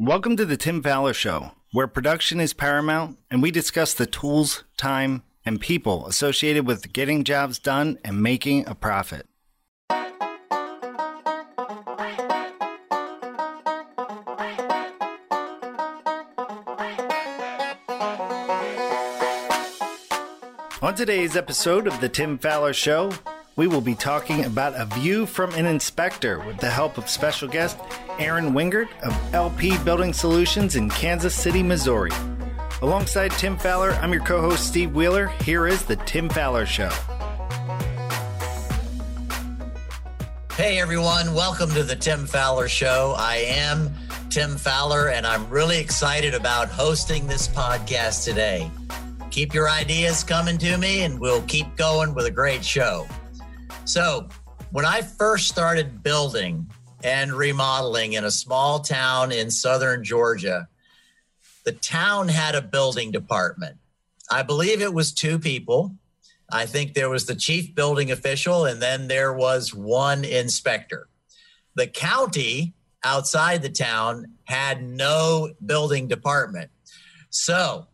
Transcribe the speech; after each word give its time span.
Welcome 0.00 0.36
to 0.36 0.44
the 0.44 0.56
Tim 0.56 0.80
Fowler 0.80 1.12
Show, 1.12 1.50
where 1.72 1.88
production 1.88 2.38
is 2.38 2.52
paramount 2.52 3.18
and 3.32 3.42
we 3.42 3.50
discuss 3.50 3.92
the 3.92 4.06
tools, 4.06 4.62
time, 4.76 5.24
and 5.44 5.60
people 5.60 6.06
associated 6.06 6.68
with 6.68 6.92
getting 6.92 7.24
jobs 7.24 7.58
done 7.58 7.98
and 8.04 8.22
making 8.22 8.68
a 8.68 8.76
profit. 8.76 9.26
On 20.80 20.94
today's 20.94 21.34
episode 21.34 21.88
of 21.88 22.00
the 22.00 22.08
Tim 22.08 22.38
Fowler 22.38 22.72
Show, 22.72 23.10
we 23.56 23.66
will 23.66 23.80
be 23.80 23.96
talking 23.96 24.44
about 24.44 24.80
a 24.80 24.86
view 25.00 25.26
from 25.26 25.52
an 25.54 25.66
inspector 25.66 26.38
with 26.38 26.58
the 26.58 26.70
help 26.70 26.96
of 26.98 27.10
special 27.10 27.48
guest 27.48 27.76
Aaron 28.18 28.52
Wingert 28.52 28.88
of 29.02 29.34
LP 29.34 29.78
Building 29.84 30.12
Solutions 30.12 30.74
in 30.74 30.90
Kansas 30.90 31.34
City, 31.34 31.62
Missouri. 31.62 32.10
Alongside 32.82 33.30
Tim 33.32 33.56
Fowler, 33.56 33.92
I'm 33.92 34.12
your 34.12 34.24
co 34.24 34.40
host 34.40 34.66
Steve 34.66 34.92
Wheeler. 34.92 35.28
Here 35.42 35.68
is 35.68 35.84
the 35.84 35.94
Tim 35.96 36.28
Fowler 36.28 36.66
Show. 36.66 36.90
Hey 40.52 40.80
everyone, 40.80 41.32
welcome 41.32 41.70
to 41.70 41.84
the 41.84 41.94
Tim 41.94 42.26
Fowler 42.26 42.66
Show. 42.66 43.14
I 43.16 43.36
am 43.36 43.94
Tim 44.30 44.56
Fowler, 44.56 45.10
and 45.10 45.24
I'm 45.24 45.48
really 45.48 45.78
excited 45.78 46.34
about 46.34 46.68
hosting 46.68 47.28
this 47.28 47.46
podcast 47.46 48.24
today. 48.24 48.68
Keep 49.30 49.54
your 49.54 49.70
ideas 49.70 50.24
coming 50.24 50.58
to 50.58 50.76
me, 50.76 51.04
and 51.04 51.20
we'll 51.20 51.42
keep 51.42 51.76
going 51.76 52.14
with 52.14 52.26
a 52.26 52.32
great 52.32 52.64
show. 52.64 53.06
So, 53.84 54.28
when 54.72 54.84
I 54.84 55.02
first 55.02 55.46
started 55.46 56.02
building 56.02 56.68
and 57.02 57.32
remodeling 57.32 58.14
in 58.14 58.24
a 58.24 58.30
small 58.30 58.80
town 58.80 59.32
in 59.32 59.50
southern 59.50 60.04
Georgia, 60.04 60.68
the 61.64 61.72
town 61.72 62.28
had 62.28 62.54
a 62.54 62.62
building 62.62 63.10
department. 63.10 63.76
I 64.30 64.42
believe 64.42 64.82
it 64.82 64.94
was 64.94 65.12
two 65.12 65.38
people. 65.38 65.94
I 66.50 66.66
think 66.66 66.94
there 66.94 67.10
was 67.10 67.26
the 67.26 67.34
chief 67.34 67.74
building 67.74 68.10
official, 68.10 68.64
and 68.64 68.80
then 68.80 69.08
there 69.08 69.32
was 69.32 69.74
one 69.74 70.24
inspector. 70.24 71.08
The 71.74 71.86
county 71.86 72.74
outside 73.04 73.62
the 73.62 73.68
town 73.68 74.26
had 74.44 74.82
no 74.82 75.52
building 75.64 76.08
department. 76.08 76.70
So 77.30 77.86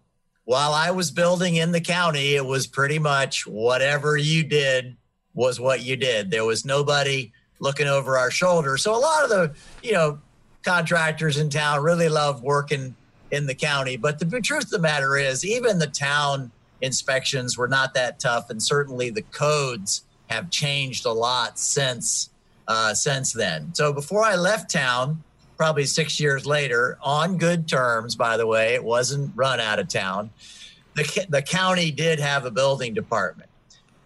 while 0.44 0.72
I 0.72 0.91
was 0.91 1.11
building 1.11 1.56
in 1.56 1.72
the 1.72 1.80
county, 1.80 2.34
it 2.34 2.44
was 2.44 2.66
pretty 2.66 2.98
much 2.98 3.46
whatever 3.46 4.16
you 4.16 4.44
did 4.44 4.96
was 5.33 5.58
what 5.58 5.83
you 5.83 5.96
did. 5.96 6.30
There 6.30 6.44
was 6.44 6.64
nobody 6.64 7.33
looking 7.65 7.89
over 7.89 8.17
our 8.17 8.31
shoulder. 8.31 8.77
So 8.77 8.95
a 8.95 9.01
lot 9.01 9.25
of 9.25 9.31
the, 9.31 9.55
you 9.83 9.93
know, 9.93 10.20
contractors 10.62 11.39
in 11.39 11.51
town 11.51 11.83
really 11.83 12.09
love 12.09 12.43
working 12.43 12.95
in 13.33 13.47
the 13.47 13.55
county. 13.55 13.97
But 13.97 14.20
the 14.20 14.41
truth 14.41 14.65
of 14.65 14.70
the 14.70 14.79
matter 14.79 15.17
is, 15.17 15.45
even 15.45 15.81
the 15.81 15.89
town 15.89 16.53
inspections 16.81 17.59
were 17.59 17.67
not 17.67 17.95
that 17.95 18.20
tough, 18.20 18.51
and 18.51 18.62
certainly 18.62 19.11
the 19.11 19.23
codes 19.23 20.05
have 20.29 20.51
changed 20.51 21.07
a 21.07 21.12
lot 21.12 21.59
since 21.59 22.31
uh, 22.67 22.95
since 22.95 23.33
then. 23.33 23.75
So 23.75 23.92
before 23.92 24.23
I 24.23 24.37
left 24.37 24.70
town, 24.70 25.23
probably 25.57 25.85
six 25.85 26.19
years 26.19 26.47
later, 26.47 26.98
on 27.03 27.37
good 27.37 27.69
terms, 27.69 28.17
by 28.17 28.39
the 28.39 28.47
way, 28.47 28.75
it 28.75 28.83
wasn't 28.83 29.33
run 29.35 29.61
out 29.61 29.79
of 29.79 29.89
town. 29.89 30.31
The, 30.95 31.27
the 31.29 31.42
county 31.42 31.91
did 31.91 32.20
have 32.20 32.47
a 32.47 32.51
building 32.51 32.95
department. 32.95 33.51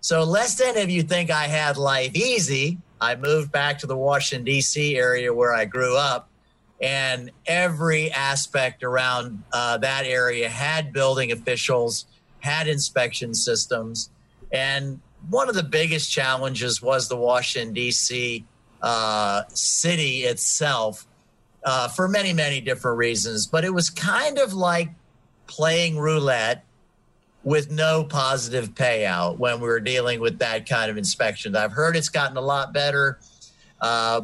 So, 0.00 0.24
lest 0.24 0.60
any 0.60 0.80
of 0.80 0.90
you 0.90 1.02
think 1.02 1.30
I 1.30 1.44
had 1.44 1.76
life 1.76 2.14
easy, 2.14 2.78
I 3.00 3.16
moved 3.16 3.52
back 3.52 3.78
to 3.80 3.86
the 3.86 3.96
Washington, 3.96 4.44
D.C. 4.44 4.96
area 4.96 5.32
where 5.32 5.54
I 5.54 5.64
grew 5.64 5.96
up, 5.96 6.28
and 6.80 7.30
every 7.46 8.10
aspect 8.10 8.82
around 8.82 9.42
uh, 9.52 9.78
that 9.78 10.04
area 10.04 10.48
had 10.48 10.92
building 10.92 11.32
officials, 11.32 12.06
had 12.40 12.68
inspection 12.68 13.34
systems. 13.34 14.10
And 14.52 15.00
one 15.28 15.48
of 15.48 15.54
the 15.54 15.62
biggest 15.62 16.10
challenges 16.10 16.80
was 16.80 17.08
the 17.08 17.16
Washington, 17.16 17.72
D.C. 17.72 18.44
Uh, 18.80 19.42
city 19.48 20.22
itself 20.22 21.06
uh, 21.64 21.88
for 21.88 22.08
many, 22.08 22.32
many 22.32 22.60
different 22.60 22.96
reasons. 22.96 23.46
But 23.46 23.64
it 23.64 23.74
was 23.74 23.90
kind 23.90 24.38
of 24.38 24.54
like 24.54 24.90
playing 25.46 25.98
roulette 25.98 26.64
with 27.44 27.70
no 27.70 28.04
positive 28.04 28.74
payout 28.74 29.38
when 29.38 29.60
we 29.60 29.68
were 29.68 29.80
dealing 29.80 30.20
with 30.20 30.38
that 30.40 30.68
kind 30.68 30.90
of 30.90 30.98
inspection. 30.98 31.54
I've 31.56 31.72
heard 31.72 31.96
it's 31.96 32.08
gotten 32.08 32.36
a 32.36 32.42
lot 32.42 32.72
better, 32.72 33.18
uh, 33.80 34.22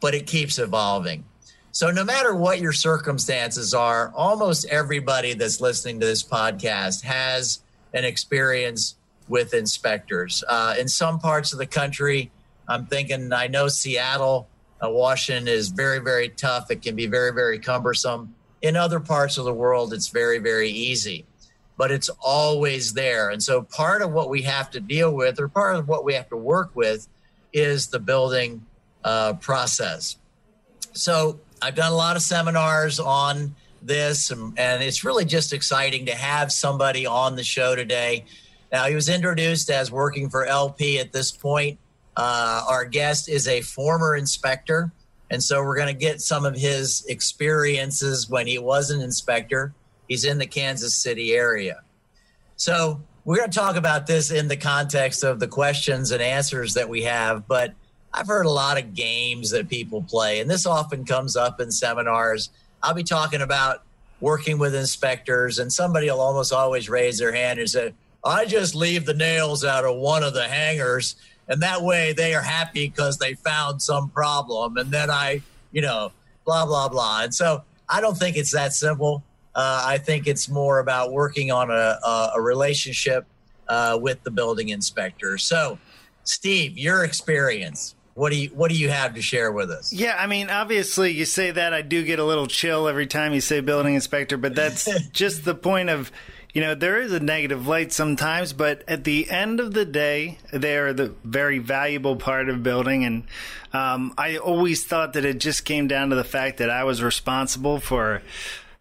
but 0.00 0.14
it 0.14 0.26
keeps 0.26 0.58
evolving. 0.58 1.24
So, 1.72 1.90
no 1.90 2.04
matter 2.04 2.34
what 2.34 2.60
your 2.60 2.72
circumstances 2.72 3.74
are, 3.74 4.12
almost 4.14 4.64
everybody 4.66 5.34
that's 5.34 5.60
listening 5.60 5.98
to 6.00 6.06
this 6.06 6.22
podcast 6.22 7.02
has 7.02 7.60
an 7.92 8.04
experience 8.04 8.94
with 9.28 9.54
inspectors. 9.54 10.44
Uh, 10.48 10.76
in 10.78 10.86
some 10.86 11.18
parts 11.18 11.52
of 11.52 11.58
the 11.58 11.66
country, 11.66 12.30
I'm 12.68 12.86
thinking, 12.86 13.32
I 13.32 13.48
know 13.48 13.66
Seattle, 13.66 14.48
uh, 14.84 14.88
Washington 14.88 15.48
is 15.48 15.68
very, 15.68 15.98
very 15.98 16.28
tough. 16.28 16.70
It 16.70 16.82
can 16.82 16.94
be 16.94 17.06
very, 17.06 17.32
very 17.32 17.58
cumbersome. 17.58 18.34
In 18.62 18.76
other 18.76 19.00
parts 19.00 19.36
of 19.36 19.44
the 19.44 19.52
world, 19.52 19.92
it's 19.92 20.08
very, 20.08 20.38
very 20.38 20.70
easy 20.70 21.24
but 21.76 21.90
it's 21.90 22.08
always 22.20 22.92
there. 22.92 23.30
And 23.30 23.42
so 23.42 23.62
part 23.62 24.02
of 24.02 24.12
what 24.12 24.30
we 24.30 24.42
have 24.42 24.70
to 24.70 24.80
deal 24.80 25.14
with, 25.14 25.40
or 25.40 25.48
part 25.48 25.76
of 25.76 25.88
what 25.88 26.04
we 26.04 26.14
have 26.14 26.28
to 26.28 26.36
work 26.36 26.70
with, 26.74 27.08
is 27.52 27.88
the 27.88 27.98
building 27.98 28.64
uh, 29.02 29.34
process. 29.34 30.16
So 30.92 31.40
I've 31.60 31.74
done 31.74 31.92
a 31.92 31.96
lot 31.96 32.16
of 32.16 32.22
seminars 32.22 33.00
on 33.00 33.54
this, 33.82 34.30
and, 34.30 34.58
and 34.58 34.82
it's 34.82 35.04
really 35.04 35.24
just 35.24 35.52
exciting 35.52 36.06
to 36.06 36.14
have 36.14 36.52
somebody 36.52 37.06
on 37.06 37.36
the 37.36 37.44
show 37.44 37.74
today. 37.74 38.24
Now, 38.72 38.86
he 38.86 38.94
was 38.94 39.08
introduced 39.08 39.70
as 39.70 39.90
working 39.90 40.30
for 40.30 40.46
LP 40.46 40.98
at 40.98 41.12
this 41.12 41.30
point. 41.30 41.78
Uh, 42.16 42.64
our 42.68 42.84
guest 42.84 43.28
is 43.28 43.48
a 43.48 43.60
former 43.60 44.16
inspector. 44.16 44.92
And 45.30 45.42
so 45.42 45.62
we're 45.62 45.76
going 45.76 45.88
to 45.88 45.98
get 45.98 46.20
some 46.20 46.44
of 46.44 46.54
his 46.54 47.04
experiences 47.08 48.28
when 48.28 48.46
he 48.46 48.58
was 48.58 48.90
an 48.90 49.00
inspector 49.00 49.74
He's 50.08 50.24
in 50.24 50.38
the 50.38 50.46
Kansas 50.46 50.94
City 50.94 51.32
area. 51.34 51.80
So 52.56 53.00
we're 53.24 53.36
going 53.36 53.50
to 53.50 53.58
talk 53.58 53.76
about 53.76 54.06
this 54.06 54.30
in 54.30 54.48
the 54.48 54.56
context 54.56 55.24
of 55.24 55.40
the 55.40 55.48
questions 55.48 56.10
and 56.10 56.22
answers 56.22 56.74
that 56.74 56.88
we 56.88 57.02
have, 57.02 57.48
but 57.48 57.72
I've 58.12 58.28
heard 58.28 58.46
a 58.46 58.50
lot 58.50 58.78
of 58.78 58.94
games 58.94 59.50
that 59.50 59.68
people 59.68 60.02
play, 60.02 60.40
and 60.40 60.48
this 60.48 60.66
often 60.66 61.04
comes 61.04 61.34
up 61.34 61.60
in 61.60 61.72
seminars. 61.72 62.50
I'll 62.82 62.94
be 62.94 63.02
talking 63.02 63.40
about 63.40 63.82
working 64.20 64.58
with 64.58 64.74
inspectors, 64.74 65.58
and 65.58 65.72
somebody 65.72 66.08
will 66.10 66.20
almost 66.20 66.52
always 66.52 66.88
raise 66.88 67.18
their 67.18 67.32
hand 67.32 67.58
and 67.58 67.68
say, 67.68 67.92
I 68.24 68.44
just 68.44 68.74
leave 68.74 69.04
the 69.04 69.14
nails 69.14 69.64
out 69.64 69.84
of 69.84 69.96
one 69.96 70.22
of 70.22 70.32
the 70.32 70.46
hangers, 70.46 71.16
and 71.48 71.60
that 71.62 71.82
way 71.82 72.12
they 72.12 72.34
are 72.34 72.42
happy 72.42 72.88
because 72.88 73.18
they 73.18 73.34
found 73.34 73.82
some 73.82 74.08
problem. 74.10 74.76
And 74.76 74.90
then 74.90 75.10
I, 75.10 75.42
you 75.72 75.82
know, 75.82 76.12
blah, 76.44 76.66
blah, 76.66 76.88
blah. 76.88 77.22
And 77.24 77.34
so 77.34 77.64
I 77.88 78.00
don't 78.00 78.16
think 78.16 78.36
it's 78.36 78.52
that 78.52 78.72
simple. 78.72 79.22
Uh, 79.54 79.84
I 79.86 79.98
think 79.98 80.26
it's 80.26 80.48
more 80.48 80.80
about 80.80 81.12
working 81.12 81.52
on 81.52 81.70
a, 81.70 81.98
a, 82.04 82.32
a 82.36 82.40
relationship 82.40 83.26
uh, 83.68 83.98
with 84.00 84.22
the 84.24 84.30
building 84.30 84.70
inspector. 84.70 85.38
So, 85.38 85.78
Steve, 86.24 86.78
your 86.78 87.04
experience. 87.04 87.94
What 88.14 88.30
do 88.30 88.36
you 88.36 88.48
What 88.50 88.70
do 88.70 88.76
you 88.76 88.90
have 88.90 89.14
to 89.14 89.22
share 89.22 89.50
with 89.50 89.70
us? 89.70 89.92
Yeah, 89.92 90.16
I 90.16 90.28
mean, 90.28 90.48
obviously, 90.48 91.12
you 91.12 91.24
say 91.24 91.50
that 91.50 91.74
I 91.74 91.82
do 91.82 92.04
get 92.04 92.20
a 92.20 92.24
little 92.24 92.46
chill 92.46 92.86
every 92.86 93.08
time 93.08 93.32
you 93.32 93.40
say 93.40 93.60
building 93.60 93.94
inspector, 93.94 94.36
but 94.36 94.54
that's 94.54 94.88
just 95.12 95.44
the 95.44 95.54
point 95.54 95.90
of, 95.90 96.12
you 96.52 96.60
know, 96.60 96.76
there 96.76 97.00
is 97.00 97.12
a 97.12 97.18
negative 97.18 97.66
light 97.66 97.92
sometimes, 97.92 98.52
but 98.52 98.84
at 98.86 99.02
the 99.02 99.28
end 99.28 99.58
of 99.58 99.74
the 99.74 99.84
day, 99.84 100.38
they 100.52 100.76
are 100.76 100.92
the 100.92 101.12
very 101.24 101.58
valuable 101.58 102.14
part 102.14 102.48
of 102.48 102.62
building, 102.62 103.04
and 103.04 103.24
um, 103.72 104.14
I 104.16 104.36
always 104.36 104.86
thought 104.86 105.14
that 105.14 105.24
it 105.24 105.38
just 105.40 105.64
came 105.64 105.88
down 105.88 106.10
to 106.10 106.16
the 106.16 106.22
fact 106.22 106.58
that 106.58 106.70
I 106.70 106.84
was 106.84 107.02
responsible 107.02 107.80
for 107.80 108.22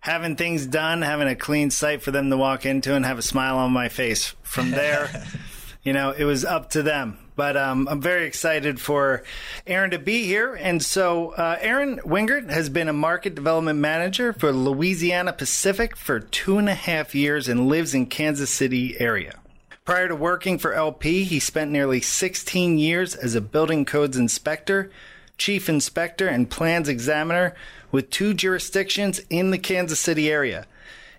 having 0.04 0.36
things 0.36 0.68
done, 0.68 1.02
having 1.02 1.30
a 1.30 1.36
clean 1.36 1.72
site 1.72 2.02
for 2.02 2.12
them 2.12 2.30
to 2.30 2.36
walk 2.36 2.66
into 2.66 2.94
and 2.94 3.06
have 3.06 3.18
a 3.18 3.22
smile 3.22 3.58
on 3.58 3.72
my 3.72 3.88
face. 3.88 4.36
From 4.44 4.72
there, 4.72 5.24
you 5.84 5.94
know, 5.94 6.12
it 6.12 6.26
was 6.26 6.44
up 6.44 6.72
to 6.72 6.84
them. 6.84 7.18
But 7.38 7.56
um, 7.56 7.88
I'm 7.88 8.02
very 8.02 8.26
excited 8.26 8.82
for 8.82 9.24
Aaron 9.66 9.92
to 9.92 10.00
be 10.00 10.26
here. 10.26 10.56
And 10.56 10.84
so, 10.84 11.30
uh, 11.30 11.58
Aaron 11.60 12.00
Wingert 12.00 12.50
has 12.50 12.70
been 12.70 12.90
a 12.90 12.94
market 12.94 13.34
development 13.34 13.80
manager 13.80 14.34
for 14.34 14.52
Louisiana 14.52 15.32
Pacific 15.32 15.96
for 15.96 16.20
two 16.20 16.58
and 16.58 16.68
a 16.68 16.76
half 16.76 17.16
years 17.16 17.48
and 17.48 17.70
lives 17.70 17.94
in 17.94 18.06
Kansas 18.06 18.52
City 18.52 19.00
area. 19.00 19.40
Prior 19.86 20.10
to 20.10 20.16
working 20.16 20.60
for 20.60 20.74
LP, 20.74 21.24
he 21.24 21.40
spent 21.40 21.72
nearly 21.72 22.02
16 22.02 22.78
years 22.78 23.16
as 23.16 23.36
a 23.36 23.42
building 23.42 23.86
codes 23.86 24.18
inspector, 24.18 24.92
chief 25.38 25.70
inspector, 25.70 26.28
and 26.28 26.50
plans 26.50 26.88
examiner 26.88 27.56
with 27.92 28.10
two 28.10 28.34
jurisdictions 28.34 29.22
in 29.30 29.52
the 29.52 29.58
Kansas 29.58 30.00
City 30.00 30.32
area. 30.32 30.66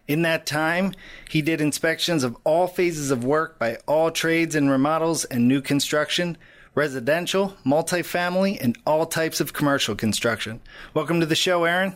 In 0.06 0.22
that 0.22 0.44
time, 0.44 0.92
he 1.30 1.40
did 1.40 1.60
inspections 1.60 2.24
of 2.24 2.36
all 2.44 2.66
phases 2.66 3.10
of 3.10 3.24
work 3.24 3.58
by 3.58 3.78
all 3.86 4.10
trades 4.10 4.54
and 4.54 4.70
remodels 4.70 5.24
and 5.24 5.48
new 5.48 5.62
construction, 5.62 6.36
residential, 6.74 7.56
multifamily, 7.64 8.58
and 8.60 8.76
all 8.86 9.06
types 9.06 9.40
of 9.40 9.52
commercial 9.52 9.94
construction. 9.94 10.60
Welcome 10.92 11.20
to 11.20 11.26
the 11.26 11.34
show, 11.34 11.64
Aaron. 11.64 11.94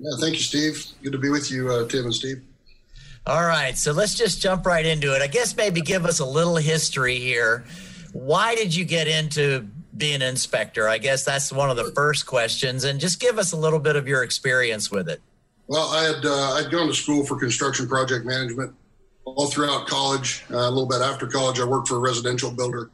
Yeah, 0.00 0.10
thank 0.18 0.34
you, 0.34 0.40
Steve. 0.40 0.84
Good 1.02 1.12
to 1.12 1.18
be 1.18 1.28
with 1.28 1.50
you, 1.50 1.70
uh, 1.70 1.86
Tim 1.86 2.06
and 2.06 2.14
Steve. 2.14 2.42
All 3.26 3.44
right, 3.44 3.76
so 3.76 3.92
let's 3.92 4.14
just 4.14 4.40
jump 4.40 4.64
right 4.64 4.84
into 4.84 5.14
it. 5.14 5.20
I 5.20 5.26
guess 5.26 5.54
maybe 5.54 5.82
give 5.82 6.06
us 6.06 6.20
a 6.20 6.24
little 6.24 6.56
history 6.56 7.18
here. 7.18 7.64
Why 8.12 8.54
did 8.54 8.74
you 8.74 8.84
get 8.84 9.06
into 9.06 9.68
being 10.00 10.16
an 10.16 10.22
inspector? 10.22 10.88
I 10.88 10.98
guess 10.98 11.24
that's 11.24 11.52
one 11.52 11.70
of 11.70 11.76
the 11.76 11.92
first 11.92 12.26
questions, 12.26 12.82
and 12.82 12.98
just 12.98 13.20
give 13.20 13.38
us 13.38 13.52
a 13.52 13.56
little 13.56 13.78
bit 13.78 13.94
of 13.94 14.08
your 14.08 14.24
experience 14.24 14.90
with 14.90 15.08
it. 15.08 15.20
Well, 15.68 15.88
I 15.90 16.02
had 16.02 16.24
uh, 16.24 16.54
I'd 16.54 16.70
gone 16.72 16.88
to 16.88 16.94
school 16.94 17.24
for 17.24 17.38
construction 17.38 17.86
project 17.86 18.26
management 18.26 18.74
all 19.24 19.46
throughout 19.46 19.86
college. 19.86 20.44
Uh, 20.50 20.56
a 20.56 20.70
little 20.70 20.88
bit 20.88 21.00
after 21.00 21.28
college, 21.28 21.60
I 21.60 21.64
worked 21.64 21.86
for 21.86 21.96
a 21.96 22.00
residential 22.00 22.50
builder 22.50 22.90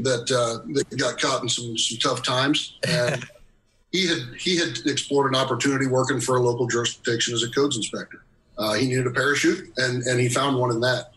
that 0.00 0.30
uh, 0.30 0.66
that 0.74 0.98
got 0.98 1.18
caught 1.18 1.42
in 1.42 1.48
some 1.48 1.78
some 1.78 1.98
tough 1.98 2.22
times, 2.22 2.78
and 2.86 3.24
he 3.92 4.06
had 4.06 4.18
he 4.38 4.58
had 4.58 4.78
explored 4.86 5.32
an 5.32 5.40
opportunity 5.40 5.86
working 5.86 6.20
for 6.20 6.36
a 6.36 6.40
local 6.40 6.66
jurisdiction 6.66 7.32
as 7.32 7.42
a 7.42 7.50
codes 7.50 7.76
inspector. 7.76 8.22
Uh, 8.58 8.74
he 8.74 8.86
needed 8.86 9.06
a 9.06 9.10
parachute, 9.10 9.72
and 9.78 10.02
and 10.02 10.20
he 10.20 10.28
found 10.28 10.58
one 10.58 10.70
in 10.70 10.80
that. 10.80 11.12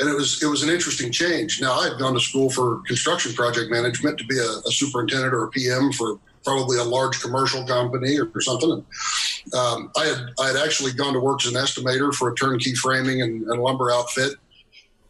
And 0.00 0.08
it 0.08 0.14
was 0.14 0.42
it 0.42 0.46
was 0.46 0.62
an 0.62 0.70
interesting 0.70 1.12
change. 1.12 1.60
Now 1.60 1.74
I 1.74 1.90
had 1.90 1.98
gone 1.98 2.14
to 2.14 2.20
school 2.20 2.50
for 2.50 2.80
construction 2.86 3.34
project 3.34 3.70
management 3.70 4.18
to 4.18 4.24
be 4.24 4.38
a, 4.38 4.48
a 4.66 4.72
superintendent 4.72 5.34
or 5.34 5.44
a 5.44 5.50
PM 5.50 5.92
for 5.92 6.18
probably 6.44 6.78
a 6.78 6.84
large 6.84 7.20
commercial 7.20 7.66
company 7.66 8.18
or, 8.18 8.30
or 8.34 8.40
something. 8.40 8.70
And, 8.72 9.54
um, 9.54 9.92
I 9.96 10.06
had 10.06 10.18
I 10.40 10.46
had 10.48 10.56
actually 10.56 10.92
gone 10.92 11.12
to 11.12 11.20
work 11.20 11.44
as 11.44 11.52
an 11.52 11.60
estimator 11.60 12.14
for 12.14 12.30
a 12.30 12.34
turnkey 12.34 12.74
framing 12.74 13.22
and, 13.22 13.46
and 13.48 13.62
lumber 13.62 13.90
outfit, 13.90 14.34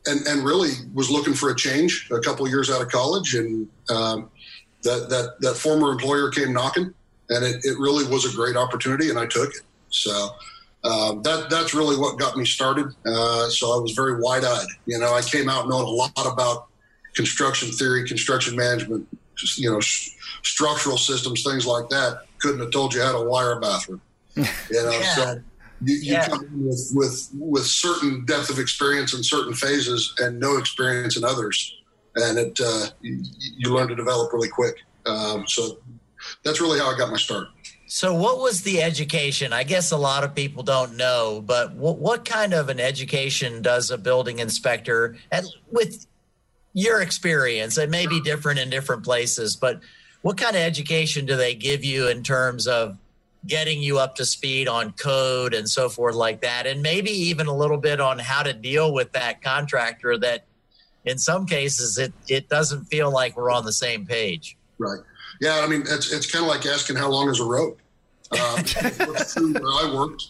and 0.06 0.26
and 0.26 0.44
really 0.44 0.70
was 0.92 1.10
looking 1.10 1.34
for 1.34 1.50
a 1.50 1.56
change 1.56 2.08
a 2.10 2.20
couple 2.20 2.48
years 2.48 2.70
out 2.70 2.82
of 2.82 2.88
college, 2.88 3.34
and 3.34 3.68
um, 3.90 4.30
that 4.82 5.08
that 5.08 5.40
that 5.40 5.56
former 5.56 5.92
employer 5.92 6.30
came 6.30 6.52
knocking, 6.52 6.92
and 7.28 7.44
it, 7.44 7.64
it 7.64 7.78
really 7.78 8.04
was 8.06 8.24
a 8.24 8.34
great 8.36 8.56
opportunity, 8.56 9.10
and 9.10 9.18
I 9.18 9.26
took 9.26 9.50
it. 9.50 9.62
So. 9.90 10.30
Um, 10.82 11.22
that 11.22 11.50
that's 11.50 11.74
really 11.74 11.96
what 11.96 12.18
got 12.18 12.36
me 12.36 12.44
started. 12.44 12.86
Uh, 13.06 13.48
so 13.48 13.76
I 13.76 13.80
was 13.80 13.92
very 13.92 14.20
wide 14.20 14.44
eyed. 14.44 14.66
You 14.86 14.98
know, 14.98 15.12
I 15.12 15.20
came 15.20 15.48
out 15.48 15.68
knowing 15.68 15.86
a 15.86 15.90
lot 15.90 16.12
about 16.26 16.68
construction 17.14 17.70
theory, 17.70 18.06
construction 18.06 18.56
management, 18.56 19.06
just, 19.36 19.58
you 19.58 19.70
know, 19.70 19.80
structural 19.80 20.96
systems, 20.96 21.42
things 21.42 21.66
like 21.66 21.88
that. 21.90 22.22
Couldn't 22.38 22.60
have 22.60 22.70
told 22.70 22.94
you 22.94 23.02
how 23.02 23.12
to 23.12 23.28
wire 23.28 23.52
a 23.52 23.60
bathroom. 23.60 24.00
You 24.36 24.46
know, 24.84 24.90
yeah. 24.90 25.14
so 25.14 25.40
you, 25.82 25.94
you 25.96 26.12
yeah. 26.12 26.28
come 26.28 26.44
in 26.44 26.66
with, 26.66 26.90
with 26.94 27.30
with 27.34 27.66
certain 27.66 28.24
depth 28.24 28.48
of 28.48 28.58
experience 28.58 29.12
in 29.12 29.22
certain 29.22 29.54
phases 29.54 30.14
and 30.18 30.38
no 30.38 30.56
experience 30.56 31.16
in 31.16 31.24
others, 31.24 31.76
and 32.14 32.38
it 32.38 32.58
uh, 32.64 32.86
you, 33.00 33.22
you, 33.58 33.74
learn 33.74 33.88
to 33.88 33.96
develop 33.96 34.32
really 34.32 34.48
quick. 34.48 34.76
Um, 35.04 35.46
so 35.46 35.78
that's 36.44 36.60
really 36.60 36.78
how 36.78 36.94
I 36.94 36.96
got 36.96 37.10
my 37.10 37.16
start. 37.16 37.48
So, 37.92 38.14
what 38.14 38.38
was 38.38 38.62
the 38.62 38.84
education? 38.84 39.52
I 39.52 39.64
guess 39.64 39.90
a 39.90 39.96
lot 39.96 40.22
of 40.22 40.32
people 40.32 40.62
don't 40.62 40.96
know, 40.96 41.42
but 41.44 41.74
what, 41.74 41.98
what 41.98 42.24
kind 42.24 42.54
of 42.54 42.68
an 42.68 42.78
education 42.78 43.62
does 43.62 43.90
a 43.90 43.98
building 43.98 44.38
inspector, 44.38 45.16
at, 45.32 45.44
with 45.72 46.06
your 46.72 47.00
experience, 47.02 47.76
it 47.78 47.90
may 47.90 48.06
be 48.06 48.20
different 48.20 48.60
in 48.60 48.70
different 48.70 49.02
places, 49.02 49.56
but 49.56 49.80
what 50.22 50.38
kind 50.38 50.54
of 50.54 50.62
education 50.62 51.26
do 51.26 51.34
they 51.34 51.52
give 51.52 51.84
you 51.84 52.06
in 52.06 52.22
terms 52.22 52.68
of 52.68 52.96
getting 53.44 53.82
you 53.82 53.98
up 53.98 54.14
to 54.14 54.24
speed 54.24 54.68
on 54.68 54.92
code 54.92 55.52
and 55.52 55.68
so 55.68 55.88
forth 55.88 56.14
like 56.14 56.42
that? 56.42 56.68
And 56.68 56.82
maybe 56.82 57.10
even 57.10 57.48
a 57.48 57.56
little 57.56 57.78
bit 57.78 58.00
on 58.00 58.20
how 58.20 58.44
to 58.44 58.52
deal 58.52 58.94
with 58.94 59.10
that 59.12 59.42
contractor 59.42 60.16
that 60.18 60.44
in 61.04 61.18
some 61.18 61.44
cases 61.44 61.98
it 61.98 62.12
it 62.28 62.48
doesn't 62.48 62.84
feel 62.84 63.10
like 63.10 63.36
we're 63.36 63.50
on 63.50 63.64
the 63.64 63.72
same 63.72 64.06
page. 64.06 64.56
Right 64.78 65.00
yeah 65.40 65.60
i 65.60 65.66
mean 65.66 65.82
it's 65.88 66.12
it's 66.12 66.30
kind 66.30 66.44
of 66.44 66.50
like 66.50 66.66
asking 66.66 66.96
how 66.96 67.08
long 67.08 67.28
is 67.28 67.40
a 67.40 67.44
road 67.44 67.76
uh, 68.32 68.62
what's 69.06 69.34
true 69.34 69.52
where 69.52 69.62
i 69.64 69.92
worked 69.94 70.28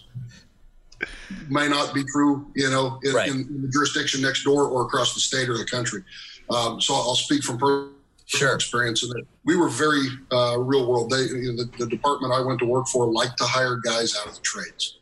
may 1.49 1.69
not 1.69 1.95
be 1.95 2.05
true 2.05 2.51
you 2.55 2.69
know 2.71 2.99
in, 3.03 3.15
right. 3.15 3.29
in, 3.29 3.41
in, 3.41 3.63
the 3.63 3.69
jurisdiction 3.69 4.21
next 4.21 4.45
door 4.45 4.67
or 4.67 4.83
across 4.83 5.15
the 5.15 5.21
state 5.21 5.49
or 5.49 5.57
the 5.57 5.65
country 5.65 6.03
um, 6.51 6.81
so 6.81 6.95
i'll 6.95 7.15
speak 7.15 7.43
from 7.43 7.59
personal 7.59 8.49
sure. 8.49 8.55
experience 8.55 9.03
in 9.03 9.11
it. 9.19 9.27
We 9.45 9.57
were 9.57 9.69
very 9.69 10.07
uh, 10.33 10.59
real 10.59 10.87
world. 10.87 11.11
They, 11.11 11.23
you 11.23 11.53
know, 11.53 11.65
the, 11.65 11.71
the 11.79 11.87
department 11.87 12.33
I 12.33 12.41
went 12.41 12.59
to 12.61 12.67
work 12.67 12.87
for 12.87 13.11
liked 13.11 13.39
to 13.39 13.45
hire 13.45 13.77
guys 13.77 14.17
out 14.17 14.27
of 14.29 14.35
the 14.35 14.41
trades. 14.41 14.99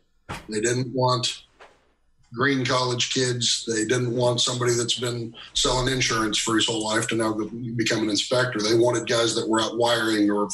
They 0.49 0.61
didn't 0.61 0.93
want 0.93 1.43
green 2.33 2.65
college 2.65 3.13
kids. 3.13 3.65
They 3.67 3.85
didn't 3.85 4.15
want 4.15 4.41
somebody 4.41 4.73
that's 4.73 4.99
been 4.99 5.35
selling 5.53 5.91
insurance 5.91 6.37
for 6.37 6.55
his 6.55 6.67
whole 6.67 6.83
life 6.83 7.07
to 7.07 7.15
now 7.15 7.33
become 7.75 8.03
an 8.03 8.09
inspector. 8.09 8.59
They 8.59 8.75
wanted 8.75 9.07
guys 9.07 9.35
that 9.35 9.47
were 9.47 9.61
out 9.61 9.77
wiring 9.77 10.29
or 10.29 10.49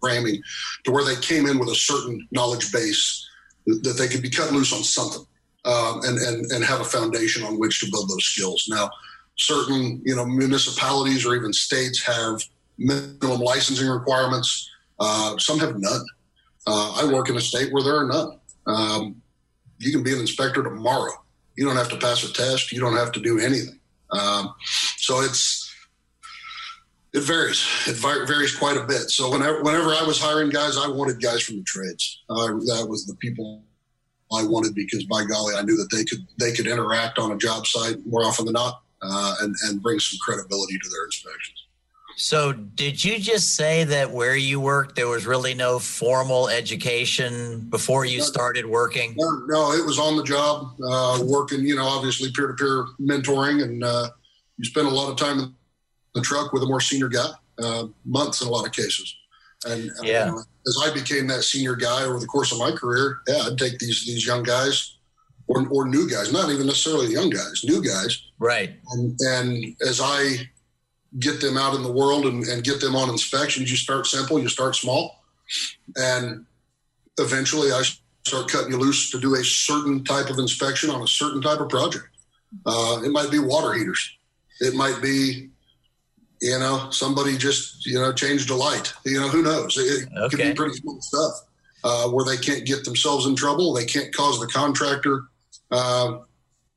framing 0.00 0.42
to 0.84 0.92
where 0.92 1.04
they 1.04 1.16
came 1.20 1.46
in 1.46 1.58
with 1.58 1.68
a 1.68 1.74
certain 1.74 2.26
knowledge 2.30 2.72
base 2.72 3.26
that 3.66 3.96
they 3.98 4.08
could 4.08 4.22
be 4.22 4.30
cut 4.30 4.52
loose 4.52 4.72
on 4.72 4.82
something 4.82 5.26
um, 5.64 6.00
and, 6.04 6.18
and, 6.18 6.52
and 6.52 6.64
have 6.64 6.80
a 6.80 6.84
foundation 6.84 7.44
on 7.44 7.58
which 7.58 7.80
to 7.80 7.90
build 7.90 8.10
those 8.10 8.24
skills. 8.24 8.66
Now, 8.68 8.90
certain 9.36 10.00
you 10.04 10.14
know 10.14 10.24
municipalities 10.24 11.26
or 11.26 11.34
even 11.34 11.52
states 11.52 12.04
have 12.04 12.42
minimum 12.78 13.40
licensing 13.40 13.88
requirements. 13.88 14.70
Uh, 15.00 15.36
some 15.38 15.58
have 15.58 15.76
none. 15.78 16.04
Uh, 16.66 17.02
I 17.02 17.12
work 17.12 17.28
in 17.28 17.36
a 17.36 17.40
state 17.40 17.72
where 17.72 17.82
there 17.82 17.96
are 17.96 18.06
none. 18.06 18.38
Um, 18.66 19.22
you 19.84 19.92
can 19.92 20.02
be 20.02 20.12
an 20.12 20.20
inspector 20.20 20.62
tomorrow. 20.62 21.12
You 21.56 21.66
don't 21.66 21.76
have 21.76 21.90
to 21.90 21.96
pass 21.96 22.24
a 22.24 22.32
test. 22.32 22.72
You 22.72 22.80
don't 22.80 22.96
have 22.96 23.12
to 23.12 23.20
do 23.20 23.38
anything. 23.38 23.78
Um, 24.10 24.54
so 24.96 25.20
it's 25.20 25.72
it 27.12 27.22
varies. 27.22 27.64
It 27.86 27.96
varies 27.96 28.56
quite 28.56 28.76
a 28.76 28.84
bit. 28.84 29.10
So 29.10 29.30
whenever 29.30 29.62
whenever 29.62 29.90
I 29.90 30.02
was 30.02 30.20
hiring 30.20 30.50
guys, 30.50 30.76
I 30.76 30.88
wanted 30.88 31.22
guys 31.22 31.42
from 31.42 31.56
the 31.56 31.62
trades. 31.62 32.22
Uh, 32.28 32.46
that 32.46 32.86
was 32.88 33.06
the 33.06 33.14
people 33.16 33.62
I 34.32 34.44
wanted 34.44 34.74
because 34.74 35.04
by 35.04 35.24
golly, 35.24 35.54
I 35.54 35.62
knew 35.62 35.76
that 35.76 35.90
they 35.94 36.04
could 36.04 36.26
they 36.38 36.52
could 36.52 36.66
interact 36.66 37.18
on 37.18 37.32
a 37.32 37.36
job 37.36 37.66
site 37.66 38.04
more 38.06 38.24
often 38.24 38.46
than 38.46 38.54
not 38.54 38.82
uh, 39.02 39.36
and, 39.42 39.54
and 39.64 39.82
bring 39.82 40.00
some 40.00 40.18
credibility 40.20 40.78
to 40.78 40.88
their 40.90 41.04
inspections. 41.04 41.63
So, 42.16 42.52
did 42.52 43.02
you 43.04 43.18
just 43.18 43.56
say 43.56 43.84
that 43.84 44.10
where 44.10 44.36
you 44.36 44.60
worked, 44.60 44.96
there 44.96 45.08
was 45.08 45.26
really 45.26 45.54
no 45.54 45.78
formal 45.78 46.48
education 46.48 47.66
before 47.70 48.04
you 48.04 48.20
started 48.20 48.66
working? 48.66 49.14
No, 49.16 49.30
no 49.48 49.72
it 49.72 49.84
was 49.84 49.98
on 49.98 50.16
the 50.16 50.22
job, 50.22 50.74
uh, 50.82 51.20
working, 51.24 51.60
you 51.60 51.74
know, 51.74 51.84
obviously 51.84 52.30
peer 52.30 52.48
to 52.48 52.54
peer 52.54 52.86
mentoring. 53.00 53.62
And 53.62 53.82
uh, 53.82 54.10
you 54.58 54.64
spend 54.64 54.86
a 54.86 54.90
lot 54.90 55.10
of 55.10 55.16
time 55.16 55.40
in 55.40 55.54
the 56.14 56.20
truck 56.20 56.52
with 56.52 56.62
a 56.62 56.66
more 56.66 56.80
senior 56.80 57.08
guy, 57.08 57.30
uh, 57.58 57.86
months 58.04 58.42
in 58.42 58.48
a 58.48 58.50
lot 58.50 58.66
of 58.66 58.72
cases. 58.72 59.14
And 59.66 59.90
uh, 59.90 60.02
yeah. 60.02 60.34
As 60.66 60.78
I 60.82 60.94
became 60.94 61.26
that 61.26 61.42
senior 61.42 61.74
guy 61.74 62.04
over 62.04 62.18
the 62.18 62.26
course 62.26 62.52
of 62.52 62.58
my 62.58 62.70
career, 62.70 63.18
yeah, 63.26 63.42
I'd 63.46 63.58
take 63.58 63.78
these, 63.78 64.06
these 64.06 64.26
young 64.26 64.42
guys 64.42 64.98
or, 65.48 65.66
or 65.68 65.86
new 65.86 66.08
guys, 66.08 66.32
not 66.32 66.50
even 66.50 66.66
necessarily 66.66 67.12
young 67.12 67.28
guys, 67.28 67.62
new 67.64 67.82
guys. 67.82 68.30
Right. 68.38 68.76
And, 68.92 69.18
and 69.20 69.76
as 69.86 70.00
I 70.02 70.48
get 71.18 71.40
them 71.40 71.56
out 71.56 71.74
in 71.74 71.82
the 71.82 71.92
world 71.92 72.26
and, 72.26 72.44
and 72.44 72.64
get 72.64 72.80
them 72.80 72.96
on 72.96 73.08
inspections, 73.08 73.70
you 73.70 73.76
start 73.76 74.06
simple, 74.06 74.38
you 74.38 74.48
start 74.48 74.74
small. 74.74 75.22
And 75.96 76.46
eventually 77.18 77.70
I 77.72 77.82
start 78.24 78.48
cutting 78.48 78.72
you 78.72 78.78
loose 78.78 79.10
to 79.10 79.20
do 79.20 79.34
a 79.34 79.44
certain 79.44 80.04
type 80.04 80.30
of 80.30 80.38
inspection 80.38 80.90
on 80.90 81.02
a 81.02 81.06
certain 81.06 81.40
type 81.40 81.60
of 81.60 81.68
project. 81.68 82.06
Uh, 82.66 83.00
it 83.04 83.10
might 83.10 83.30
be 83.30 83.38
water 83.38 83.72
heaters. 83.74 84.16
It 84.60 84.74
might 84.74 85.00
be, 85.02 85.50
you 86.40 86.58
know, 86.58 86.88
somebody 86.90 87.36
just, 87.36 87.86
you 87.86 87.98
know, 87.98 88.12
changed 88.12 88.50
a 88.50 88.54
light. 88.54 88.92
You 89.04 89.20
know, 89.20 89.28
who 89.28 89.42
knows? 89.42 89.76
It, 89.76 90.08
it 90.08 90.08
okay. 90.16 90.36
could 90.36 90.38
be 90.38 90.54
pretty 90.54 90.74
small 90.74 91.00
stuff 91.00 91.32
uh, 91.82 92.08
where 92.08 92.24
they 92.24 92.36
can't 92.36 92.64
get 92.64 92.84
themselves 92.84 93.26
in 93.26 93.36
trouble. 93.36 93.72
They 93.72 93.84
can't 93.84 94.14
cause 94.14 94.40
the 94.40 94.46
contractor 94.46 95.24
uh, 95.70 96.18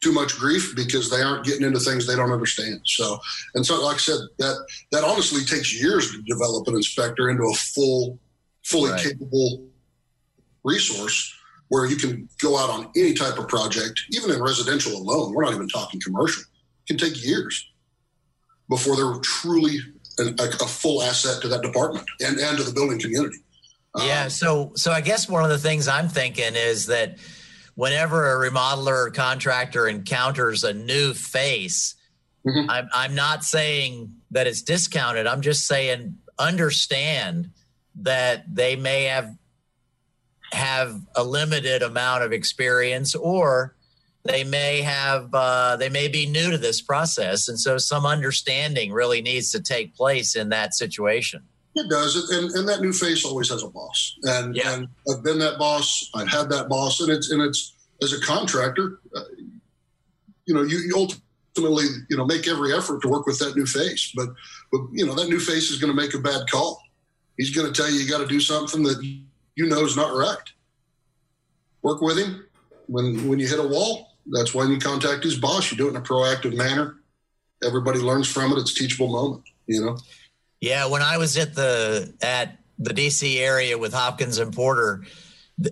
too 0.02 0.12
much 0.12 0.38
grief 0.38 0.76
because 0.76 1.10
they 1.10 1.22
aren't 1.22 1.46
getting 1.46 1.66
into 1.66 1.80
things 1.80 2.06
they 2.06 2.16
don't 2.16 2.32
understand. 2.32 2.82
So, 2.86 3.18
and 3.56 3.66
so, 3.66 3.84
like 3.84 3.96
I 3.96 4.00
said, 4.00 4.20
that 4.38 4.68
that 4.92 5.04
honestly 5.04 5.44
takes 5.44 5.80
years 5.80 6.12
to 6.12 6.22
develop 6.24 6.68
an 6.68 6.76
inspector 6.76 7.30
into 7.30 7.44
a 7.44 7.54
full, 7.56 8.20
fully 8.64 8.92
right. 8.92 9.02
capable 9.02 9.66
resource 10.64 11.34
where 11.70 11.86
you 11.86 11.96
can 11.96 12.30
go 12.42 12.58
out 12.58 12.70
on 12.70 12.90
any 12.96 13.14
type 13.14 13.38
of 13.38 13.48
project, 13.48 14.00
even 14.12 14.32
in 14.32 14.42
residential 14.42 14.94
alone. 14.94 15.34
We're 15.34 15.44
not 15.44 15.54
even 15.54 15.68
talking 15.68 16.00
commercial. 16.00 16.44
It 16.44 16.88
can 16.88 16.98
take 16.98 17.26
years 17.26 17.70
before 18.70 18.96
they're 18.96 19.20
truly 19.22 19.80
a, 20.20 20.24
a 20.44 20.68
full 20.68 21.02
asset 21.04 21.42
to 21.42 21.48
that 21.50 21.62
department 21.62 22.06
and, 22.22 22.38
and 22.40 22.58
to 22.58 22.64
the 22.64 22.72
building 22.72 23.00
community. 23.00 23.38
Yeah. 23.98 24.24
Um, 24.24 24.30
so, 24.30 24.72
so 24.76 24.92
I 24.92 25.02
guess 25.02 25.28
one 25.28 25.44
of 25.44 25.50
the 25.50 25.58
things 25.58 25.88
I'm 25.88 26.08
thinking 26.08 26.56
is 26.56 26.86
that 26.88 27.18
whenever 27.78 28.34
a 28.34 28.50
remodeler 28.50 29.06
or 29.06 29.12
contractor 29.12 29.88
encounters 29.88 30.64
a 30.64 30.74
new 30.74 31.14
face, 31.14 31.94
mm-hmm. 32.46 32.68
I'm, 32.68 32.90
I'm 32.92 33.14
not 33.14 33.44
saying 33.44 34.16
that 34.32 34.48
it's 34.48 34.64
discounted. 34.64 35.28
I'm 35.28 35.42
just 35.42 35.68
saying 35.68 36.18
understand 36.40 37.52
that 38.02 38.44
they 38.54 38.76
may 38.76 39.04
have 39.04 39.32
have 40.54 41.00
a 41.16 41.24
limited 41.24 41.84
amount 41.84 42.24
of 42.24 42.32
experience 42.32 43.14
or 43.14 43.76
they 44.24 44.44
may 44.44 44.82
have 44.82 45.30
uh, 45.34 45.76
they 45.76 45.90
may 45.90 46.08
be 46.08 46.26
new 46.26 46.50
to 46.50 46.58
this 46.58 46.82
process 46.82 47.48
and 47.48 47.60
so 47.60 47.78
some 47.78 48.06
understanding 48.06 48.92
really 48.92 49.22
needs 49.22 49.52
to 49.52 49.62
take 49.62 49.96
place 49.96 50.36
in 50.36 50.50
that 50.50 50.74
situation 50.74 51.44
It 51.78 51.90
does, 51.90 52.32
and 52.32 52.50
and 52.52 52.68
that 52.68 52.82
new 52.82 52.92
face 52.92 53.24
always 53.24 53.50
has 53.50 53.62
a 53.62 53.70
boss, 53.70 54.18
and 54.24 54.56
yeah. 54.56 54.74
and 54.74 54.88
I've 55.10 55.24
been 55.24 55.38
that 55.40 55.60
boss. 55.60 56.10
I've 56.16 56.28
had 56.28 56.50
that 56.50 56.70
boss, 56.70 57.02
and 57.02 57.12
it's 57.12 57.30
and 57.30 57.40
it's 57.40 57.74
as 58.02 58.14
a 58.14 58.22
contractor, 58.22 59.00
uh, 59.16 59.22
you 60.46 60.54
know, 60.54 60.64
you, 60.64 60.78
you 60.80 60.94
ultimately 60.96 61.86
you 62.10 62.18
know 62.18 62.26
make 62.26 62.48
every 62.48 62.74
effort 62.74 63.02
to 63.02 63.10
work 63.10 63.26
with 63.26 63.40
that 63.40 63.56
new 63.56 63.66
face, 63.66 64.12
but 64.16 64.30
but 64.72 64.82
you 64.92 65.06
know 65.06 65.14
that 65.14 65.30
new 65.30 65.40
face 65.40 65.70
is 65.70 65.80
going 65.80 65.96
to 65.96 66.02
make 66.02 66.14
a 66.14 66.20
bad 66.20 66.50
call. 66.50 66.82
He's 67.38 67.56
going 67.56 67.72
to 67.72 67.74
tell 67.80 67.92
you 67.92 68.00
you 68.00 68.10
got 68.10 68.20
to 68.20 68.28
do 68.28 68.40
something 68.40 68.84
that 68.84 69.04
you 69.56 69.68
know 69.68 69.84
is 69.84 69.96
not 69.96 70.16
right. 70.16 70.38
Work 71.84 72.02
with 72.02 72.18
him 72.18 72.46
when 72.88 73.28
when 73.28 73.40
you 73.40 73.48
hit 73.48 73.60
a 73.60 73.68
wall. 73.68 74.08
That's 74.30 74.54
when 74.54 74.72
you 74.72 74.80
contact 74.80 75.24
his 75.24 75.38
boss. 75.38 75.72
You 75.72 75.78
do 75.78 75.88
it 75.88 75.92
in 75.92 75.96
a 75.98 76.02
proactive 76.02 76.56
manner. 76.56 76.98
Everybody 77.64 78.00
learns 78.00 78.28
from 78.28 78.52
it. 78.52 78.58
It's 78.58 78.74
teachable 78.74 79.10
moment. 79.10 79.44
You 79.68 79.86
know. 79.86 79.98
Yeah, 80.60 80.88
when 80.88 81.02
I 81.02 81.18
was 81.18 81.38
at 81.38 81.54
the 81.54 82.14
at 82.22 82.58
the 82.80 82.94
DC 82.94 83.38
area 83.38 83.78
with 83.78 83.94
Hopkins 83.94 84.40
and 84.40 84.54
Porter, 84.54 85.04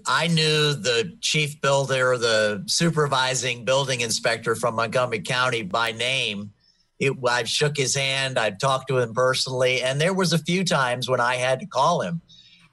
I 0.06 0.28
knew 0.28 0.74
the 0.74 1.18
chief 1.22 1.60
builder, 1.62 2.18
the 2.18 2.64
supervising 2.68 3.66
building 3.66 4.02
inspector 4.02 4.56
from 4.56 4.76
Montgomery 4.76 5.22
County 5.22 5.64
by 5.64 5.92
name. 5.92 6.52
It, 7.00 7.14
I 7.28 7.44
shook 7.44 7.78
his 7.78 7.96
hand. 7.96 8.40
I 8.40 8.52
talked 8.52 8.88
to 8.88 9.00
him 9.00 9.14
personally, 9.14 9.82
and 9.82 10.00
there 10.00 10.14
was 10.14 10.34
a 10.34 10.40
few 10.40 10.64
times 10.64 11.10
when 11.10 11.20
I 11.20 11.36
had 11.36 11.60
to 11.60 11.66
call 11.66 12.02
him. 12.02 12.22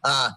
Uh, 0.04 0.30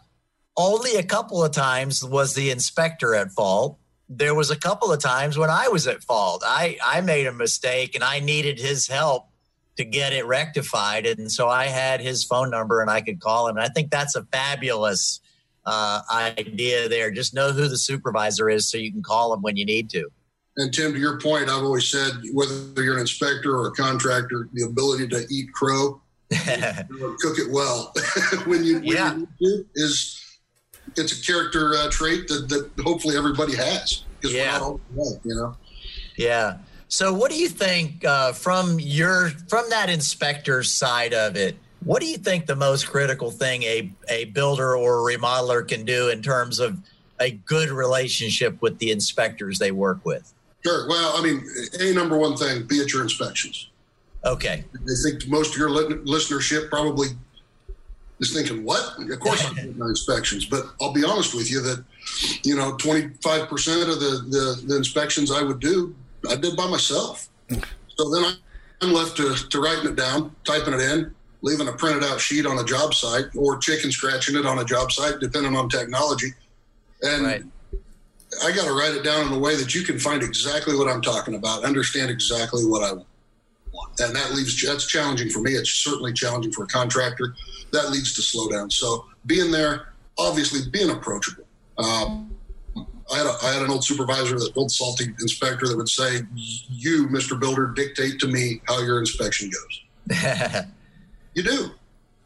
only 0.57 0.95
a 0.95 1.03
couple 1.03 1.43
of 1.43 1.51
times 1.51 2.03
was 2.03 2.33
the 2.33 2.49
inspector 2.49 3.13
at 3.13 3.31
fault. 3.31 3.77
There 4.07 4.33
was 4.35 4.49
a 4.49 4.55
couple 4.55 4.91
of 4.91 4.99
times 4.99 5.37
when 5.37 5.49
I 5.49 5.67
was 5.67 5.87
at 5.87 6.03
fault. 6.03 6.41
I 6.45 6.77
I 6.83 7.01
made 7.01 7.27
a 7.27 7.33
mistake 7.33 7.95
and 7.95 8.03
I 8.03 8.19
needed 8.19 8.59
his 8.59 8.87
help 8.87 9.27
to 9.77 9.85
get 9.85 10.13
it 10.13 10.25
rectified. 10.25 11.05
And 11.05 11.31
so 11.31 11.49
I 11.49 11.65
had 11.65 12.01
his 12.01 12.23
phone 12.23 12.49
number 12.49 12.81
and 12.81 12.89
I 12.89 13.01
could 13.01 13.19
call 13.19 13.47
him. 13.47 13.57
And 13.57 13.65
I 13.65 13.69
think 13.69 13.91
that's 13.91 14.15
a 14.15 14.23
fabulous 14.31 15.19
uh, 15.65 16.01
idea 16.11 16.87
there. 16.87 17.11
Just 17.11 17.33
know 17.33 17.51
who 17.51 17.67
the 17.67 17.77
supervisor 17.77 18.49
is 18.49 18.69
so 18.69 18.77
you 18.77 18.91
can 18.91 19.03
call 19.03 19.33
him 19.33 19.41
when 19.41 19.57
you 19.57 19.65
need 19.65 19.89
to. 19.91 20.09
And 20.57 20.73
Tim, 20.73 20.93
to 20.93 20.99
your 20.99 21.19
point, 21.19 21.49
I've 21.49 21.63
always 21.63 21.89
said 21.89 22.11
whether 22.31 22.81
you're 22.81 22.93
an 22.93 23.01
inspector 23.01 23.53
or 23.53 23.67
a 23.67 23.71
contractor, 23.71 24.47
the 24.53 24.63
ability 24.63 25.09
to 25.09 25.25
eat 25.29 25.51
crow, 25.51 26.01
cook 26.31 27.37
it 27.37 27.51
well 27.51 27.93
when 28.45 28.63
you, 28.63 28.75
when 28.75 28.85
yeah. 28.85 29.17
you 29.39 29.65
is 29.75 30.21
it's 30.97 31.19
a 31.19 31.25
character 31.25 31.75
uh, 31.75 31.89
trait 31.89 32.27
that, 32.27 32.47
that 32.49 32.83
hopefully 32.83 33.17
everybody 33.17 33.55
has 33.55 34.03
because 34.19 34.35
yeah. 34.35 34.59
we're 34.59 34.59
not 34.59 34.79
all 34.97 35.21
you 35.23 35.35
know. 35.35 35.55
Yeah. 36.17 36.57
So, 36.87 37.13
what 37.13 37.31
do 37.31 37.37
you 37.37 37.49
think 37.49 38.05
uh, 38.05 38.33
from 38.33 38.79
your 38.79 39.29
from 39.47 39.69
that 39.69 39.89
inspector's 39.89 40.71
side 40.71 41.13
of 41.13 41.35
it? 41.35 41.57
What 41.83 42.01
do 42.01 42.07
you 42.07 42.17
think 42.17 42.45
the 42.45 42.55
most 42.55 42.87
critical 42.87 43.31
thing 43.31 43.63
a 43.63 43.91
a 44.09 44.25
builder 44.25 44.75
or 44.75 45.09
a 45.09 45.17
remodeler 45.17 45.67
can 45.67 45.85
do 45.85 46.09
in 46.09 46.21
terms 46.21 46.59
of 46.59 46.77
a 47.19 47.31
good 47.31 47.69
relationship 47.69 48.61
with 48.61 48.77
the 48.79 48.91
inspectors 48.91 49.59
they 49.59 49.71
work 49.71 50.05
with? 50.05 50.33
Sure. 50.63 50.87
Well, 50.87 51.13
I 51.15 51.21
mean, 51.23 51.45
a 51.79 51.93
number 51.93 52.17
one 52.17 52.37
thing: 52.37 52.63
be 52.63 52.81
at 52.81 52.93
your 52.93 53.01
inspections. 53.01 53.69
Okay. 54.23 54.63
I 54.73 54.93
think 55.03 55.27
most 55.27 55.53
of 55.53 55.57
your 55.57 55.69
listenership 55.69 56.69
probably 56.69 57.07
is 58.19 58.33
thinking, 58.33 58.63
"What?" 58.63 58.99
Of 58.99 59.19
course, 59.19 59.43
I'm 59.45 59.77
my 59.77 59.87
inspections, 59.87 60.45
but 60.45 60.65
I'll 60.81 60.93
be 60.93 61.03
honest 61.03 61.35
with 61.35 61.51
you 61.51 61.61
that 61.61 61.83
you 62.43 62.55
know, 62.55 62.77
25 62.77 63.49
percent 63.49 63.89
of 63.89 63.99
the, 63.99 64.25
the 64.29 64.67
the 64.67 64.77
inspections 64.77 65.31
I 65.31 65.41
would 65.41 65.59
do 65.59 65.95
I 66.29 66.35
did 66.35 66.55
by 66.55 66.67
myself. 66.67 67.29
So 67.49 68.09
then 68.09 68.33
I'm 68.81 68.93
left 68.93 69.17
to, 69.17 69.35
to 69.35 69.59
writing 69.59 69.89
it 69.89 69.95
down, 69.95 70.35
typing 70.43 70.73
it 70.73 70.81
in, 70.81 71.13
leaving 71.41 71.67
a 71.67 71.73
printed 71.73 72.03
out 72.03 72.19
sheet 72.19 72.45
on 72.45 72.57
a 72.59 72.63
job 72.63 72.93
site 72.93 73.25
or 73.35 73.57
chicken 73.57 73.91
scratching 73.91 74.35
it 74.35 74.45
on 74.45 74.59
a 74.59 74.65
job 74.65 74.91
site, 74.91 75.19
depending 75.19 75.55
on 75.55 75.69
technology. 75.69 76.33
And 77.01 77.23
right. 77.25 77.43
I 78.43 78.51
got 78.51 78.65
to 78.65 78.73
write 78.73 78.95
it 78.95 79.03
down 79.03 79.27
in 79.27 79.33
a 79.33 79.39
way 79.39 79.55
that 79.55 79.73
you 79.73 79.83
can 79.83 79.99
find 79.99 80.23
exactly 80.23 80.75
what 80.75 80.87
I'm 80.87 81.01
talking 81.01 81.35
about, 81.35 81.63
understand 81.63 82.09
exactly 82.09 82.65
what 82.65 82.83
I 82.83 82.93
want. 82.93 83.07
And 83.99 84.15
that 84.15 84.33
leaves, 84.33 84.61
that's 84.65 84.87
challenging 84.87 85.29
for 85.29 85.39
me. 85.39 85.51
It's 85.51 85.69
certainly 85.69 86.13
challenging 86.13 86.51
for 86.51 86.63
a 86.63 86.67
contractor. 86.67 87.35
That 87.71 87.91
leads 87.91 88.13
to 88.15 88.21
slowdown. 88.21 88.71
So 88.71 89.05
being 89.25 89.51
there, 89.51 89.89
obviously 90.17 90.69
being 90.71 90.89
approachable. 90.89 91.45
Um, 91.77 92.34
I 93.11 93.17
had, 93.17 93.27
a, 93.27 93.35
I 93.43 93.53
had 93.53 93.61
an 93.61 93.69
old 93.69 93.83
supervisor, 93.83 94.39
that 94.39 94.51
old 94.55 94.71
salty 94.71 95.05
inspector 95.21 95.67
that 95.67 95.77
would 95.77 95.89
say, 95.89 96.21
"You, 96.35 97.07
Mr. 97.07 97.39
Builder, 97.39 97.67
dictate 97.67 98.19
to 98.19 98.27
me 98.27 98.61
how 98.67 98.81
your 98.81 98.99
inspection 98.99 99.51
goes." 99.51 100.15
you 101.33 101.43
do. 101.43 101.71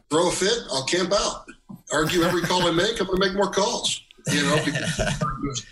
Throw 0.09 0.29
a 0.29 0.31
fit, 0.31 0.57
I'll 0.71 0.85
camp 0.85 1.13
out. 1.13 1.45
Argue 1.93 2.23
every 2.23 2.41
call 2.41 2.67
I 2.67 2.71
make, 2.71 2.99
I'm 2.99 3.07
going 3.07 3.19
to 3.19 3.27
make 3.27 3.35
more 3.35 3.51
calls. 3.51 4.01
You 4.27 4.41
know, 4.43 4.65
because 4.65 5.65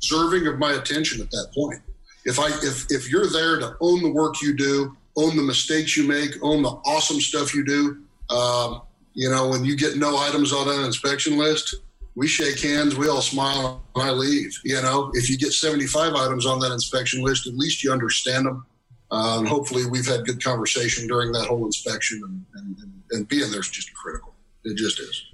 deserving 0.00 0.46
of 0.46 0.58
my 0.58 0.72
attention 0.72 1.20
at 1.20 1.30
that 1.30 1.48
point. 1.54 1.80
If 2.24 2.38
I 2.38 2.48
if 2.62 2.86
if 2.90 3.10
you're 3.10 3.28
there 3.28 3.58
to 3.58 3.76
own 3.80 4.02
the 4.02 4.10
work 4.10 4.42
you 4.42 4.54
do, 4.54 4.96
own 5.16 5.36
the 5.36 5.42
mistakes 5.42 5.96
you 5.96 6.06
make, 6.06 6.32
own 6.42 6.62
the 6.62 6.70
awesome 6.70 7.20
stuff 7.20 7.54
you 7.54 7.64
do, 7.64 8.34
um, 8.34 8.82
you 9.14 9.30
know, 9.30 9.48
when 9.48 9.64
you 9.64 9.76
get 9.76 9.96
no 9.96 10.16
items 10.18 10.52
on 10.52 10.68
an 10.68 10.84
inspection 10.84 11.38
list, 11.38 11.76
we 12.14 12.26
shake 12.26 12.60
hands, 12.60 12.96
we 12.96 13.08
all 13.08 13.22
smile, 13.22 13.82
and 13.94 14.04
I 14.04 14.10
leave. 14.10 14.58
You 14.64 14.80
know, 14.82 15.10
if 15.14 15.30
you 15.30 15.38
get 15.38 15.52
75 15.52 16.14
items 16.14 16.46
on 16.46 16.58
that 16.60 16.72
inspection 16.72 17.22
list, 17.22 17.46
at 17.46 17.54
least 17.54 17.84
you 17.84 17.92
understand 17.92 18.46
them. 18.46 18.66
Uh, 19.12 19.38
and 19.38 19.48
hopefully, 19.48 19.86
we've 19.86 20.06
had 20.06 20.24
good 20.24 20.42
conversation 20.42 21.06
during 21.08 21.32
that 21.32 21.46
whole 21.46 21.66
inspection, 21.66 22.22
and, 22.54 22.76
and, 22.78 23.02
and 23.10 23.28
being 23.28 23.50
there 23.50 23.60
is 23.60 23.68
just 23.68 23.92
critical. 23.94 24.34
It 24.64 24.76
just 24.76 25.00
is. 25.00 25.24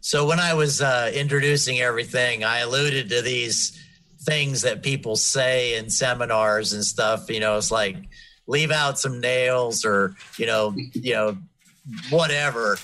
So, 0.00 0.26
when 0.26 0.40
I 0.40 0.54
was 0.54 0.80
uh, 0.80 1.10
introducing 1.14 1.78
everything, 1.78 2.42
I 2.42 2.60
alluded 2.60 3.10
to 3.10 3.22
these 3.22 3.80
things 4.22 4.62
that 4.62 4.82
people 4.82 5.14
say 5.14 5.76
in 5.76 5.88
seminars 5.88 6.72
and 6.72 6.84
stuff. 6.84 7.30
You 7.30 7.38
know, 7.38 7.56
it's 7.56 7.70
like 7.70 7.96
leave 8.48 8.72
out 8.72 8.98
some 8.98 9.20
nails 9.20 9.84
or 9.84 10.16
you 10.36 10.46
know, 10.46 10.74
you 10.94 11.12
know, 11.14 11.38
whatever 12.10 12.76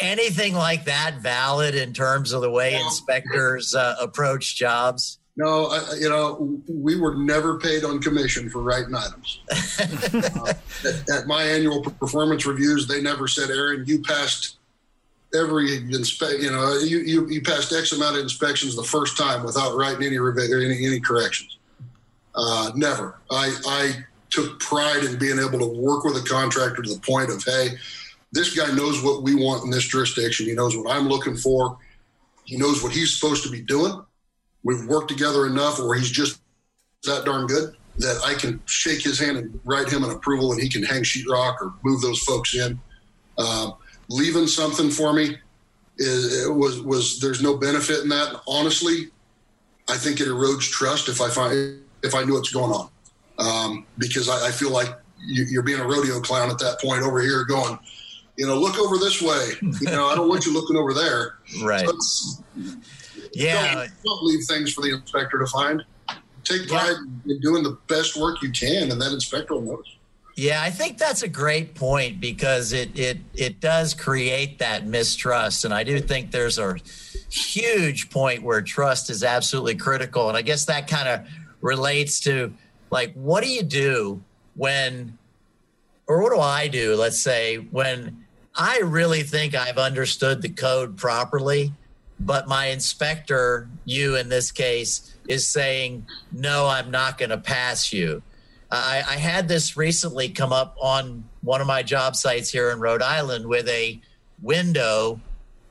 anything 0.00 0.54
like 0.54 0.84
that 0.84 1.16
valid 1.20 1.74
in 1.74 1.92
terms 1.92 2.32
of 2.32 2.42
the 2.42 2.50
way 2.50 2.74
inspectors 2.74 3.74
uh, 3.74 3.96
approach 4.00 4.56
jobs? 4.56 5.18
No, 5.36 5.66
I, 5.66 5.94
you 5.98 6.10
know, 6.10 6.60
we 6.68 7.00
were 7.00 7.14
never 7.14 7.58
paid 7.58 7.84
on 7.84 8.00
commission 8.00 8.50
for 8.50 8.60
writing 8.60 8.94
items. 8.94 9.40
uh, 9.50 10.52
at, 10.86 11.10
at, 11.10 11.26
my 11.26 11.42
annual 11.42 11.82
performance 11.82 12.44
reviews, 12.44 12.86
they 12.86 13.00
never 13.00 13.26
said, 13.26 13.48
"Aaron, 13.48 13.84
you 13.86 14.02
passed 14.02 14.58
every 15.34 15.76
inspect. 15.76 16.40
You 16.40 16.50
know, 16.50 16.78
you, 16.80 16.98
you, 16.98 17.28
you 17.30 17.40
passed 17.40 17.72
X 17.72 17.92
amount 17.92 18.16
of 18.16 18.22
inspections 18.22 18.76
the 18.76 18.84
first 18.84 19.16
time 19.16 19.42
without 19.42 19.74
writing 19.74 20.04
any 20.04 20.16
any, 20.18 20.86
any 20.86 21.00
corrections." 21.00 21.56
Uh, 22.34 22.70
never. 22.74 23.18
I 23.30 23.56
I 23.66 24.04
took 24.28 24.60
pride 24.60 25.04
in 25.04 25.18
being 25.18 25.38
able 25.38 25.58
to 25.58 25.66
work 25.66 26.04
with 26.04 26.16
a 26.16 26.26
contractor 26.26 26.82
to 26.82 26.94
the 26.94 27.00
point 27.00 27.30
of, 27.30 27.44
hey, 27.44 27.68
this 28.32 28.56
guy 28.56 28.72
knows 28.74 29.02
what 29.02 29.22
we 29.22 29.34
want 29.34 29.64
in 29.64 29.70
this 29.70 29.86
jurisdiction. 29.86 30.46
He 30.46 30.54
knows 30.54 30.76
what 30.76 30.90
I'm 30.90 31.08
looking 31.08 31.36
for. 31.36 31.78
He 32.44 32.56
knows 32.56 32.82
what 32.82 32.92
he's 32.92 33.14
supposed 33.14 33.44
to 33.44 33.50
be 33.50 33.60
doing. 33.60 34.02
We've 34.64 34.84
worked 34.86 35.08
together 35.08 35.46
enough 35.46 35.78
where 35.78 35.98
he's 35.98 36.10
just 36.10 36.40
that 37.04 37.24
darn 37.24 37.46
good 37.46 37.74
that 37.98 38.20
I 38.24 38.34
can 38.34 38.60
shake 38.64 39.02
his 39.02 39.18
hand 39.18 39.36
and 39.36 39.60
write 39.64 39.90
him 39.90 40.02
an 40.02 40.10
approval 40.10 40.52
and 40.52 40.60
he 40.60 40.68
can 40.68 40.82
hang 40.82 41.02
sheetrock 41.02 41.60
or 41.60 41.74
move 41.82 42.00
those 42.00 42.20
folks 42.20 42.54
in. 42.54 42.80
Uh, 43.36 43.72
leaving 44.08 44.46
something 44.46 44.90
for 44.90 45.12
me 45.12 45.36
is, 45.98 46.48
was 46.48 46.80
was 46.82 47.20
there's 47.20 47.42
no 47.42 47.56
benefit 47.56 48.00
in 48.00 48.08
that. 48.08 48.40
Honestly, 48.46 49.08
I 49.88 49.96
think 49.96 50.20
it 50.20 50.28
erodes 50.28 50.70
trust 50.70 51.08
if 51.08 51.20
I 51.20 51.28
find 51.28 51.80
if 52.02 52.14
I 52.14 52.24
knew 52.24 52.34
what's 52.34 52.52
going 52.52 52.72
on 52.72 52.90
um, 53.38 53.86
because 53.98 54.28
I, 54.28 54.48
I, 54.48 54.50
feel 54.50 54.70
like 54.70 54.88
you, 55.24 55.58
are 55.58 55.62
being 55.62 55.80
a 55.80 55.86
rodeo 55.86 56.20
clown 56.20 56.50
at 56.50 56.58
that 56.58 56.80
point 56.80 57.02
over 57.02 57.20
here 57.20 57.44
going 57.44 57.78
you 58.36 58.46
know, 58.46 58.58
look 58.58 58.78
over 58.78 58.98
this 58.98 59.20
way. 59.20 59.50
You 59.60 59.90
know, 59.90 60.08
I 60.08 60.14
don't 60.14 60.28
want 60.28 60.46
you 60.46 60.52
looking 60.52 60.76
over 60.76 60.94
there. 60.94 61.38
Right. 61.62 61.86
yeah. 63.34 63.74
Don't, 63.74 63.90
don't, 64.04 64.22
leave 64.22 64.44
things 64.46 64.72
for 64.72 64.80
the 64.80 64.94
inspector 64.94 65.38
to 65.38 65.46
find. 65.46 65.82
Take 66.44 66.66
pride 66.66 66.96
yeah. 67.24 67.34
in 67.34 67.40
doing 67.40 67.62
the 67.62 67.76
best 67.88 68.16
work 68.16 68.42
you 68.42 68.50
can, 68.50 68.90
and 68.90 69.00
that 69.00 69.12
inspector 69.12 69.54
will 69.54 69.62
notice. 69.62 69.96
Yeah, 70.34 70.62
I 70.62 70.70
think 70.70 70.96
that's 70.96 71.22
a 71.22 71.28
great 71.28 71.74
point 71.74 72.20
because 72.20 72.72
it 72.72 72.98
it 72.98 73.18
it 73.34 73.60
does 73.60 73.92
create 73.92 74.58
that 74.60 74.86
mistrust, 74.86 75.66
and 75.66 75.74
I 75.74 75.84
do 75.84 76.00
think 76.00 76.30
there's 76.30 76.58
a 76.58 76.76
huge 77.28 78.08
point 78.08 78.42
where 78.42 78.62
trust 78.62 79.10
is 79.10 79.22
absolutely 79.22 79.76
critical, 79.76 80.28
and 80.28 80.36
I 80.36 80.42
guess 80.42 80.64
that 80.64 80.88
kind 80.88 81.08
of 81.08 81.28
relates 81.60 82.18
to 82.20 82.54
like 82.90 83.12
what 83.12 83.44
do 83.44 83.50
you 83.50 83.62
do 83.62 84.22
when 84.54 85.18
or 86.06 86.22
what 86.22 86.32
do 86.32 86.40
I 86.40 86.66
do? 86.68 86.96
Let's 86.96 87.20
say 87.20 87.56
when 87.56 88.21
I 88.54 88.80
really 88.80 89.22
think 89.22 89.54
I've 89.54 89.78
understood 89.78 90.42
the 90.42 90.48
code 90.48 90.96
properly, 90.96 91.72
but 92.20 92.48
my 92.48 92.66
inspector, 92.66 93.68
you 93.84 94.16
in 94.16 94.28
this 94.28 94.52
case, 94.52 95.14
is 95.28 95.48
saying, 95.48 96.06
no, 96.30 96.66
I'm 96.66 96.90
not 96.90 97.18
going 97.18 97.30
to 97.30 97.38
pass 97.38 97.92
you. 97.92 98.22
I, 98.70 99.02
I, 99.06 99.16
had 99.16 99.48
this 99.48 99.76
recently 99.76 100.30
come 100.30 100.52
up 100.52 100.76
on 100.80 101.24
one 101.42 101.60
of 101.60 101.66
my 101.66 101.82
job 101.82 102.16
sites 102.16 102.50
here 102.50 102.70
in 102.70 102.80
Rhode 102.80 103.02
Island 103.02 103.46
with 103.46 103.68
a 103.68 104.00
window 104.40 105.20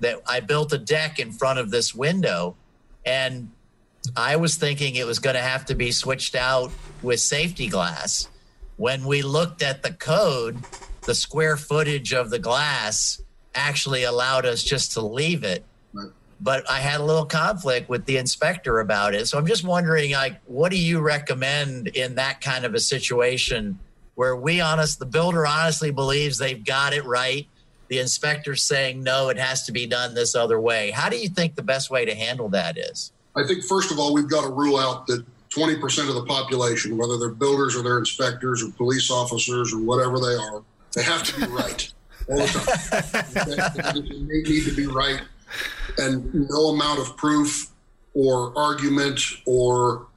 that 0.02 0.22
I 0.28 0.40
built 0.40 0.72
a 0.72 0.78
deck 0.78 1.20
in 1.20 1.32
front 1.32 1.58
of 1.58 1.72
this 1.72 1.96
window. 1.96 2.56
And 3.04 3.52
I 4.16 4.36
was 4.36 4.56
thinking 4.56 4.96
it 4.96 5.06
was 5.08 5.20
going 5.20 5.36
to 5.36 5.42
have 5.42 5.66
to 5.66 5.76
be 5.76 5.92
switched 5.92 6.36
out 6.36 6.72
with 7.02 7.20
safety 7.20 7.68
glass. 7.68 8.28
When 8.78 9.06
we 9.06 9.24
looked 9.24 9.64
at 9.64 9.82
the 9.82 9.94
code, 9.94 10.58
the 11.02 11.16
square 11.16 11.58
footage 11.58 12.14
of 12.14 12.30
the 12.30 12.40
glass 12.40 13.22
actually 13.56 14.04
allowed 14.04 14.46
us 14.46 14.64
just 14.64 14.94
to 14.94 15.02
leave 15.02 15.44
it. 15.44 15.66
But 16.40 16.68
I 16.70 16.80
had 16.80 17.00
a 17.00 17.04
little 17.04 17.26
conflict 17.26 17.88
with 17.88 18.06
the 18.06 18.18
inspector 18.18 18.80
about 18.80 19.14
it. 19.14 19.28
So 19.28 19.38
I'm 19.38 19.46
just 19.46 19.64
wondering, 19.64 20.12
like, 20.14 20.42
what 20.46 20.72
do 20.72 20.78
you 20.78 21.00
recommend 21.00 21.90
in 21.90 22.16
that 22.16 22.42
kind 22.42 22.66
of 22.66 22.74
a 22.74 22.80
situation 22.80 23.78
where 24.16 24.36
we 24.36 24.60
honest, 24.60 25.00
the 25.00 25.06
builder 25.06 25.46
honestly 25.46 25.92
believes 25.92 26.38
they've 26.38 26.66
got 26.66 26.94
it 26.94 27.06
right, 27.06 27.48
the 27.90 28.00
inspector's 28.00 28.64
saying 28.64 29.04
no, 29.04 29.30
it 29.30 29.38
has 29.38 29.64
to 29.66 29.72
be 29.72 29.86
done 29.86 30.14
this 30.14 30.34
other 30.34 30.60
way. 30.60 30.92
How 30.92 31.10
do 31.10 31.18
you 31.18 31.28
think 31.28 31.56
the 31.56 31.64
best 31.64 31.92
way 31.92 32.06
to 32.06 32.16
handle 32.16 32.50
that 32.50 32.78
is? 32.78 33.12
I 33.36 33.46
think 33.46 33.64
first 33.64 33.92
of 33.92 34.00
all, 34.00 34.14
we've 34.14 34.30
got 34.30 34.44
to 34.44 34.50
rule 34.50 34.78
out 34.78 35.08
that 35.08 35.26
20% 35.52 36.08
of 36.08 36.16
the 36.16 36.26
population, 36.26 36.98
whether 36.98 37.18
they're 37.18 37.30
builders 37.30 37.76
or 37.76 37.84
they're 37.84 38.00
inspectors 38.00 38.64
or 38.64 38.72
police 38.72 39.12
officers 39.12 39.74
or 39.74 39.80
whatever 39.80 40.20
they 40.20 40.34
are, 40.36 40.64
they 40.96 41.04
have 41.04 41.24
to 41.24 41.40
be 41.40 41.48
right 41.48 41.92
all 42.30 42.38
the 42.38 44.04
time. 44.06 44.28
they 44.28 44.42
need 44.42 44.66
to 44.66 44.76
be 44.76 44.88
right, 44.88 45.22
and 45.98 46.50
no 46.50 46.68
amount 46.68 47.00
of 47.00 47.16
proof 47.18 47.72
or 48.14 48.58
argument 48.58 49.20
or 49.46 50.08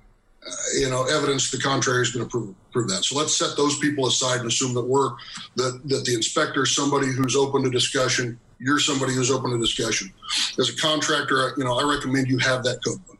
uh, 0.46 0.50
you 0.78 0.90
know 0.90 1.04
evidence 1.04 1.50
to 1.50 1.56
the 1.56 1.62
contrary 1.62 2.02
is 2.02 2.10
going 2.10 2.24
to 2.24 2.30
prove 2.30 2.54
prove 2.72 2.88
that. 2.88 3.04
So 3.04 3.16
let's 3.16 3.36
set 3.36 3.56
those 3.56 3.78
people 3.78 4.06
aside 4.06 4.40
and 4.40 4.48
assume 4.48 4.74
that 4.74 4.84
we're 4.84 5.10
that 5.56 5.80
that 5.86 6.04
the 6.04 6.14
inspector 6.14 6.64
is 6.64 6.74
somebody 6.74 7.06
who's 7.06 7.36
open 7.36 7.62
to 7.62 7.70
discussion. 7.70 8.38
You're 8.58 8.78
somebody 8.78 9.14
who's 9.14 9.30
open 9.30 9.50
to 9.50 9.58
discussion. 9.58 10.12
As 10.58 10.68
a 10.68 10.76
contractor, 10.76 11.52
you 11.56 11.64
know, 11.64 11.78
I 11.78 11.94
recommend 11.94 12.28
you 12.28 12.38
have 12.38 12.62
that 12.64 12.78
code 12.84 13.04
book. 13.06 13.18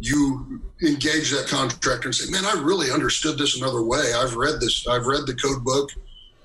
You 0.00 0.60
engage 0.82 1.30
that 1.30 1.48
contractor 1.48 2.08
and 2.08 2.14
say, 2.14 2.30
"Man, 2.30 2.44
I 2.44 2.60
really 2.62 2.90
understood 2.90 3.38
this 3.38 3.56
another 3.60 3.82
way. 3.82 4.12
I've 4.14 4.36
read 4.36 4.60
this. 4.60 4.86
I've 4.86 5.06
read 5.06 5.26
the 5.26 5.34
code 5.34 5.64
book. 5.64 5.90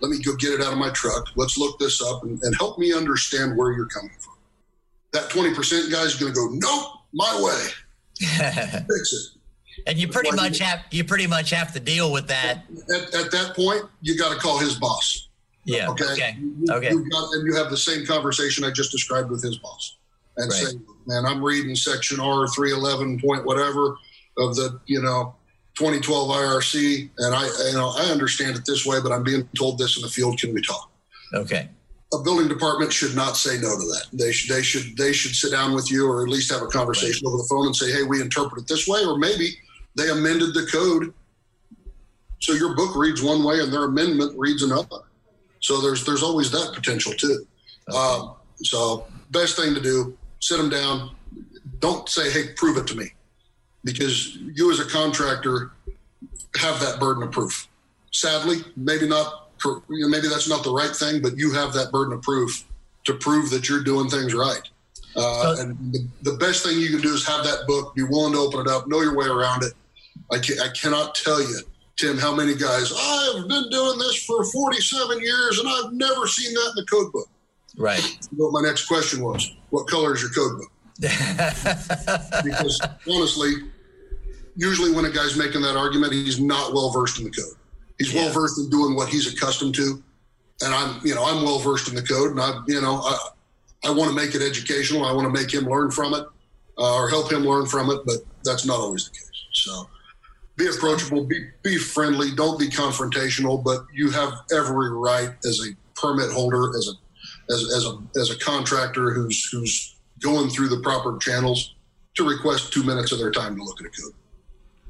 Let 0.04 0.12
me 0.12 0.22
go 0.22 0.36
get 0.36 0.54
it 0.54 0.62
out 0.62 0.74
of 0.74 0.78
my 0.78 0.92
truck. 0.92 1.26
Let's 1.36 1.58
look 1.58 1.80
this 1.80 2.00
up 2.04 2.24
and, 2.24 2.40
and 2.44 2.56
help 2.58 2.78
me 2.78 2.94
understand 2.94 3.58
where 3.58 3.72
you're 3.72 3.88
coming 3.88 4.16
from." 4.20 4.34
That 5.14 5.30
20% 5.30 5.92
guy 5.92 6.04
is 6.04 6.16
going 6.16 6.32
to 6.32 6.36
go, 6.36 6.50
"Nope, 6.52 6.92
my 7.14 7.42
way." 7.42 7.70
Fix 8.88 9.14
it 9.14 9.40
and 9.88 9.98
you 9.98 10.08
pretty 10.08 10.32
much 10.32 10.60
have 10.60 10.82
you 10.92 11.04
pretty 11.04 11.28
much 11.28 11.50
have 11.50 11.74
to 11.74 11.80
deal 11.80 12.12
with 12.12 12.28
that. 12.28 12.64
At, 12.94 13.14
at 13.14 13.32
that 13.32 13.54
point, 13.56 13.84
you 14.02 14.18
got 14.18 14.34
to 14.34 14.40
call 14.40 14.58
his 14.58 14.76
boss. 14.76 15.30
Yeah. 15.66 15.90
Okay. 15.90 16.06
Okay. 16.06 16.38
You, 16.40 16.66
okay. 16.70 16.90
Got, 16.90 17.34
and 17.34 17.46
you 17.46 17.56
have 17.56 17.70
the 17.70 17.78
same 17.78 18.06
conversation 18.06 18.64
I 18.64 18.72
just 18.72 18.92
described 18.92 19.30
with 19.30 19.42
his 19.42 19.58
boss, 19.58 19.98
and 20.38 20.52
right. 20.52 20.62
say, 20.62 20.78
"Man, 21.06 21.26
I'm 21.26 21.44
reading 21.44 21.76
section 21.76 22.20
R 22.20 22.48
three 22.50 22.72
eleven 22.72 23.20
point 23.20 23.46
whatever 23.46 23.98
of 24.38 24.56
the 24.56 24.80
you 24.86 25.02
know 25.02 25.36
2012 25.76 26.30
IRC, 26.30 27.10
and 27.18 27.36
I 27.36 27.46
you 27.70 27.74
know 27.74 27.94
I 27.98 28.12
understand 28.12 28.56
it 28.56 28.66
this 28.66 28.86
way, 28.86 29.00
but 29.02 29.12
I'm 29.12 29.24
being 29.24 29.48
told 29.58 29.78
this 29.78 29.98
in 29.98 30.04
the 30.04 30.10
field. 30.10 30.40
Can 30.40 30.54
we 30.54 30.62
talk?" 30.62 30.92
Okay. 31.34 31.70
A 32.14 32.22
building 32.22 32.48
department 32.48 32.94
should 32.94 33.16
not 33.16 33.36
say 33.38 33.56
no 33.56 33.72
to 33.72 33.86
that. 33.86 34.06
They 34.14 34.32
should 34.32 34.56
they 34.56 34.62
should 34.62 34.96
they 34.98 35.14
should 35.14 35.36
sit 35.36 35.52
down 35.52 35.74
with 35.74 35.90
you, 35.90 36.08
or 36.08 36.24
at 36.24 36.30
least 36.30 36.52
have 36.52 36.62
a 36.62 36.68
conversation 36.68 37.26
right. 37.26 37.34
over 37.34 37.42
the 37.42 37.48
phone 37.50 37.66
and 37.66 37.76
say, 37.76 37.92
"Hey, 37.92 38.04
we 38.04 38.22
interpret 38.22 38.62
it 38.62 38.68
this 38.68 38.88
way," 38.88 39.04
or 39.04 39.18
maybe 39.18 39.50
they 39.96 40.10
amended 40.10 40.54
the 40.54 40.68
code 40.72 41.14
so 42.44 42.52
your 42.52 42.76
book 42.76 42.98
reads 42.98 43.24
one 43.24 43.42
way 43.42 43.62
and 43.62 43.72
their 43.72 43.86
amendment 43.86 44.38
reads 44.38 44.64
another. 44.64 44.98
So 45.62 45.80
there's 45.80 46.06
there's 46.06 46.22
always 46.22 46.52
that 46.52 46.74
potential 46.76 47.14
too. 47.14 47.48
Okay. 47.90 47.98
Um, 47.98 48.36
so 48.58 49.08
best 49.32 49.56
thing 49.56 49.74
to 49.74 49.80
do, 49.80 50.18
sit 50.42 50.58
them 50.58 50.70
down. 50.70 51.16
Don't 51.80 52.08
say, 52.10 52.30
"Hey, 52.30 52.50
prove 52.58 52.76
it 52.76 52.86
to 52.88 52.98
me," 52.98 53.14
because 53.84 54.36
you 54.38 54.72
as 54.72 54.80
a 54.80 54.86
contractor 54.86 55.72
have 56.58 56.80
that 56.80 57.00
burden 57.00 57.24
of 57.24 57.32
proof. 57.32 57.68
Sadly, 58.12 58.58
maybe 58.76 59.08
not. 59.08 59.50
Maybe 59.88 60.28
that's 60.28 60.50
not 60.50 60.64
the 60.64 60.74
right 60.74 60.94
thing, 60.94 61.22
but 61.22 61.38
you 61.38 61.54
have 61.54 61.72
that 61.74 61.90
burden 61.92 62.14
of 62.14 62.22
proof 62.22 62.66
to 63.06 63.14
prove 63.14 63.50
that 63.52 63.70
you're 63.70 63.84
doing 63.84 64.10
things 64.10 64.34
right. 64.34 64.62
Uh, 65.16 65.56
and 65.60 65.78
the, 65.94 66.08
the 66.24 66.38
best 66.38 66.66
thing 66.66 66.80
you 66.80 66.90
can 66.90 67.02
do 67.02 67.14
is 67.14 67.26
have 67.26 67.44
that 67.44 67.66
book, 67.68 67.94
be 67.96 68.04
willing 68.04 68.34
to 68.34 68.40
open 68.40 68.62
it 68.62 68.68
up, 68.68 68.88
know 68.88 69.02
your 69.02 69.16
way 69.16 69.28
around 69.28 69.64
it, 69.64 69.74
I, 70.32 70.40
can, 70.40 70.60
I 70.60 70.70
cannot 70.70 71.16
tell 71.16 71.42
you, 71.42 71.60
Tim, 71.96 72.18
how 72.18 72.34
many 72.36 72.56
guys, 72.56 72.92
I've 72.98 73.48
been 73.48 73.70
doing 73.70 74.00
this 74.00 74.24
for 74.26 74.44
47 74.44 75.22
years 75.22 75.60
and 75.60 75.70
I've 75.70 75.94
never 75.94 76.28
seen 76.28 76.54
that 76.54 76.74
in 76.76 76.84
the 76.84 76.86
code 76.86 77.12
book. 77.12 77.30
Right. 77.78 78.18
What 78.36 78.52
my 78.52 78.62
next 78.62 78.88
question 78.88 79.24
was, 79.24 79.56
what 79.70 79.88
color 79.88 80.16
is 80.16 80.22
your 80.22 80.32
code 80.32 80.60
book? 80.60 80.70
because 82.44 82.80
honestly, 83.10 83.54
usually 84.56 84.92
when 84.92 85.06
a 85.06 85.10
guy's 85.10 85.38
making 85.38 85.62
that 85.62 85.78
argument, 85.78 86.14
he's 86.14 86.40
not 86.40 86.74
well 86.74 86.92
versed 86.92 87.20
in 87.20 87.26
the 87.26 87.32
code. 87.32 87.56
He's 88.00 88.14
yeah. 88.14 88.26
well 88.26 88.34
versed 88.34 88.60
in 88.60 88.70
doing 88.70 88.96
what 88.96 89.10
he's 89.10 89.32
accustomed 89.32 89.76
to. 89.76 90.04
And 90.62 90.74
I'm, 90.74 91.06
you 91.06 91.16
know, 91.16 91.24
I'm 91.26 91.44
well 91.44 91.60
versed 91.60 91.90
in 91.90 91.96
the 91.96 92.02
code 92.02 92.32
and 92.32 92.40
I, 92.40 92.60
you 92.68 92.82
know, 92.82 93.02
I, 93.02 93.18
I 93.86 93.92
want 93.92 94.10
to 94.10 94.16
make 94.16 94.36
it 94.36 94.42
educational. 94.42 95.06
I 95.06 95.12
want 95.12 95.34
to 95.34 95.42
make 95.42 95.54
him 95.54 95.66
learn 95.66 95.92
from 95.92 96.14
it 96.14 96.26
uh, 96.78 96.96
or 96.96 97.10
help 97.10 97.32
him 97.32 97.44
learn 97.44 97.66
from 97.66 97.90
it, 97.90 98.00
but 98.06 98.18
that's 98.44 98.66
not 98.66 98.80
always 98.80 99.10
the 99.10 99.12
case. 99.12 99.30
So 99.54 99.90
be 100.56 100.68
approachable, 100.68 101.26
be, 101.26 101.48
be 101.64 101.78
friendly, 101.78 102.34
don't 102.36 102.60
be 102.60 102.68
confrontational, 102.68 103.64
but 103.64 103.86
you 103.94 104.12
have 104.12 104.34
every 104.52 104.92
right 104.92 105.32
as 105.46 105.60
a 105.68 106.00
permit 106.00 106.32
holder, 106.32 106.70
as 106.78 106.88
a 106.88 106.94
as, 107.54 107.74
as 107.76 107.86
a 107.86 108.20
as 108.20 108.30
a 108.32 108.40
contractor 108.40 109.12
who's 109.12 109.50
who's 109.52 109.96
going 110.22 110.50
through 110.50 110.70
the 110.70 110.80
proper 110.80 111.18
channels 111.18 111.76
to 112.16 112.28
request 112.28 112.72
two 112.72 112.84
minutes 112.84 113.12
of 113.12 113.20
their 113.20 113.32
time 113.32 113.56
to 113.56 113.64
look 113.64 113.82
at 113.82 113.88
a 113.88 113.90
code. 113.90 114.14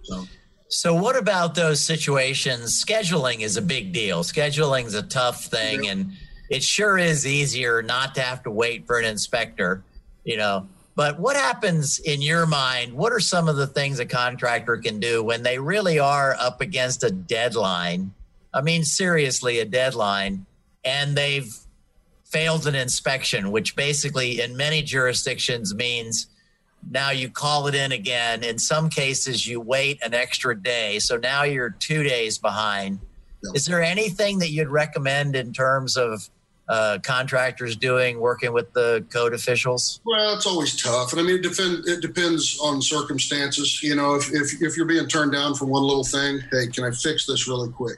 So. 0.04 0.26
So, 0.70 0.96
what 0.96 1.16
about 1.16 1.54
those 1.54 1.82
situations? 1.82 2.84
Scheduling 2.84 3.42
is 3.42 3.58
a 3.58 3.62
big 3.62 3.94
deal. 3.94 4.24
Scheduling 4.24 4.86
is 4.86 4.96
a 4.96 5.04
tough 5.04 5.46
thing, 5.46 5.84
yeah. 5.84 5.92
and 5.92 6.14
it 6.50 6.64
sure 6.64 6.98
is 6.98 7.28
easier 7.28 7.84
not 7.84 8.16
to 8.16 8.22
have 8.22 8.42
to 8.44 8.52
wait 8.52 8.88
for 8.88 8.98
an 8.98 9.06
inspector. 9.06 9.84
You 10.24 10.38
know, 10.38 10.68
but 10.96 11.20
what 11.20 11.36
happens 11.36 12.00
in 12.00 12.22
your 12.22 12.46
mind? 12.46 12.94
What 12.94 13.14
are 13.14 13.20
some 13.20 13.48
of 13.48 13.56
the 13.56 13.68
things 13.68 14.00
a 14.00 14.06
contractor 14.06 14.78
can 14.78 15.00
do 15.00 15.24
when 15.24 15.44
they 15.44 15.60
really 15.60 16.00
are 16.00 16.36
up 16.40 16.60
against 16.60 17.04
a 17.04 17.12
deadline? 17.12 18.12
I 18.52 18.62
mean, 18.62 18.84
seriously, 18.84 19.60
a 19.60 19.66
deadline, 19.66 20.46
and 20.84 21.16
they've 21.16 21.56
failed 22.26 22.66
an 22.66 22.74
inspection, 22.74 23.52
which 23.52 23.76
basically 23.76 24.42
in 24.42 24.58
many 24.58 24.82
jurisdictions 24.82 25.76
means 25.76 26.28
now 26.90 27.12
you 27.12 27.30
call 27.30 27.68
it 27.68 27.76
in 27.76 27.92
again. 27.92 28.44
In 28.44 28.60
some 28.60 28.90
cases, 28.90 29.48
you 29.48 29.60
wait 29.60 30.02
an 30.04 30.14
extra 30.14 30.60
day. 30.60 31.00
So 31.00 31.18
now 31.18 31.44
you're 31.44 31.72
two 31.72 32.04
days 32.04 32.38
behind. 32.38 33.00
Is 33.54 33.66
there 33.66 33.82
anything 33.82 34.40
that 34.40 34.52
you'd 34.52 34.70
recommend 34.70 35.36
in 35.36 35.52
terms 35.52 35.98
of 35.98 36.30
uh, 36.70 36.98
contractors 37.04 37.76
doing 37.76 38.20
working 38.20 38.54
with 38.54 38.72
the 38.74 39.06
code 39.12 39.34
officials? 39.34 40.00
Well, 40.06 40.36
it's 40.36 40.48
always 40.48 40.82
tough, 40.82 41.12
and 41.12 41.20
I 41.20 41.24
mean, 41.24 41.36
it, 41.36 41.44
depend, 41.44 41.86
it 41.88 42.02
depends 42.02 42.58
on 42.64 42.82
circumstances. 42.82 43.84
You 43.84 43.96
know, 43.96 44.16
if, 44.16 44.34
if, 44.34 44.62
if 44.62 44.78
you're 44.78 44.86
being 44.86 45.08
turned 45.08 45.34
down 45.34 45.56
for 45.56 45.66
one 45.66 45.84
little 45.84 46.06
thing, 46.06 46.40
hey, 46.52 46.68
can 46.68 46.86
I 46.86 46.92
fix 46.92 47.26
this 47.26 47.48
really 47.48 47.70
quick? 47.70 47.98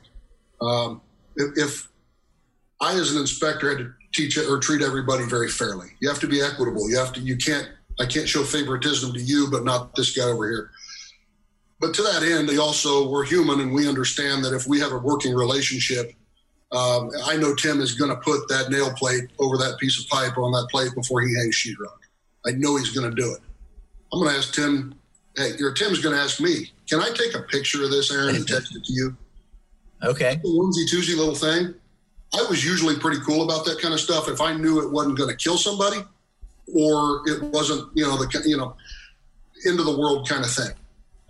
Um, 0.61 1.01
if, 1.35 1.57
if 1.57 1.87
I, 2.81 2.95
as 2.95 3.11
an 3.13 3.21
inspector, 3.21 3.69
had 3.69 3.77
to 3.77 3.93
teach 4.13 4.37
or 4.37 4.59
treat 4.59 4.81
everybody 4.81 5.25
very 5.25 5.49
fairly, 5.49 5.89
you 5.99 6.09
have 6.09 6.19
to 6.21 6.27
be 6.27 6.41
equitable. 6.41 6.89
You 6.89 6.97
have 6.97 7.13
to, 7.13 7.19
you 7.19 7.37
can't, 7.37 7.69
I 7.99 8.05
can't 8.05 8.27
show 8.27 8.43
favoritism 8.43 9.13
to 9.13 9.21
you, 9.21 9.47
but 9.49 9.63
not 9.63 9.95
this 9.95 10.15
guy 10.15 10.23
over 10.23 10.49
here. 10.49 10.71
But 11.79 11.93
to 11.95 12.01
that 12.03 12.23
end, 12.23 12.47
they 12.49 12.57
also 12.57 13.09
we're 13.09 13.25
human, 13.25 13.59
and 13.59 13.73
we 13.73 13.87
understand 13.87 14.43
that 14.45 14.53
if 14.53 14.67
we 14.67 14.79
have 14.79 14.91
a 14.91 14.97
working 14.97 15.33
relationship 15.33 16.13
um, 16.71 17.09
I 17.25 17.37
know 17.37 17.53
Tim 17.55 17.79
is 17.79 17.93
going 17.93 18.09
to 18.09 18.17
put 18.17 18.47
that 18.49 18.69
nail 18.69 18.91
plate 18.93 19.29
over 19.39 19.57
that 19.57 19.77
piece 19.79 19.99
of 19.99 20.09
pipe 20.09 20.37
on 20.37 20.51
that 20.51 20.67
plate 20.69 20.93
before 20.95 21.21
he 21.21 21.33
hangs 21.35 21.55
sheetrock. 21.55 21.99
I 22.45 22.51
know 22.51 22.75
he's 22.75 22.91
going 22.91 23.09
to 23.09 23.15
do 23.15 23.33
it. 23.33 23.39
I'm 24.11 24.19
going 24.19 24.31
to 24.31 24.37
ask 24.37 24.53
Tim. 24.53 24.95
Hey, 25.37 25.51
your 25.57 25.73
Tim's 25.73 25.99
going 25.99 26.15
to 26.15 26.21
ask 26.21 26.39
me. 26.41 26.71
Can 26.89 26.99
I 27.01 27.09
take 27.13 27.35
a 27.35 27.41
picture 27.43 27.83
of 27.83 27.91
this, 27.91 28.11
Aaron, 28.11 28.35
and 28.35 28.47
text 28.47 28.75
it 28.75 28.83
to 28.83 28.93
you? 28.93 29.15
Okay. 30.03 30.39
The 30.41 30.49
onesie 30.49 30.89
twosie 30.91 31.17
little 31.17 31.35
thing. 31.35 31.73
I 32.33 32.45
was 32.49 32.65
usually 32.65 32.97
pretty 32.97 33.21
cool 33.21 33.43
about 33.43 33.65
that 33.65 33.79
kind 33.79 33.93
of 33.93 33.99
stuff. 33.99 34.27
If 34.27 34.41
I 34.41 34.53
knew 34.53 34.81
it 34.81 34.91
wasn't 34.91 35.17
going 35.17 35.29
to 35.29 35.35
kill 35.35 35.57
somebody, 35.57 35.97
or 36.73 37.21
it 37.25 37.43
wasn't, 37.43 37.89
you 37.95 38.03
know, 38.03 38.17
the 38.17 38.43
you 38.45 38.57
know, 38.57 38.75
end 39.67 39.79
of 39.79 39.85
the 39.85 39.97
world 39.97 40.27
kind 40.27 40.43
of 40.43 40.51
thing. 40.51 40.71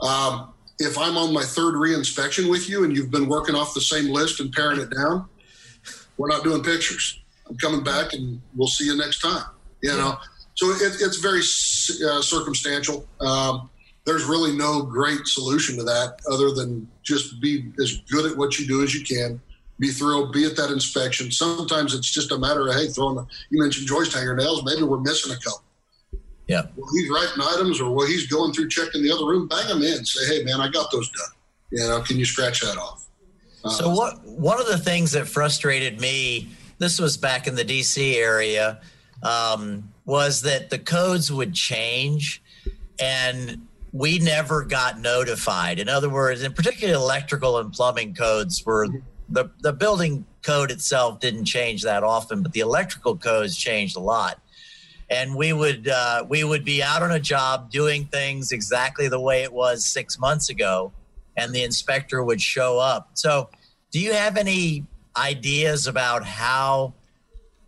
Um, 0.02 0.54
if 0.80 0.98
I'm 0.98 1.18
on 1.18 1.34
my 1.34 1.44
third 1.44 1.76
reinspection 1.76 2.50
with 2.50 2.70
you 2.70 2.84
and 2.84 2.96
you've 2.96 3.12
been 3.12 3.28
working 3.28 3.56
off 3.56 3.74
the 3.74 3.82
same 3.82 4.12
list 4.12 4.40
and 4.40 4.52
paring 4.52 4.80
it 4.80 4.90
down, 4.90 5.28
we're 6.18 6.28
not 6.28 6.44
doing 6.44 6.64
pictures. 6.64 7.22
I'm 7.48 7.58
coming 7.58 7.84
back 7.84 8.14
and 8.14 8.42
we'll 8.56 8.68
see 8.68 8.86
you 8.86 8.98
next 8.98 9.22
time. 9.22 9.46
You 9.82 9.92
know, 9.92 10.18
so 10.56 10.72
it, 10.72 10.96
it's 11.00 11.18
very 11.18 11.42
uh, 12.10 12.22
circumstantial. 12.22 13.08
Um, 13.20 13.70
there's 14.06 14.24
really 14.24 14.56
no 14.56 14.82
great 14.84 15.28
solution 15.28 15.78
to 15.78 15.84
that 15.84 16.18
other 16.32 16.52
than 16.52 16.88
just 17.04 17.42
be 17.42 17.72
as 17.80 17.98
good 18.10 18.32
at 18.32 18.38
what 18.38 18.60
you 18.60 18.68
do 18.68 18.84
as 18.84 18.94
you 18.94 19.04
can. 19.04 19.42
Be 19.80 19.90
thrilled, 19.90 20.32
be 20.32 20.46
at 20.46 20.56
that 20.56 20.72
inspection. 20.72 21.32
Sometimes 21.32 21.94
it's 21.94 22.10
just 22.10 22.32
a 22.32 22.38
matter 22.38 22.68
of, 22.68 22.76
hey, 22.76 22.88
throwing 22.88 23.16
the, 23.16 23.26
you 23.50 23.62
mentioned 23.62 23.88
joist 23.88 24.14
hanger 24.14 24.36
nails, 24.36 24.64
maybe 24.64 24.84
we're 24.84 25.00
missing 25.00 25.34
a 25.34 25.38
couple. 25.38 25.64
Yeah. 26.48 26.64
Well, 26.76 26.90
he's 26.94 27.10
writing 27.10 27.42
items 27.42 27.82
or 27.82 27.92
well, 27.92 28.08
he's 28.08 28.28
going 28.28 28.54
through 28.54 28.70
checking 28.70 29.04
the 29.04 29.12
other 29.12 29.26
room, 29.26 29.48
bang 29.48 29.68
them 29.68 29.82
in, 29.82 30.06
say, 30.06 30.38
hey, 30.38 30.44
man, 30.44 30.62
I 30.62 30.70
got 30.70 30.92
those 30.92 31.10
done. 31.10 31.30
You 31.72 31.88
know, 31.88 32.02
can 32.02 32.18
you 32.18 32.26
scratch 32.26 32.62
that 32.62 32.78
off? 32.78 33.08
Uh, 33.64 33.70
so, 33.70 33.90
what 33.90 34.24
one 34.24 34.62
of 34.62 34.68
the 34.68 34.78
things 34.78 35.12
that 35.14 35.28
frustrated 35.28 36.00
me, 36.00 36.50
this 36.78 37.00
was 37.00 37.18
back 37.18 37.48
in 37.48 37.56
the 37.56 37.66
DC 37.66 38.16
area, 38.16 38.80
um, 39.24 39.92
was 40.06 40.44
that 40.44 40.70
the 40.70 40.78
codes 40.78 41.32
would 41.32 41.54
change 41.54 42.44
and 43.00 43.68
we 43.92 44.20
never 44.20 44.64
got 44.64 45.00
notified. 45.00 45.80
In 45.80 45.90
other 45.90 46.10
words, 46.10 46.44
in 46.44 46.54
particular, 46.54 46.94
electrical 46.94 47.58
and 47.58 47.74
plumbing 47.74 48.14
codes 48.14 48.64
were 48.66 48.88
the, 49.30 49.50
the 49.62 49.74
building 49.74 50.26
code 50.44 50.72
itself 50.72 51.20
didn't 51.20 51.46
change 51.46 51.84
that 51.84 52.04
often, 52.04 52.44
but 52.44 52.54
the 52.54 52.60
electrical 52.60 53.18
codes 53.18 53.58
changed 53.58 53.98
a 53.98 54.00
lot. 54.00 54.40
And 55.10 55.36
we 55.36 55.54
would 55.54 55.88
uh, 55.88 56.26
we 56.28 56.44
would 56.44 56.66
be 56.66 56.82
out 56.82 57.04
on 57.04 57.12
a 57.12 57.20
job 57.20 57.70
doing 57.70 58.06
things 58.06 58.52
exactly 58.52 59.08
the 59.08 59.20
way 59.20 59.44
it 59.44 59.54
was 59.54 59.86
six 59.86 60.18
months 60.18 60.50
ago, 60.50 60.94
and 61.38 61.54
the 61.54 61.64
inspector 61.64 62.24
would 62.24 62.42
show 62.42 62.80
up. 62.80 63.12
So, 63.14 63.50
do 63.92 64.00
you 64.00 64.14
have 64.14 64.36
any 64.36 64.88
ideas 65.16 65.86
about 65.86 66.26
how 66.26 66.96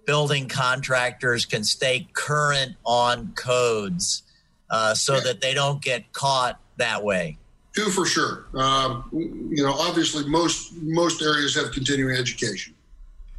building 0.08 0.48
contractors 0.48 1.46
can 1.46 1.64
stay 1.64 2.08
current 2.14 2.76
on 2.84 3.34
codes 3.36 4.24
uh, 4.72 4.96
so 4.96 5.20
that 5.20 5.40
they 5.40 5.54
don't 5.54 5.82
get 5.82 6.12
caught 6.14 6.60
that 6.78 7.04
way? 7.04 7.38
Two 7.78 7.92
for 7.92 8.08
sure. 8.08 8.48
Um, 8.56 9.08
you 9.12 9.64
know, 9.64 9.72
obviously, 9.72 10.28
most 10.28 10.74
most 10.78 11.22
areas 11.22 11.54
have 11.54 11.72
continuing 11.72 12.18
education. 12.18 12.74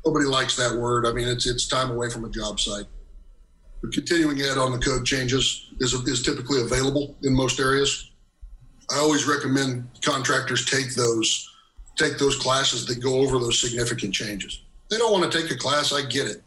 Nobody 0.07 0.27
likes 0.27 0.55
that 0.55 0.73
word. 0.73 1.09
I 1.09 1.13
mean, 1.13 1.27
it's 1.27 1.45
it's 1.49 1.67
time 1.67 1.91
away 1.91 2.09
from 2.09 2.25
a 2.25 2.29
job 2.29 2.61
site. 2.61 2.87
But 3.83 3.93
continuing 3.93 4.41
ed 4.41 4.57
on 4.57 4.71
the 4.71 4.79
code 4.79 5.05
changes 5.05 5.73
is 5.81 5.93
is 5.93 6.23
typically 6.23 6.61
available 6.61 7.17
in 7.25 7.35
most 7.35 7.59
areas. 7.59 8.13
I 8.95 8.99
always 8.99 9.27
recommend 9.27 9.89
contractors 10.03 10.65
take 10.65 10.95
those 10.95 11.51
take 11.97 12.17
those 12.17 12.37
classes 12.37 12.87
that 12.87 13.03
go 13.03 13.19
over 13.19 13.41
those 13.41 13.61
significant 13.61 14.15
changes. 14.15 14.63
They 14.89 14.99
don't 14.99 15.11
want 15.11 15.33
to 15.33 15.37
take 15.37 15.51
a 15.51 15.57
class. 15.57 15.93
I 15.93 16.03
get 16.03 16.29
it. 16.29 16.43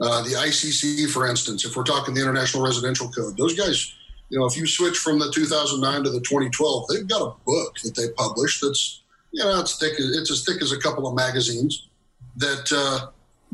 Uh, 0.00 0.24
the 0.24 0.30
ICC, 0.30 1.08
for 1.10 1.28
instance, 1.28 1.64
if 1.64 1.76
we're 1.76 1.84
talking 1.84 2.12
the 2.12 2.22
International 2.22 2.64
Residential 2.64 3.08
Code, 3.08 3.36
those 3.36 3.54
guys 3.54 3.94
you 4.28 4.38
know, 4.38 4.46
if 4.46 4.56
you 4.56 4.66
switch 4.66 4.98
from 4.98 5.18
the 5.18 5.30
2009 5.30 6.04
to 6.04 6.10
the 6.10 6.20
2012, 6.20 6.88
they've 6.88 7.06
got 7.06 7.22
a 7.22 7.34
book 7.44 7.78
that 7.84 7.94
they 7.94 8.08
published 8.16 8.60
that's, 8.62 9.02
you 9.32 9.42
know, 9.42 9.60
it's 9.60 9.78
thick. 9.78 9.94
It's 9.98 10.30
as 10.30 10.44
thick 10.44 10.62
as 10.62 10.72
a 10.72 10.78
couple 10.78 11.06
of 11.06 11.14
magazines 11.14 11.88
that 12.36 12.72
uh, 12.72 13.10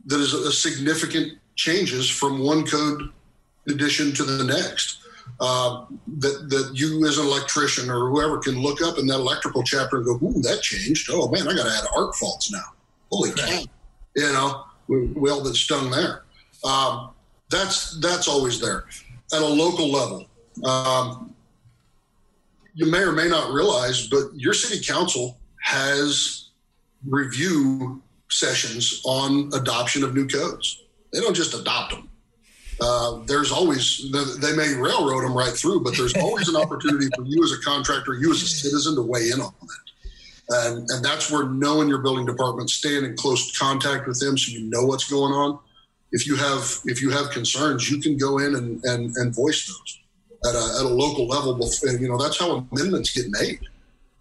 that 0.07 0.21
is 0.21 0.33
a, 0.33 0.53
significant 0.53 1.39
changes 1.57 2.09
from 2.09 2.41
one 2.41 2.67
code 2.67 3.11
edition 3.69 4.13
to 4.13 4.25
the 4.25 4.45
next. 4.45 4.99
Uh, 5.41 5.87
that 6.19 6.49
that 6.51 6.71
you 6.75 7.05
as 7.07 7.19
an 7.19 7.27
electrician 7.27 7.91
or 7.91 8.11
whoever 8.11 8.39
can 8.39 8.61
look 8.61 8.83
up 8.83 8.99
in 8.99 9.07
that 9.07 9.19
electrical 9.19 9.63
chapter 9.63 9.97
and 9.97 10.05
go, 10.05 10.15
"Ooh, 10.27 10.43
that 10.43 10.61
changed. 10.63 11.11
Oh 11.13 11.29
man, 11.31 11.49
I 11.49 11.55
got 11.55 11.65
to 11.65 11.71
add 11.71 11.85
arc 11.97 12.15
faults 12.15 12.53
now. 12.53 12.65
Holy 13.11 13.33
cow!" 13.33 13.65
You 14.15 14.33
know, 14.33 14.65
we, 14.89 15.07
we 15.07 15.31
all 15.31 15.43
been 15.43 15.55
stung 15.55 15.91
there. 15.91 16.23
Um, 16.65 17.11
that's 17.51 17.99
that's 18.01 18.29
always 18.29 18.61
there 18.61 18.85
at 19.33 19.43
a 19.43 19.47
local 19.47 19.91
level. 19.91 20.27
Um, 20.65 21.35
you 22.75 22.91
may 22.91 23.01
or 23.01 23.13
may 23.13 23.29
not 23.29 23.53
realize, 23.53 24.07
but 24.07 24.31
your 24.35 24.55
city 24.55 24.85
council 24.85 25.39
has 25.63 26.51
review 27.07 28.03
sessions 28.31 29.03
on 29.05 29.51
adoption 29.55 30.03
of 30.03 30.15
new 30.15 30.27
codes. 30.27 30.83
They 31.13 31.21
don't 31.21 31.35
just 31.35 31.55
adopt 31.55 31.93
them. 31.93 32.09
Uh, 32.81 33.21
there's 33.27 33.53
always 33.53 34.11
they 34.41 34.57
may 34.57 34.75
railroad 34.75 35.23
them 35.23 35.37
right 35.37 35.53
through, 35.53 35.85
but 35.85 35.97
there's 35.97 36.15
always 36.17 36.49
an 36.49 36.57
opportunity 36.63 37.07
for 37.15 37.25
you 37.25 37.45
as 37.45 37.53
a 37.53 37.61
contractor, 37.63 38.15
you 38.15 38.33
as 38.33 38.43
a 38.43 38.47
citizen, 38.47 38.97
to 38.97 39.03
weigh 39.03 39.31
in 39.33 39.41
on 39.41 39.53
that. 39.61 39.79
And, 40.49 40.91
and 40.91 41.05
that's 41.05 41.31
where 41.31 41.45
knowing 41.45 41.89
your 41.89 41.99
building 41.99 42.27
department, 42.27 42.71
staying 42.71 43.05
in 43.05 43.17
close 43.17 43.57
contact 43.57 44.07
with 44.07 44.19
them, 44.19 44.37
so 44.37 44.53
you 44.53 44.65
know 44.65 44.85
what's 44.85 45.09
going 45.09 45.33
on. 45.33 45.59
If 46.11 46.27
you 46.27 46.35
have 46.37 46.81
if 46.87 47.01
you 47.01 47.11
have 47.11 47.31
concerns, 47.31 47.91
you 47.91 48.01
can 48.01 48.17
go 48.17 48.39
in 48.39 48.55
and, 48.55 48.83
and, 48.85 49.15
and 49.17 49.35
voice 49.35 49.67
those 49.67 50.02
at 50.45 50.55
a, 50.55 50.77
at 50.81 50.85
a 50.85 50.89
local 50.89 51.27
level. 51.27 51.55
Before, 51.55 51.91
you 51.91 52.09
know, 52.09 52.19
that's 52.19 52.39
how 52.39 52.67
amendments 52.73 53.11
get 53.11 53.27
made. 53.29 53.61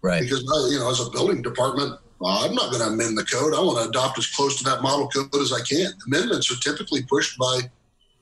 Right. 0.02 0.22
Because, 0.22 0.42
you 0.70 0.78
know, 0.78 0.90
as 0.90 1.00
a 1.00 1.10
building 1.10 1.42
department, 1.42 1.98
well, 2.18 2.44
I'm 2.44 2.54
not 2.54 2.70
going 2.70 2.82
to 2.82 2.88
amend 2.88 3.18
the 3.18 3.24
code. 3.24 3.54
I 3.54 3.60
want 3.60 3.82
to 3.82 3.88
adopt 3.88 4.18
as 4.18 4.26
close 4.28 4.56
to 4.58 4.64
that 4.64 4.82
model 4.82 5.08
code 5.08 5.34
as 5.34 5.52
I 5.52 5.60
can. 5.60 5.92
Amendments 6.06 6.50
are 6.52 6.60
typically 6.60 7.02
pushed 7.02 7.38
by 7.38 7.62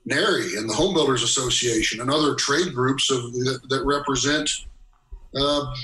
NARI 0.06 0.56
and 0.56 0.68
the 0.68 0.74
Home 0.74 0.94
Builders 0.94 1.22
Association 1.22 2.00
and 2.00 2.10
other 2.10 2.34
trade 2.34 2.74
groups 2.74 3.10
of, 3.10 3.32
that, 3.32 3.60
that 3.68 3.84
represent, 3.84 4.50
uh, 5.34 5.74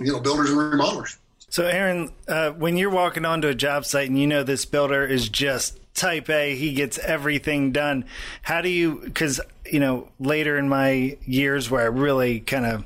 you 0.00 0.12
know, 0.12 0.20
builders 0.20 0.50
and 0.50 0.58
remodelers. 0.58 1.16
So, 1.48 1.66
Aaron, 1.66 2.12
uh, 2.28 2.50
when 2.50 2.76
you're 2.76 2.90
walking 2.90 3.24
onto 3.24 3.48
a 3.48 3.54
job 3.54 3.84
site 3.84 4.08
and 4.08 4.18
you 4.18 4.26
know 4.26 4.42
this 4.42 4.64
builder 4.64 5.06
is 5.06 5.28
just 5.28 5.78
type 5.94 6.28
A, 6.28 6.54
he 6.56 6.72
gets 6.72 6.98
everything 6.98 7.72
done. 7.72 8.04
How 8.42 8.60
do 8.60 8.68
you, 8.68 9.00
because, 9.04 9.40
you 9.64 9.78
know, 9.78 10.08
later 10.18 10.58
in 10.58 10.68
my 10.68 11.16
years 11.24 11.70
where 11.70 11.82
I 11.82 11.86
really 11.86 12.40
kind 12.40 12.66
of, 12.66 12.84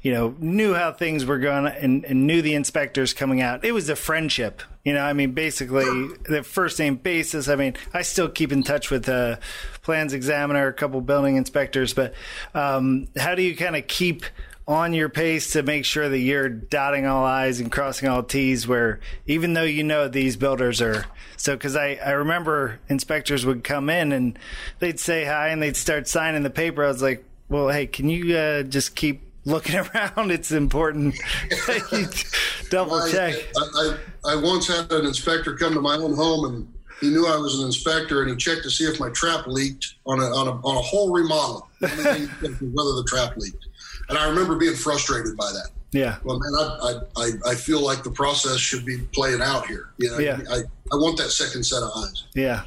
you 0.00 0.12
know, 0.12 0.34
knew 0.38 0.74
how 0.74 0.92
things 0.92 1.24
were 1.24 1.38
going 1.38 1.66
and, 1.66 2.04
and, 2.04 2.26
knew 2.26 2.40
the 2.40 2.54
inspectors 2.54 3.12
coming 3.12 3.42
out, 3.42 3.64
it 3.64 3.72
was 3.72 3.88
a 3.88 3.96
friendship. 3.96 4.62
You 4.84 4.94
know, 4.94 5.02
I 5.02 5.12
mean, 5.12 5.32
basically 5.32 6.08
the 6.28 6.42
first 6.42 6.78
name 6.78 6.96
basis. 6.96 7.48
I 7.48 7.56
mean, 7.56 7.74
I 7.92 8.02
still 8.02 8.28
keep 8.28 8.52
in 8.52 8.62
touch 8.62 8.90
with 8.90 9.08
a 9.08 9.38
plans 9.82 10.12
examiner, 10.12 10.66
a 10.68 10.72
couple 10.72 11.00
building 11.00 11.36
inspectors, 11.36 11.92
but 11.92 12.14
um, 12.54 13.08
how 13.16 13.34
do 13.34 13.42
you 13.42 13.56
kind 13.56 13.76
of 13.76 13.86
keep 13.86 14.24
on 14.68 14.92
your 14.92 15.08
pace 15.08 15.52
to 15.52 15.62
make 15.62 15.84
sure 15.84 16.08
that 16.08 16.18
you're 16.18 16.48
dotting 16.48 17.06
all 17.06 17.24
I's 17.24 17.60
and 17.60 17.70
crossing 17.70 18.08
all 18.08 18.22
T's 18.22 18.66
where 18.66 18.98
even 19.26 19.54
though 19.54 19.62
you 19.62 19.84
know 19.84 20.08
these 20.08 20.36
builders 20.36 20.80
are 20.80 21.06
so 21.36 21.54
because 21.54 21.76
I, 21.76 21.98
I 22.04 22.10
remember 22.12 22.80
inspectors 22.88 23.46
would 23.46 23.62
come 23.62 23.88
in 23.88 24.10
and 24.10 24.38
they'd 24.80 24.98
say 24.98 25.24
hi 25.24 25.48
and 25.48 25.62
they'd 25.62 25.76
start 25.76 26.08
signing 26.08 26.42
the 26.42 26.50
paper. 26.50 26.84
I 26.84 26.88
was 26.88 27.02
like, 27.02 27.24
well, 27.48 27.68
hey, 27.68 27.86
can 27.86 28.08
you 28.08 28.36
uh, 28.36 28.62
just 28.64 28.96
keep 28.96 29.22
looking 29.44 29.76
around? 29.94 30.32
It's 30.32 30.50
important. 30.50 31.14
Double 32.70 33.08
check. 33.08 33.34
I, 33.56 33.94
I, 34.24 34.32
I 34.32 34.36
once 34.36 34.66
had 34.66 34.90
an 34.90 35.06
inspector 35.06 35.54
come 35.54 35.74
to 35.74 35.80
my 35.80 35.94
own 35.94 36.14
home 36.14 36.44
and 36.46 36.72
he 37.00 37.10
knew 37.10 37.26
I 37.26 37.36
was 37.36 37.60
an 37.60 37.66
inspector 37.66 38.22
and 38.22 38.30
he 38.30 38.36
checked 38.36 38.62
to 38.62 38.70
see 38.70 38.84
if 38.84 38.98
my 38.98 39.10
trap 39.10 39.46
leaked 39.46 39.94
on 40.06 40.18
a, 40.18 40.24
on 40.24 40.48
a, 40.48 40.52
on 40.52 40.76
a 40.76 40.80
whole 40.80 41.12
remodel, 41.12 41.68
whether 41.78 41.90
the 41.90 43.04
trap 43.06 43.36
leaked. 43.36 43.65
And 44.08 44.18
I 44.18 44.28
remember 44.28 44.56
being 44.56 44.74
frustrated 44.74 45.36
by 45.36 45.50
that. 45.52 45.70
Yeah. 45.92 46.16
Well, 46.24 46.38
man, 46.38 46.52
I, 46.54 47.00
I, 47.16 47.52
I 47.52 47.54
feel 47.54 47.80
like 47.80 48.02
the 48.02 48.10
process 48.10 48.58
should 48.58 48.84
be 48.84 48.98
playing 49.12 49.40
out 49.40 49.66
here. 49.66 49.90
You 49.98 50.10
know, 50.10 50.18
yeah. 50.18 50.40
I, 50.50 50.58
I 50.58 50.96
want 50.96 51.16
that 51.18 51.30
second 51.30 51.64
set 51.64 51.82
of 51.82 51.90
eyes. 51.96 52.24
Yeah. 52.34 52.64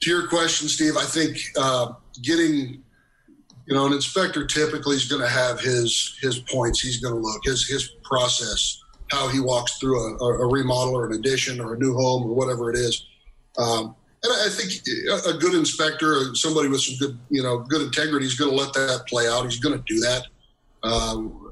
To 0.00 0.10
your 0.10 0.26
question, 0.28 0.68
Steve, 0.68 0.96
I 0.96 1.04
think 1.04 1.38
uh, 1.58 1.92
getting, 2.22 2.82
you 3.66 3.74
know, 3.74 3.86
an 3.86 3.92
inspector 3.92 4.46
typically 4.46 4.96
is 4.96 5.06
going 5.06 5.22
to 5.22 5.28
have 5.28 5.60
his 5.60 6.16
his 6.20 6.38
points. 6.40 6.80
He's 6.80 7.00
going 7.00 7.14
to 7.14 7.20
look 7.20 7.42
his 7.44 7.66
his 7.66 7.88
process, 8.02 8.80
how 9.10 9.28
he 9.28 9.40
walks 9.40 9.78
through 9.78 9.98
a, 9.98 10.24
a, 10.24 10.46
remodel 10.46 10.94
or 10.94 11.06
an 11.06 11.12
addition 11.18 11.60
or 11.60 11.74
a 11.74 11.78
new 11.78 11.94
home 11.94 12.24
or 12.24 12.34
whatever 12.34 12.70
it 12.70 12.76
is. 12.76 13.06
Um, 13.58 13.94
and 14.22 14.32
I 14.32 14.48
think 14.48 14.72
a 15.26 15.38
good 15.38 15.54
inspector, 15.54 16.34
somebody 16.34 16.68
with 16.68 16.80
some 16.80 16.96
good, 16.98 17.18
you 17.30 17.42
know, 17.42 17.58
good 17.58 17.82
integrity, 17.82 18.26
is 18.26 18.34
going 18.34 18.50
to 18.50 18.56
let 18.56 18.72
that 18.72 19.04
play 19.08 19.28
out. 19.28 19.44
He's 19.44 19.60
going 19.60 19.76
to 19.78 19.84
do 19.86 20.00
that. 20.00 20.26
Um, 20.82 21.50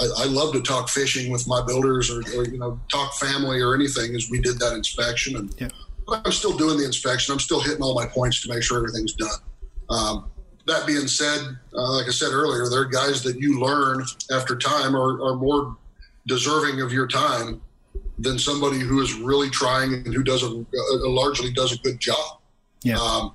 I, 0.00 0.08
I, 0.18 0.24
love 0.26 0.52
to 0.52 0.60
talk 0.60 0.88
fishing 0.88 1.32
with 1.32 1.48
my 1.48 1.64
builders 1.66 2.10
or, 2.10 2.20
or, 2.36 2.44
you 2.44 2.58
know 2.58 2.78
talk 2.92 3.14
family 3.14 3.60
or 3.60 3.74
anything 3.74 4.14
as 4.14 4.28
we 4.30 4.40
did 4.40 4.58
that 4.60 4.74
inspection 4.74 5.36
and 5.36 5.54
yeah. 5.58 5.68
I'm 6.24 6.32
still 6.32 6.56
doing 6.56 6.78
the 6.78 6.84
inspection. 6.84 7.32
I'm 7.32 7.40
still 7.40 7.60
hitting 7.60 7.82
all 7.82 7.94
my 7.94 8.06
points 8.06 8.42
to 8.42 8.48
make 8.52 8.62
sure 8.62 8.78
everything's 8.78 9.12
done. 9.12 9.38
Um, 9.90 10.30
that 10.66 10.86
being 10.86 11.06
said, 11.06 11.40
uh, 11.74 11.92
like 11.96 12.06
I 12.06 12.10
said 12.10 12.32
earlier, 12.32 12.68
there 12.68 12.80
are 12.80 12.84
guys 12.86 13.22
that 13.24 13.38
you 13.38 13.60
learn 13.60 14.04
after 14.32 14.56
time 14.56 14.94
are, 14.94 15.22
are 15.22 15.34
more 15.34 15.76
deserving 16.26 16.80
of 16.80 16.92
your 16.92 17.06
time 17.06 17.60
than 18.18 18.38
somebody 18.38 18.78
who 18.78 19.00
is 19.00 19.14
really 19.14 19.50
trying 19.50 19.94
and 19.94 20.12
who 20.12 20.22
does 20.22 20.42
a, 20.42 20.46
a 20.46 21.08
largely 21.08 21.52
does 21.52 21.72
a 21.72 21.78
good 21.78 22.00
job. 22.00 22.40
Yeah. 22.82 22.98
Um, 22.98 23.34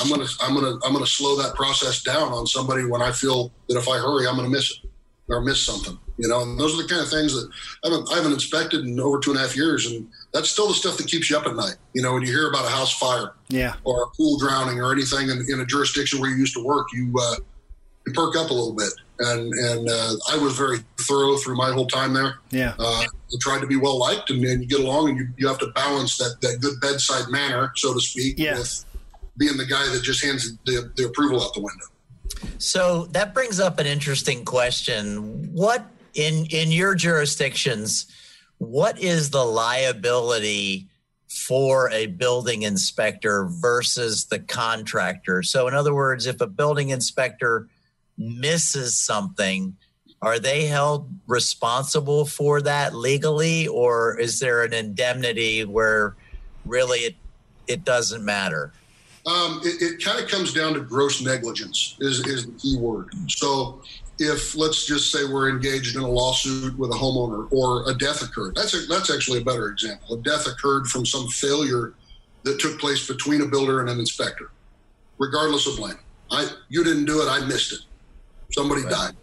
I'm 0.00 0.08
gonna 0.08 0.26
I'm 0.40 0.54
gonna 0.54 0.78
I'm 0.84 0.92
gonna 0.92 1.06
slow 1.06 1.36
that 1.42 1.54
process 1.54 2.02
down 2.02 2.32
on 2.32 2.46
somebody 2.46 2.84
when 2.84 3.02
I 3.02 3.10
feel 3.12 3.50
that 3.68 3.78
if 3.78 3.88
I 3.88 3.98
hurry, 3.98 4.26
I'm 4.26 4.36
gonna 4.36 4.48
miss 4.48 4.70
it 4.70 4.88
or 5.28 5.40
miss 5.40 5.60
something. 5.60 5.98
You 6.18 6.28
know, 6.28 6.42
and 6.42 6.58
those 6.58 6.78
are 6.78 6.82
the 6.82 6.88
kind 6.88 7.00
of 7.02 7.08
things 7.08 7.32
that 7.32 7.48
I 7.84 7.88
haven't, 7.88 8.12
I 8.12 8.16
haven't 8.16 8.32
inspected 8.32 8.84
in 8.84 9.00
over 9.00 9.18
two 9.18 9.30
and 9.30 9.40
a 9.40 9.42
half 9.42 9.56
years, 9.56 9.90
and 9.90 10.06
that's 10.32 10.50
still 10.50 10.68
the 10.68 10.74
stuff 10.74 10.96
that 10.98 11.08
keeps 11.08 11.30
you 11.30 11.36
up 11.36 11.46
at 11.46 11.56
night. 11.56 11.76
You 11.94 12.02
know, 12.02 12.12
when 12.12 12.22
you 12.22 12.28
hear 12.28 12.48
about 12.48 12.64
a 12.64 12.68
house 12.68 12.96
fire, 12.96 13.32
yeah, 13.48 13.74
or 13.84 14.04
a 14.04 14.06
pool 14.16 14.38
drowning, 14.38 14.80
or 14.80 14.92
anything 14.92 15.30
in, 15.30 15.44
in 15.48 15.60
a 15.60 15.66
jurisdiction 15.66 16.20
where 16.20 16.30
you 16.30 16.36
used 16.36 16.54
to 16.54 16.62
work, 16.62 16.88
you 16.92 17.12
uh, 17.18 17.36
you 18.06 18.12
perk 18.12 18.36
up 18.36 18.50
a 18.50 18.54
little 18.54 18.74
bit, 18.74 18.92
and 19.18 19.52
and 19.52 19.88
uh, 19.88 20.12
I 20.30 20.38
was 20.38 20.56
very 20.56 20.78
thorough 21.00 21.36
through 21.38 21.56
my 21.56 21.72
whole 21.72 21.86
time 21.86 22.12
there. 22.12 22.36
Yeah, 22.50 22.74
uh, 22.78 23.04
I 23.04 23.36
tried 23.40 23.60
to 23.60 23.66
be 23.66 23.76
well 23.76 23.98
liked, 23.98 24.30
and, 24.30 24.44
and, 24.44 24.62
you 24.62 24.68
get 24.68 24.80
along, 24.80 25.08
and 25.08 25.18
you, 25.18 25.28
you 25.38 25.48
have 25.48 25.58
to 25.58 25.68
balance 25.74 26.18
that 26.18 26.36
that 26.42 26.60
good 26.60 26.78
bedside 26.80 27.30
manner, 27.30 27.72
so 27.74 27.94
to 27.94 28.00
speak, 28.00 28.38
yeah. 28.38 28.58
with 28.58 28.84
being 29.36 29.56
the 29.56 29.66
guy 29.66 29.88
that 29.88 30.02
just 30.02 30.24
hands 30.24 30.56
the, 30.66 30.92
the 30.96 31.06
approval 31.06 31.42
out 31.42 31.54
the 31.54 31.60
window. 31.60 31.86
So 32.58 33.06
that 33.06 33.34
brings 33.34 33.60
up 33.60 33.78
an 33.78 33.86
interesting 33.86 34.44
question. 34.44 35.52
What 35.52 35.86
in 36.14 36.46
in 36.46 36.70
your 36.70 36.94
jurisdictions, 36.94 38.06
what 38.58 39.00
is 39.00 39.30
the 39.30 39.44
liability 39.44 40.88
for 41.28 41.90
a 41.90 42.06
building 42.06 42.62
inspector 42.62 43.48
versus 43.50 44.26
the 44.26 44.38
contractor? 44.38 45.42
So 45.42 45.66
in 45.68 45.74
other 45.74 45.94
words, 45.94 46.26
if 46.26 46.40
a 46.40 46.46
building 46.46 46.90
inspector 46.90 47.68
misses 48.18 48.98
something, 48.98 49.76
are 50.20 50.38
they 50.38 50.66
held 50.66 51.10
responsible 51.26 52.26
for 52.26 52.60
that 52.62 52.94
legally 52.94 53.66
or 53.66 54.18
is 54.18 54.38
there 54.38 54.62
an 54.62 54.72
indemnity 54.72 55.64
where 55.64 56.14
really 56.64 57.00
it 57.00 57.16
it 57.66 57.84
doesn't 57.84 58.24
matter? 58.24 58.72
Um, 59.24 59.60
it, 59.64 59.80
it 59.80 60.04
kind 60.04 60.20
of 60.20 60.28
comes 60.28 60.52
down 60.52 60.74
to 60.74 60.80
gross 60.80 61.22
negligence 61.22 61.96
is, 62.00 62.26
is 62.26 62.46
the 62.46 62.52
key 62.52 62.76
word. 62.76 63.10
So 63.28 63.80
if 64.18 64.56
let's 64.56 64.84
just 64.86 65.12
say 65.12 65.24
we're 65.24 65.48
engaged 65.48 65.96
in 65.96 66.02
a 66.02 66.08
lawsuit 66.08 66.76
with 66.76 66.90
a 66.90 66.94
homeowner 66.94 67.50
or 67.52 67.88
a 67.88 67.94
death 67.94 68.22
occurred, 68.22 68.54
that's 68.56 68.74
a, 68.74 68.86
that's 68.86 69.14
actually 69.14 69.40
a 69.40 69.44
better 69.44 69.68
example. 69.68 70.16
A 70.16 70.22
death 70.22 70.46
occurred 70.46 70.86
from 70.86 71.06
some 71.06 71.28
failure 71.28 71.94
that 72.42 72.58
took 72.58 72.78
place 72.80 73.06
between 73.06 73.42
a 73.42 73.46
builder 73.46 73.80
and 73.80 73.88
an 73.88 74.00
inspector, 74.00 74.50
regardless 75.18 75.66
of 75.66 75.76
blame. 75.76 75.98
I 76.30 76.48
you 76.68 76.82
didn't 76.82 77.04
do 77.04 77.22
it, 77.22 77.28
I 77.28 77.44
missed 77.46 77.72
it. 77.72 77.80
Somebody 78.52 78.82
right. 78.82 78.90
died. 78.90 79.16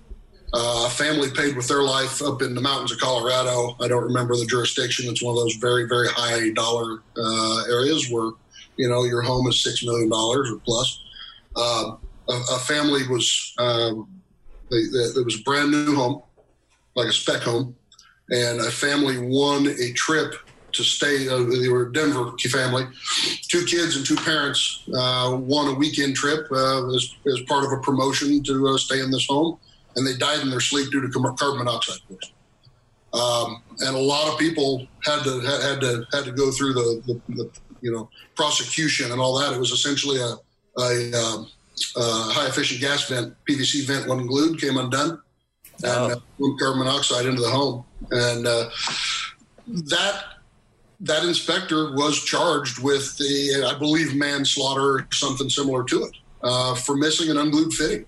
Uh, 0.52 0.86
a 0.88 0.90
family 0.90 1.30
paid 1.30 1.56
with 1.56 1.68
their 1.68 1.84
life 1.84 2.24
up 2.24 2.42
in 2.42 2.56
the 2.56 2.62
mountains 2.62 2.92
of 2.92 3.00
Colorado. 3.00 3.76
I 3.80 3.88
don't 3.88 4.04
remember 4.04 4.36
the 4.36 4.48
jurisdiction. 4.48 5.08
It's 5.08 5.22
one 5.22 5.38
of 5.38 5.44
those 5.44 5.56
very, 5.56 5.88
very 5.88 6.08
high 6.08 6.50
dollar 6.54 7.04
uh, 7.16 7.64
areas 7.70 8.10
where 8.10 8.32
you 8.80 8.88
know 8.88 9.04
your 9.04 9.22
home 9.22 9.46
is 9.48 9.62
six 9.62 9.84
million 9.84 10.10
dollars 10.10 10.50
or 10.50 10.58
plus. 10.60 11.04
Uh, 11.56 11.98
a, 12.30 12.34
a, 12.34 12.60
family 12.60 13.06
was 13.08 13.54
um, 13.60 14.08
they, 14.72 14.78
they, 14.78 15.20
it 15.20 15.26
was 15.26 15.40
a 15.40 15.44
brand 15.44 15.72
new 15.72 15.96
home, 15.96 16.22
like 16.96 17.10
a 17.10 17.12
spec 17.12 17.42
home, 17.42 17.76
and 18.30 18.62
a 18.62 18.72
family 18.72 19.18
won 19.18 19.68
a 19.68 19.92
trip 19.94 20.34
to 20.72 20.84
stay. 20.84 21.28
Uh, 21.28 21.44
they 21.44 21.68
were 21.68 21.88
a 21.88 21.94
Denver 21.94 22.32
family, 22.38 22.86
two 23.50 23.66
kids 23.66 23.98
and 23.98 24.06
two 24.06 24.16
parents 24.16 24.84
uh, 24.96 25.38
won 25.38 25.68
a 25.68 25.74
weekend 25.74 26.16
trip 26.16 26.48
uh, 26.52 26.88
as, 26.96 27.14
as 27.28 27.42
part 27.42 27.66
of 27.66 27.74
a 27.74 27.82
promotion 27.82 28.42
to 28.44 28.68
uh, 28.70 28.78
stay 28.78 29.02
in 29.02 29.12
this 29.12 29.28
home, 29.28 29.60
and 29.98 30.08
they 30.08 30.16
died 30.16 30.40
in 30.40 30.50
their 30.50 30.62
sleep 30.62 30.90
due 30.90 31.02
to 31.02 31.10
carbon 31.10 31.58
monoxide 31.58 32.00
poisoning. 32.08 32.36
Um, 33.12 33.64
and 33.80 33.96
a 33.96 34.00
lot 34.00 34.32
of 34.32 34.40
people 34.40 34.88
had 35.04 35.24
to 35.24 35.40
had 35.42 35.82
to 35.82 36.06
had 36.14 36.26
to 36.26 36.32
go 36.32 36.52
through 36.52 36.74
the, 36.74 37.02
the, 37.08 37.22
the 37.36 37.50
you 37.82 37.92
know 37.92 38.10
prosecution 38.36 39.12
and 39.12 39.20
all 39.20 39.38
that. 39.40 39.54
It 39.54 39.60
was 39.60 39.72
essentially 39.72 40.20
a, 40.20 40.36
a, 40.82 41.14
um, 41.14 41.48
a 41.96 42.04
high 42.32 42.48
efficient 42.48 42.82
gas 42.82 43.08
vent, 43.10 43.36
PVC 43.50 43.86
vent, 43.86 44.08
wasn't 44.08 44.28
glued, 44.28 44.60
came 44.60 44.78
undone, 44.78 45.22
and 45.84 46.12
oh. 46.12 46.12
uh, 46.12 46.58
carbon 46.60 46.80
monoxide 46.80 47.26
into 47.26 47.42
the 47.42 47.50
home. 47.50 47.84
And 48.12 48.48
uh, 48.48 48.70
that 49.68 50.24
that 51.02 51.24
inspector 51.24 51.94
was 51.96 52.24
charged 52.24 52.84
with 52.84 53.18
the, 53.18 53.72
I 53.74 53.78
believe, 53.78 54.16
manslaughter 54.16 54.82
or 54.82 55.08
something 55.14 55.50
similar 55.50 55.84
to 55.86 56.04
it 56.04 56.16
uh, 56.44 56.76
for 56.76 56.98
missing 56.98 57.30
an 57.30 57.38
unglued 57.38 57.74
fitting. 57.74 58.06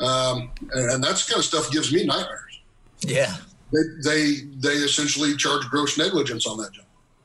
Um, 0.00 0.50
and, 0.72 0.90
and 0.92 1.04
that's 1.04 1.28
kind 1.28 1.38
of 1.38 1.44
stuff 1.44 1.70
gives 1.70 1.92
me 1.92 2.04
nightmares. 2.04 2.60
Yeah. 3.00 3.36
They, 3.72 3.80
they, 4.04 4.34
they 4.56 4.74
essentially 4.74 5.36
charge 5.36 5.64
gross 5.70 5.96
negligence 5.96 6.46
on 6.46 6.58
that 6.58 6.72
job. 6.72 6.81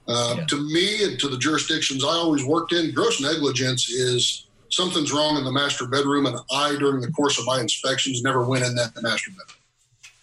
Uh, 0.08 0.36
yeah. 0.38 0.46
To 0.46 0.74
me 0.74 1.04
and 1.04 1.20
to 1.20 1.28
the 1.28 1.38
jurisdictions 1.38 2.04
I 2.04 2.10
always 2.10 2.44
worked 2.44 2.72
in, 2.74 2.94
gross 2.94 3.20
negligence 3.20 3.90
is 3.90 4.48
something's 4.70 5.12
wrong 5.12 5.38
in 5.38 5.44
the 5.44 5.52
master 5.52 5.86
bedroom, 5.86 6.26
and 6.26 6.38
I, 6.52 6.76
during 6.78 7.02
the 7.02 7.12
course 7.12 7.38
of 7.40 7.46
my 7.46 7.60
inspections, 7.60 8.22
never 8.22 8.46
went 8.46 8.66
in 8.66 8.76
that 8.76 8.92
master 9.02 9.32
bedroom. 9.32 9.58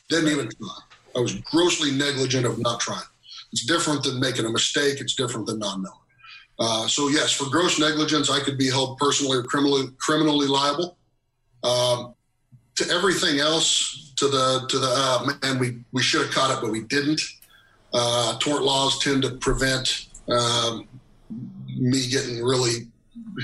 Didn't 0.09 0.29
even 0.31 0.49
try. 0.49 0.79
I 1.17 1.21
was 1.21 1.35
grossly 1.35 1.91
negligent 1.91 2.47
of 2.47 2.59
not 2.59 2.81
trying. 2.81 3.05
It's 3.53 3.65
different 3.65 4.03
than 4.03 4.19
making 4.21 4.47
a 4.47 4.51
mistake. 4.51 5.01
It's 5.01 5.15
different 5.15 5.47
than 5.47 5.59
not 5.59 5.81
knowing. 5.81 5.95
Uh, 6.59 6.87
so 6.87 7.09
yes, 7.09 7.33
for 7.33 7.49
gross 7.51 7.79
negligence, 7.79 8.31
I 8.31 8.41
could 8.41 8.59
be 8.59 8.69
held 8.69 8.99
personally 8.99 9.39
or 9.39 9.43
criminally 9.43 9.89
criminally 9.99 10.47
liable. 10.47 10.97
Um, 11.63 12.15
to 12.77 12.89
everything 12.91 13.39
else, 13.39 14.13
to 14.17 14.29
the 14.29 14.67
to 14.69 14.79
the 14.79 14.89
uh, 14.89 15.33
man, 15.43 15.59
we 15.59 15.85
we 15.93 16.03
should 16.03 16.23
have 16.23 16.31
caught 16.33 16.57
it, 16.57 16.61
but 16.61 16.71
we 16.71 16.83
didn't. 16.83 17.21
Uh, 17.95 18.37
tort 18.39 18.63
laws 18.63 18.99
tend 18.99 19.23
to 19.23 19.31
prevent 19.37 20.09
um, 20.29 20.89
me 21.69 22.09
getting 22.09 22.43
really 22.43 22.89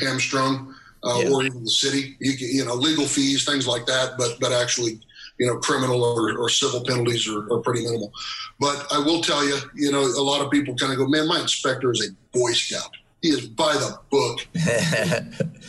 hamstrung, 0.02 0.74
uh, 1.04 1.20
yeah. 1.22 1.30
or 1.30 1.44
even 1.44 1.62
the 1.62 1.70
city. 1.70 2.16
You, 2.18 2.36
can, 2.36 2.48
you 2.48 2.64
know, 2.64 2.74
legal 2.74 3.06
fees, 3.06 3.44
things 3.44 3.66
like 3.66 3.86
that, 3.86 4.14
but 4.18 4.38
but 4.40 4.52
actually, 4.52 5.00
you 5.38 5.46
know, 5.46 5.56
criminal 5.58 6.02
or, 6.02 6.36
or 6.36 6.48
civil 6.48 6.84
penalties 6.84 7.28
are, 7.28 7.52
are, 7.52 7.60
pretty 7.60 7.84
minimal. 7.84 8.12
But 8.58 8.86
I 8.92 8.98
will 8.98 9.20
tell 9.20 9.46
you, 9.46 9.56
you 9.74 9.92
know, 9.92 10.00
a 10.00 10.22
lot 10.22 10.44
of 10.44 10.50
people 10.50 10.74
kind 10.74 10.92
of 10.92 10.98
go, 10.98 11.06
"Man, 11.06 11.28
my 11.28 11.40
inspector 11.40 11.92
is 11.92 12.10
a 12.10 12.36
Boy 12.36 12.52
Scout. 12.52 12.90
He 13.22 13.28
is 13.28 13.46
by 13.46 13.72
the 13.74 13.98
book." 14.10 14.46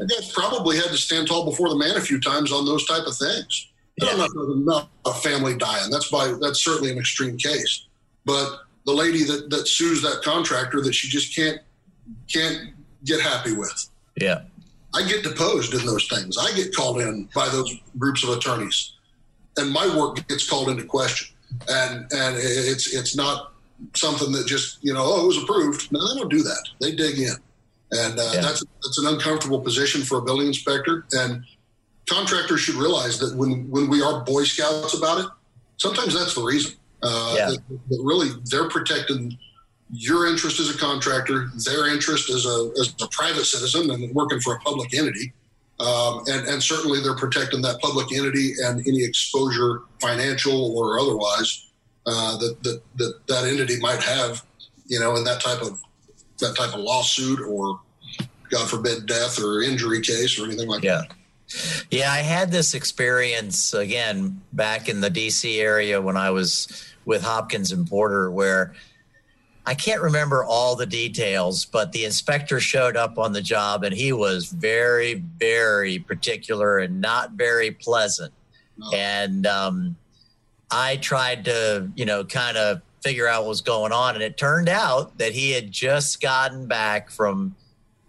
I 0.00 0.04
guess 0.04 0.32
probably 0.32 0.76
had 0.76 0.90
to 0.90 0.96
stand 0.96 1.26
tall 1.26 1.44
before 1.44 1.70
the 1.70 1.76
man 1.76 1.96
a 1.96 2.00
few 2.00 2.20
times 2.20 2.52
on 2.52 2.64
those 2.64 2.86
type 2.86 3.04
of 3.06 3.16
things. 3.16 3.68
Yeah. 4.00 4.10
I'm 4.10 4.18
not 4.18 4.28
talking 4.28 4.62
about 4.62 4.88
a 5.06 5.12
family 5.12 5.56
dying. 5.56 5.90
That's 5.90 6.08
by 6.08 6.36
that's 6.40 6.62
certainly 6.62 6.92
an 6.92 6.98
extreme 6.98 7.36
case. 7.36 7.87
But 8.24 8.60
the 8.86 8.92
lady 8.92 9.24
that, 9.24 9.50
that 9.50 9.68
sues 9.68 10.02
that 10.02 10.22
contractor 10.22 10.80
that 10.82 10.94
she 10.94 11.08
just 11.08 11.34
can't 11.34 11.60
can't 12.32 12.70
get 13.04 13.20
happy 13.20 13.54
with. 13.54 13.88
Yeah. 14.16 14.42
I 14.94 15.06
get 15.06 15.22
deposed 15.22 15.74
in 15.74 15.84
those 15.84 16.08
things. 16.08 16.36
I 16.38 16.52
get 16.54 16.74
called 16.74 17.00
in 17.00 17.28
by 17.34 17.48
those 17.48 17.74
groups 17.98 18.24
of 18.24 18.30
attorneys, 18.30 18.92
and 19.56 19.70
my 19.70 19.86
work 19.96 20.26
gets 20.28 20.48
called 20.48 20.70
into 20.70 20.84
question. 20.84 21.34
And 21.68 22.10
and 22.12 22.36
it's 22.38 22.94
it's 22.94 23.16
not 23.16 23.52
something 23.94 24.32
that 24.32 24.46
just 24.46 24.78
you 24.82 24.92
know 24.92 25.02
oh 25.04 25.24
it 25.24 25.26
was 25.26 25.42
approved. 25.42 25.92
No, 25.92 26.00
they 26.08 26.20
don't 26.20 26.30
do 26.30 26.42
that. 26.42 26.68
They 26.80 26.92
dig 26.92 27.18
in, 27.18 27.34
and 27.92 28.18
uh, 28.18 28.30
yeah. 28.34 28.40
that's 28.40 28.64
that's 28.82 28.98
an 28.98 29.06
uncomfortable 29.06 29.60
position 29.60 30.02
for 30.02 30.18
a 30.18 30.22
building 30.22 30.46
inspector. 30.46 31.04
And 31.12 31.44
contractors 32.08 32.60
should 32.60 32.76
realize 32.76 33.18
that 33.18 33.36
when 33.36 33.70
when 33.70 33.88
we 33.88 34.02
are 34.02 34.24
Boy 34.24 34.44
Scouts 34.44 34.94
about 34.94 35.20
it, 35.20 35.26
sometimes 35.76 36.14
that's 36.14 36.34
the 36.34 36.42
reason. 36.42 36.72
Uh, 37.02 37.34
yeah. 37.36 37.50
that, 37.50 37.88
that 37.88 38.00
really, 38.02 38.28
they're 38.50 38.68
protecting 38.68 39.38
your 39.90 40.26
interest 40.26 40.60
as 40.60 40.74
a 40.74 40.78
contractor, 40.78 41.48
their 41.64 41.88
interest 41.88 42.30
as 42.30 42.44
a, 42.44 42.70
as 42.80 42.94
a 43.00 43.08
private 43.08 43.44
citizen 43.44 43.90
and 43.90 44.14
working 44.14 44.40
for 44.40 44.54
a 44.54 44.58
public 44.60 44.94
entity. 44.94 45.32
Um, 45.80 46.24
and, 46.26 46.46
and, 46.48 46.60
certainly 46.60 47.00
they're 47.00 47.14
protecting 47.14 47.62
that 47.62 47.80
public 47.80 48.12
entity 48.12 48.54
and 48.64 48.80
any 48.80 49.04
exposure, 49.04 49.82
financial 50.00 50.76
or 50.76 50.98
otherwise, 50.98 51.68
uh, 52.04 52.36
that, 52.38 52.56
that, 52.64 52.82
that 52.96 53.14
that 53.28 53.44
entity 53.44 53.78
might 53.78 54.02
have, 54.02 54.44
you 54.86 54.98
know, 54.98 55.14
in 55.14 55.22
that 55.22 55.40
type 55.40 55.62
of 55.62 55.80
that 56.40 56.56
type 56.56 56.74
of 56.74 56.80
lawsuit 56.80 57.38
or, 57.40 57.80
God 58.50 58.68
forbid, 58.68 59.06
death 59.06 59.40
or 59.40 59.62
injury 59.62 60.00
case 60.00 60.40
or 60.40 60.46
anything 60.46 60.68
like 60.68 60.82
yeah. 60.82 61.02
that. 61.02 61.12
Yeah, 61.90 62.12
I 62.12 62.18
had 62.18 62.50
this 62.50 62.74
experience 62.74 63.72
again 63.72 64.42
back 64.52 64.88
in 64.88 65.00
the 65.00 65.10
DC 65.10 65.60
area 65.60 66.00
when 66.00 66.16
I 66.16 66.30
was 66.30 66.84
with 67.04 67.22
Hopkins 67.22 67.72
and 67.72 67.88
Porter, 67.88 68.30
where 68.30 68.74
I 69.64 69.74
can't 69.74 70.00
remember 70.00 70.44
all 70.44 70.76
the 70.76 70.86
details, 70.86 71.64
but 71.64 71.92
the 71.92 72.04
inspector 72.04 72.60
showed 72.60 72.96
up 72.96 73.18
on 73.18 73.32
the 73.32 73.42
job 73.42 73.84
and 73.84 73.94
he 73.94 74.12
was 74.12 74.46
very, 74.46 75.14
very 75.14 75.98
particular 75.98 76.78
and 76.78 77.00
not 77.00 77.32
very 77.32 77.70
pleasant. 77.70 78.32
No. 78.76 78.90
And 78.94 79.46
um, 79.46 79.96
I 80.70 80.96
tried 80.96 81.44
to, 81.46 81.90
you 81.96 82.04
know, 82.04 82.24
kind 82.24 82.56
of 82.56 82.82
figure 83.02 83.26
out 83.28 83.42
what 83.42 83.50
was 83.50 83.60
going 83.60 83.92
on. 83.92 84.14
And 84.14 84.24
it 84.24 84.36
turned 84.36 84.68
out 84.68 85.18
that 85.18 85.32
he 85.32 85.52
had 85.52 85.70
just 85.70 86.20
gotten 86.20 86.66
back 86.66 87.10
from 87.10 87.54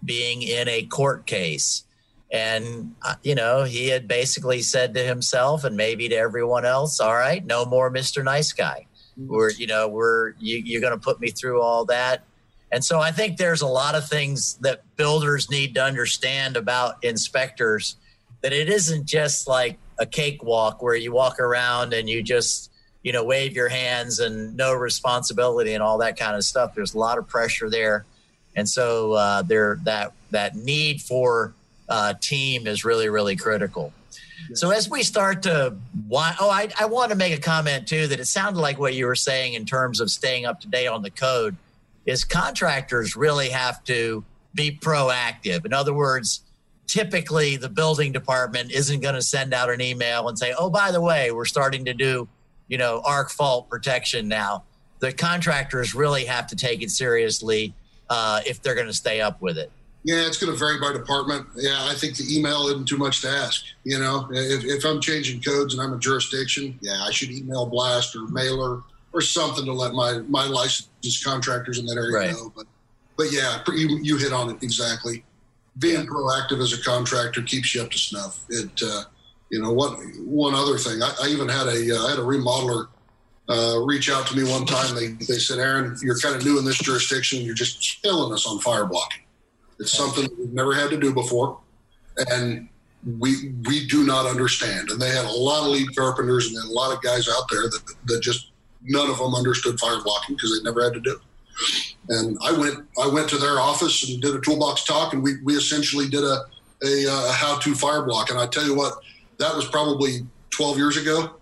being 0.04 0.41
in 0.41 0.67
a 0.67 0.84
court 0.84 1.25
case 1.25 1.84
and, 2.32 2.96
uh, 3.02 3.15
you 3.24 3.34
know, 3.34 3.63
he 3.63 3.88
had 3.88 4.08
basically 4.08 4.62
said 4.62 4.94
to 4.94 5.04
himself 5.04 5.63
and 5.63 5.76
maybe 5.76 6.10
to 6.10 6.15
everyone 6.15 6.65
else, 6.65 7.00
all 7.00 7.15
right, 7.15 7.44
no 7.44 7.65
more 7.65 7.92
Mr. 7.92 8.24
Nice 8.24 8.52
Guy. 8.52 8.86
We're, 9.18 9.52
you 9.52 9.68
know, 9.68 9.88
we're, 9.88 10.34
you, 10.39 10.58
you're 10.58 10.82
going 10.82 10.94
to 10.94 11.00
put 11.00 11.20
me 11.20 11.30
through 11.30 11.62
all 11.62 11.86
that. 11.86 12.24
And 12.72 12.86
so 12.86 13.00
I 13.00 13.12
think 13.12 13.38
there's 13.38 13.62
a 13.62 13.68
lot 13.68 13.96
of 13.96 14.08
things 14.08 14.56
that 14.62 14.84
builders 14.96 15.50
need 15.50 15.74
to 15.76 15.84
understand 15.84 16.56
about 16.56 17.04
inspectors 17.04 17.96
that 18.42 18.54
it 18.54 18.70
isn't 18.70 19.06
just 19.06 19.48
like 19.48 19.78
a 19.98 20.06
cakewalk 20.06 20.82
where 20.82 20.96
you 20.96 21.12
walk 21.12 21.39
around 21.39 21.94
and 21.94 22.08
you 22.08 22.22
just, 22.22 22.72
you 23.04 23.12
know, 23.12 23.24
wave 23.24 23.54
your 23.54 23.70
hands 23.70 24.20
and 24.20 24.56
no 24.56 24.74
responsibility 24.74 25.74
and 25.74 25.82
all 25.84 25.98
that 25.98 26.18
kind 26.18 26.36
of 26.36 26.44
stuff. 26.44 26.76
There's 26.76 26.94
a 26.94 27.00
lot 27.00 27.18
of 27.18 27.28
pressure 27.28 27.70
there. 27.70 28.06
And 28.56 28.70
so 28.70 29.13
uh, 29.13 29.42
there 29.42 29.80
that 29.84 30.13
that 30.32 30.56
need 30.56 31.02
for 31.02 31.54
uh, 31.89 32.13
team 32.21 32.67
is 32.67 32.86
really, 32.86 33.10
really 33.10 33.36
critical. 33.36 33.93
So 34.54 34.71
as 34.71 34.89
we 34.89 35.04
start 35.04 35.43
to, 35.43 35.75
oh, 36.12 36.49
I, 36.49 36.69
I 36.80 36.86
want 36.86 37.12
to 37.12 37.17
make 37.17 37.38
a 37.38 37.41
comment 37.41 37.88
too 37.88 38.08
that 38.08 38.19
it 38.19 38.25
sounded 38.25 38.60
like 38.60 38.80
what 38.80 38.93
you 38.93 39.06
were 39.06 39.15
saying 39.15 39.54
in 39.54 39.65
terms 39.65 39.99
of 39.99 40.10
staying 40.10 40.45
up 40.45 40.62
to 40.62 40.67
date 40.67 40.88
on 40.88 41.04
the 41.04 41.12
code 41.12 41.56
is 42.06 42.23
contractors 42.23 43.15
really 43.15 43.49
have 43.49 43.84
to 43.84 44.23
be 44.56 44.71
proactive. 44.71 45.65
In 45.65 45.73
other 45.73 45.93
words, 45.93 46.41
typically 46.88 47.58
the 47.58 47.69
building 47.69 48.12
department 48.12 48.71
isn't 48.71 49.02
going 49.02 49.15
to 49.15 49.21
send 49.21 49.54
out 49.54 49.69
an 49.69 49.82
email 49.82 50.28
and 50.28 50.38
say, 50.38 50.54
"Oh, 50.58 50.69
by 50.69 50.91
the 50.91 51.02
way, 51.02 51.32
we're 51.32 51.45
starting 51.45 51.86
to 51.86 51.93
do, 51.93 52.28
you 52.67 52.78
know, 52.78 53.02
arc 53.06 53.30
fault 53.30 53.69
protection 53.69 54.28
now." 54.28 54.63
The 54.99 55.13
contractors 55.13 55.93
really 55.93 56.25
have 56.25 56.47
to 56.47 56.56
take 56.56 56.82
it 56.82 56.89
seriously 56.89 57.73
uh, 58.10 58.41
if 58.45 58.62
they're 58.62 58.75
going 58.75 58.88
to 58.88 58.93
stay 58.93 59.21
up 59.21 59.41
with 59.41 59.58
it. 59.58 59.71
Yeah, 60.10 60.26
it's 60.26 60.38
going 60.38 60.52
to 60.52 60.58
vary 60.58 60.80
by 60.80 60.91
department. 60.91 61.45
Yeah, 61.56 61.78
I 61.82 61.93
think 61.93 62.17
the 62.17 62.26
email 62.36 62.65
isn't 62.67 62.88
too 62.88 62.98
much 62.98 63.22
to 63.22 63.30
ask. 63.30 63.63
You 63.84 64.00
know, 64.00 64.28
if, 64.32 64.65
if 64.65 64.84
I'm 64.84 65.00
changing 65.00 65.39
codes 65.41 65.76
and 65.76 65.84
I'm 65.84 65.93
a 65.93 66.00
jurisdiction, 66.00 66.80
yeah, 66.82 67.04
I 67.04 67.12
should 67.12 67.30
email 67.30 67.67
blast 67.67 68.15
or 68.15 68.28
mailer 68.28 68.82
or 69.13 69.22
something 69.22 69.65
to 69.65 69.72
let 69.72 69.93
my 69.93 70.17
my 70.28 70.45
licensed 70.45 71.24
contractors 71.24 71.78
in 71.78 71.86
that 71.86 71.95
area 71.95 72.17
right. 72.17 72.32
know. 72.32 72.52
But 72.56 72.65
but 73.17 73.28
yeah, 73.32 73.62
you, 73.67 74.00
you 74.02 74.17
hit 74.17 74.34
on 74.34 74.50
it 74.50 74.63
exactly 74.63 75.24
being 75.78 76.08
proactive 76.08 76.60
as 76.60 76.74
a 76.74 76.82
contractor 76.82 77.43
keeps 77.43 77.76
you 77.76 77.84
up 77.84 77.91
to 77.91 77.98
snuff. 78.00 78.43
It, 78.50 78.82
uh, 78.84 79.04
you 79.52 79.62
know, 79.62 79.72
what 79.72 80.00
one 80.26 80.56
other 80.56 80.80
thing, 80.80 81.04
I, 81.04 81.13
I 81.22 81.28
even 81.28 81.48
had 81.48 81.67
a 81.67 81.95
uh, 81.95 82.08
I 82.08 82.10
had 82.10 82.19
a 82.19 82.24
remodeler 82.24 82.88
uh, 83.48 83.80
reach 83.86 84.10
out 84.10 84.26
to 84.28 84.36
me 84.36 84.50
one 84.50 84.65
time. 84.65 84.95
They 84.95 85.10
they 85.10 85.38
said, 85.38 85.60
Aaron, 85.60 85.95
you're 86.02 86.17
kind 86.17 86.36
of 86.36 86.43
new 86.43 86.58
in 86.58 86.65
this 86.65 86.80
jurisdiction. 86.80 87.43
You're 87.43 87.54
just 87.54 88.02
killing 88.02 88.34
us 88.34 88.48
on 88.48 88.58
fire 88.60 88.86
blocking. 88.86 89.22
It's 89.80 89.92
something 89.92 90.24
that 90.24 90.38
we've 90.38 90.54
never 90.54 90.74
had 90.74 90.89
to 90.89 90.98
do 90.98 91.13
before, 91.13 91.60
and 92.32 92.68
we 93.20 93.54
we 93.68 93.88
do 93.88 94.06
not 94.06 94.26
understand. 94.26 94.89
And 94.89 95.02
they 95.02 95.10
had 95.10 95.26
a 95.26 95.32
lot 95.32 95.65
of 95.65 95.72
lead 95.72 95.96
carpenters 95.96 96.48
and 96.48 96.63
a 96.63 96.74
lot 96.74 96.96
of 96.96 97.02
guys 97.02 97.30
out 97.30 97.44
there 97.50 97.63
that 97.63 97.96
that 98.06 98.22
just 98.22 98.52
none 98.84 99.10
of 99.10 99.18
them 99.18 99.34
understood 99.36 99.80
fire 99.80 100.02
blocking 100.04 100.36
because 100.36 100.58
they 100.58 100.63
never 100.63 100.84
had 100.84 100.94
to 100.94 101.00
do 101.00 101.12
it. 101.12 101.20
And 102.10 102.38
I 102.44 102.52
went 102.52 102.86
I 103.02 103.08
went 103.08 103.30
to 103.30 103.38
their 103.38 103.60
office 103.60 104.10
and 104.10 104.22
did 104.22 104.36
a 104.36 104.42
toolbox 104.42 104.84
talk, 104.84 105.13
and 105.13 105.24
we 105.24 105.42
we 105.44 105.56
essentially 105.56 106.08
did 106.10 106.24
a 106.24 106.46
a, 106.84 107.08
uh, 107.08 107.30
a 107.30 107.32
how 107.32 107.58
to 107.60 107.76
fire 107.76 108.04
block. 108.04 108.30
And 108.30 108.39
I 108.39 108.48
tell 108.48 108.65
you 108.65 108.76
what, 108.76 108.94
that 109.38 109.56
was 109.56 109.68
probably 109.68 110.26
12 110.52 110.78
years 110.78 110.98
ago. 110.98 111.36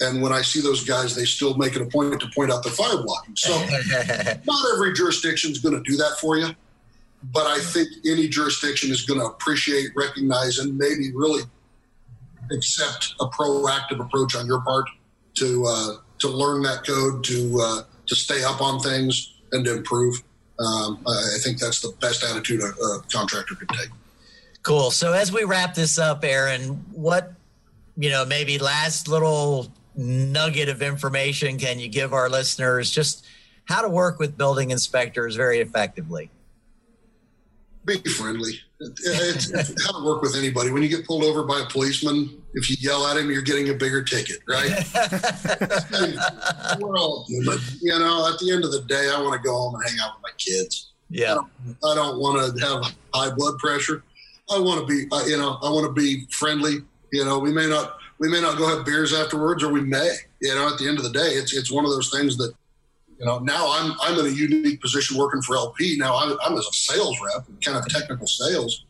And 0.00 0.22
when 0.22 0.32
I 0.32 0.42
see 0.42 0.60
those 0.60 0.84
guys, 0.84 1.16
they 1.16 1.24
still 1.24 1.56
make 1.56 1.74
it 1.74 1.82
a 1.82 1.86
point 1.86 2.20
to 2.20 2.28
point 2.34 2.52
out 2.52 2.62
the 2.62 2.70
fire 2.70 3.02
blocking. 3.02 3.34
So 3.34 3.50
not 4.46 4.74
every 4.74 4.92
jurisdiction 4.92 5.50
is 5.50 5.58
going 5.58 5.74
to 5.74 5.90
do 5.90 5.96
that 5.96 6.18
for 6.20 6.38
you, 6.38 6.50
but 7.22 7.46
I 7.46 7.58
think 7.58 7.88
any 8.06 8.28
jurisdiction 8.28 8.90
is 8.90 9.02
going 9.02 9.20
to 9.20 9.26
appreciate, 9.26 9.90
recognize, 9.96 10.58
and 10.58 10.76
maybe 10.76 11.12
really 11.14 11.42
accept 12.52 13.14
a 13.20 13.26
proactive 13.26 14.00
approach 14.00 14.36
on 14.36 14.46
your 14.46 14.60
part 14.62 14.86
to 15.34 15.64
uh, 15.66 15.96
to 16.20 16.28
learn 16.28 16.62
that 16.62 16.86
code, 16.86 17.24
to 17.24 17.60
uh, 17.62 17.82
to 18.06 18.14
stay 18.14 18.42
up 18.44 18.60
on 18.60 18.80
things, 18.80 19.34
and 19.52 19.64
to 19.64 19.76
improve. 19.76 20.22
Um, 20.58 21.04
I 21.06 21.38
think 21.42 21.58
that's 21.58 21.80
the 21.80 21.94
best 22.00 22.24
attitude 22.24 22.60
a, 22.60 22.66
a 22.66 23.02
contractor 23.12 23.54
could 23.54 23.68
take. 23.68 23.90
Cool. 24.62 24.90
So 24.90 25.12
as 25.12 25.32
we 25.32 25.44
wrap 25.44 25.74
this 25.74 25.98
up, 25.98 26.24
Aaron, 26.24 26.84
what 26.92 27.32
you 27.96 28.10
know, 28.10 28.24
maybe 28.24 28.58
last 28.58 29.08
little 29.08 29.72
nugget 29.96 30.68
of 30.68 30.80
information 30.80 31.58
can 31.58 31.80
you 31.80 31.88
give 31.88 32.12
our 32.12 32.30
listeners 32.30 32.90
just 32.90 33.26
how 33.64 33.82
to 33.82 33.88
work 33.88 34.20
with 34.20 34.38
building 34.38 34.70
inspectors 34.70 35.34
very 35.34 35.58
effectively? 35.58 36.30
Be 37.84 37.96
friendly. 38.10 38.52
It's, 38.80 39.50
it's 39.50 39.86
how 39.86 39.98
to 39.98 40.04
work 40.04 40.20
with 40.20 40.36
anybody. 40.36 40.70
When 40.70 40.82
you 40.82 40.88
get 40.88 41.06
pulled 41.06 41.24
over 41.24 41.42
by 41.44 41.60
a 41.60 41.66
policeman, 41.70 42.42
if 42.52 42.68
you 42.68 42.76
yell 42.80 43.06
at 43.06 43.16
him, 43.16 43.30
you're 43.30 43.42
getting 43.42 43.70
a 43.70 43.74
bigger 43.74 44.02
ticket, 44.02 44.38
right? 44.46 44.70
We're 46.78 46.98
all 46.98 47.24
human. 47.28 47.58
You 47.80 47.98
know, 47.98 48.28
at 48.30 48.38
the 48.38 48.52
end 48.52 48.64
of 48.64 48.72
the 48.72 48.82
day, 48.82 49.10
I 49.14 49.20
want 49.22 49.40
to 49.40 49.46
go 49.46 49.54
home 49.54 49.74
and 49.74 49.84
hang 49.88 49.98
out 50.02 50.16
with 50.16 50.22
my 50.22 50.32
kids. 50.36 50.92
Yeah. 51.08 51.32
I 51.32 51.34
don't, 51.36 51.78
I 51.84 51.94
don't 51.94 52.18
want 52.20 52.58
to 52.58 52.66
have 52.66 52.94
high 53.14 53.34
blood 53.34 53.58
pressure. 53.58 54.02
I 54.50 54.58
want 54.58 54.80
to 54.80 54.86
be, 54.86 55.06
uh, 55.10 55.24
you 55.26 55.38
know, 55.38 55.58
I 55.62 55.70
want 55.70 55.86
to 55.86 55.92
be 55.92 56.26
friendly. 56.30 56.82
You 57.12 57.24
know, 57.24 57.38
we 57.38 57.52
may 57.52 57.66
not, 57.66 57.96
we 58.18 58.28
may 58.28 58.40
not 58.40 58.58
go 58.58 58.68
have 58.68 58.84
beers 58.84 59.14
afterwards, 59.14 59.62
or 59.62 59.72
we 59.72 59.80
may. 59.80 60.10
You 60.42 60.54
know, 60.54 60.68
at 60.68 60.78
the 60.78 60.86
end 60.86 60.98
of 60.98 61.04
the 61.04 61.10
day, 61.10 61.20
it's 61.20 61.56
it's 61.56 61.70
one 61.72 61.84
of 61.84 61.90
those 61.90 62.10
things 62.10 62.36
that, 62.36 62.52
you 63.18 63.26
know, 63.26 63.38
now 63.40 63.66
I'm 63.72 63.94
I'm 64.00 64.18
in 64.18 64.26
a 64.26 64.34
unique 64.34 64.80
position 64.80 65.16
working 65.16 65.42
for 65.42 65.56
LP. 65.56 65.96
Now 65.98 66.16
I'm, 66.16 66.36
I'm 66.44 66.56
as 66.56 66.66
a 66.66 66.72
sales 66.72 67.18
rep, 67.24 67.46
kind 67.64 67.76
of 67.76 67.86
technical 67.88 68.26
sales, 68.26 68.84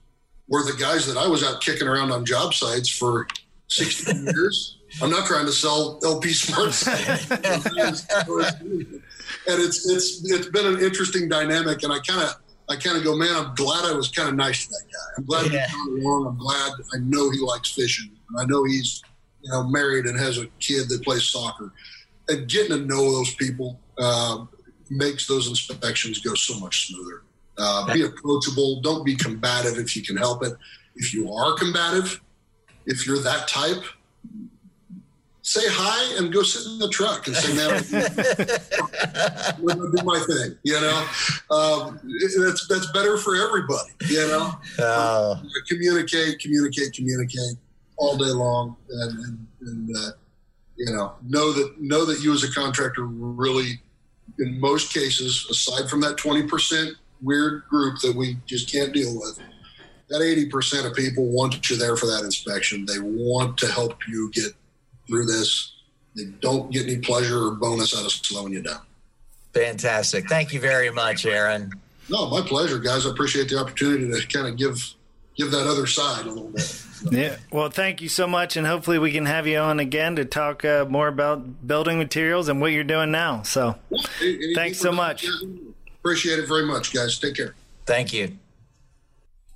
where 0.47 0.63
the 0.65 0.77
guys 0.79 1.07
that 1.07 1.17
I 1.17 1.27
was 1.27 1.43
out 1.43 1.61
kicking 1.63 1.89
around 1.89 2.13
on 2.13 2.25
job 2.25 2.53
sites 2.53 2.91
for 2.91 3.27
16 3.69 4.25
years. 4.35 4.79
I'm 5.03 5.11
not 5.11 5.27
trying 5.27 5.47
to 5.47 5.53
sell 5.53 5.99
LP 6.03 6.33
Smart 6.33 6.87
and 9.47 9.63
it's 9.63 9.89
it's 9.89 10.31
it's 10.31 10.49
been 10.49 10.67
an 10.67 10.81
interesting 10.81 11.29
dynamic, 11.29 11.83
and 11.83 11.93
I 11.93 11.99
kind 12.01 12.23
of 12.23 12.35
I 12.71 12.77
kind 12.77 12.97
of 12.97 13.05
go, 13.05 13.17
man, 13.17 13.35
I'm 13.35 13.55
glad 13.55 13.85
I 13.85 13.93
was 13.95 14.09
kind 14.09 14.29
of 14.29 14.35
nice 14.35 14.67
to 14.67 14.71
that 14.71 14.85
guy. 14.93 15.15
I'm 15.17 15.25
glad 15.25 15.53
yeah. 15.53 15.67
got 15.67 16.01
along. 16.01 16.27
I'm 16.27 16.39
glad 16.39 16.73
I 16.95 16.99
know 17.01 17.31
he 17.31 17.39
likes 17.39 17.71
fishing, 17.71 18.11
I 18.39 18.45
know 18.45 18.65
he's 18.65 19.03
you 19.43 19.51
know 19.51 19.65
married 19.65 20.07
and 20.07 20.19
has 20.19 20.39
a 20.39 20.47
kid 20.61 20.89
that 20.89 21.03
plays 21.03 21.25
soccer. 21.25 21.73
And 22.31 22.47
getting 22.47 22.77
to 22.77 22.85
know 22.85 23.11
those 23.11 23.35
people 23.35 23.81
uh, 23.99 24.45
makes 24.91 25.27
those 25.27 25.49
inspections 25.49 26.21
go 26.21 26.35
so 26.35 26.59
much 26.61 26.89
smoother. 26.89 27.23
Uh, 27.59 27.93
be 27.93 28.03
approachable. 28.03 28.81
Don't 28.81 29.05
be 29.05 29.17
combative 29.17 29.79
if 29.79 29.97
you 29.97 30.03
can 30.03 30.17
help 30.17 30.45
it. 30.45 30.53
If 30.95 31.13
you 31.13 31.33
are 31.33 31.57
combative, 31.57 32.21
if 32.87 33.07
you're 33.07 33.21
that 33.21 33.49
type, 33.49 33.83
say 35.43 35.63
hi 35.65 36.19
and 36.19 36.33
go 36.33 36.43
sit 36.43 36.71
in 36.71 36.79
the 36.79 36.89
truck 36.89 37.27
and 37.27 37.35
say, 37.35 37.57
"Man, 37.57 37.71
I'm 39.71 39.93
do 39.93 40.05
my 40.05 40.21
thing." 40.21 40.57
You 40.63 40.81
know, 40.81 41.09
um, 41.51 41.99
that's 42.39 42.69
that's 42.69 42.93
better 42.93 43.17
for 43.17 43.35
everybody. 43.35 43.91
You 44.09 44.29
know, 44.29 44.53
uh, 44.79 45.43
communicate, 45.69 46.39
communicate, 46.39 46.93
communicate 46.93 47.57
all 47.97 48.17
day 48.17 48.31
long, 48.31 48.77
and, 48.91 49.19
and, 49.25 49.47
and 49.63 49.97
uh, 49.97 50.11
you 50.77 50.93
know, 50.93 51.15
know 51.27 51.53
that 51.53 51.81
know 51.81 52.05
that 52.05 52.23
you 52.23 52.33
as 52.33 52.45
a 52.45 52.53
contractor 52.53 53.07
really, 53.07 53.81
in 54.39 54.61
most 54.61 54.93
cases, 54.93 55.47
aside 55.51 55.89
from 55.89 56.01
that 56.03 56.17
twenty 56.17 56.47
percent 56.47 56.97
weird 57.23 57.65
group 57.69 57.99
that 58.01 58.15
we 58.15 58.37
just 58.47 58.71
can't 58.71 58.93
deal 58.93 59.19
with 59.19 59.41
that 60.09 60.21
80% 60.21 60.87
of 60.87 60.95
people 60.95 61.27
want 61.27 61.69
you 61.69 61.77
there 61.77 61.97
for 61.97 62.07
that 62.07 62.23
inspection. 62.25 62.87
They 62.87 62.99
want 62.99 63.59
to 63.59 63.67
help 63.71 63.99
you 64.09 64.31
get 64.33 64.53
through 65.07 65.27
this. 65.27 65.73
They 66.17 66.25
don't 66.41 66.73
get 66.73 66.87
any 66.87 66.99
pleasure 66.99 67.39
or 67.39 67.51
bonus 67.53 67.97
out 67.97 68.05
of 68.05 68.13
slowing 68.13 68.55
you 68.55 68.63
down. 68.63 68.81
Fantastic. 69.53 70.29
Thank 70.29 70.53
you 70.53 70.61
very 70.61 70.91
much, 70.91 71.27
Aaron. 71.27 71.73
No, 72.09 72.29
my 72.31 72.41
pleasure, 72.41 72.79
guys. 72.79 73.07
I 73.07 73.11
appreciate 73.11 73.49
the 73.49 73.59
opportunity 73.59 74.09
to 74.09 74.27
kind 74.29 74.49
of 74.49 74.57
give 74.57 74.95
give 75.39 75.51
that 75.53 75.67
other 75.67 75.87
side 75.87 76.27
a 76.27 76.29
little 76.29 76.51
bit. 76.51 76.85
Yeah. 77.13 77.37
Well, 77.53 77.71
thank 77.71 78.03
you 78.03 78.09
so 78.09 78.27
much, 78.27 78.57
and 78.57 78.67
hopefully 78.67 78.99
we 78.99 79.13
can 79.13 79.25
have 79.27 79.47
you 79.47 79.59
on 79.59 79.79
again 79.79 80.17
to 80.17 80.25
talk 80.25 80.65
uh, 80.65 80.85
more 80.89 81.07
about 81.07 81.65
building 81.65 81.97
materials 81.97 82.49
and 82.49 82.61
what 82.61 82.73
you're 82.73 82.83
doing 82.83 83.13
now. 83.13 83.43
So, 83.43 83.77
any, 84.21 84.53
thanks 84.53 84.81
so 84.81 84.91
much. 84.91 85.25
Appreciate 86.01 86.41
it 86.41 86.49
very 86.49 86.67
much, 86.67 86.93
guys. 86.93 87.17
Take 87.17 87.37
care. 87.37 87.55
Thank 87.87 88.13
you. 88.13 88.37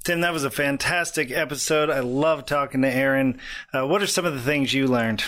Tim, 0.05 0.21
that 0.21 0.33
was 0.33 0.45
a 0.45 0.53
fantastic 0.53 1.33
episode. 1.33 1.91
I 1.91 1.99
love 1.99 2.47
talking 2.47 2.83
to 2.83 2.89
Aaron. 2.89 3.41
Uh, 3.75 3.89
what 3.89 4.03
are 4.03 4.07
some 4.07 4.25
of 4.25 4.35
the 4.35 4.41
things 4.41 4.73
you 4.73 4.87
learned? 4.87 5.25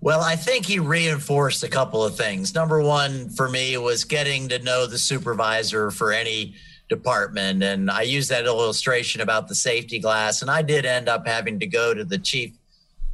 Well, 0.00 0.22
I 0.22 0.36
think 0.36 0.64
he 0.64 0.78
reinforced 0.78 1.62
a 1.62 1.68
couple 1.68 2.02
of 2.02 2.16
things. 2.16 2.54
Number 2.54 2.80
one 2.80 3.28
for 3.28 3.50
me 3.50 3.76
was 3.76 4.04
getting 4.04 4.48
to 4.48 4.58
know 4.60 4.86
the 4.86 4.96
supervisor 4.96 5.90
for 5.90 6.10
any 6.10 6.54
department. 6.90 7.62
And 7.62 7.90
I 7.90 8.02
used 8.02 8.28
that 8.28 8.44
illustration 8.44 9.22
about 9.22 9.48
the 9.48 9.54
safety 9.54 9.98
glass. 9.98 10.42
And 10.42 10.50
I 10.50 10.60
did 10.60 10.84
end 10.84 11.08
up 11.08 11.26
having 11.26 11.58
to 11.60 11.66
go 11.66 11.94
to 11.94 12.04
the 12.04 12.18
chief 12.18 12.52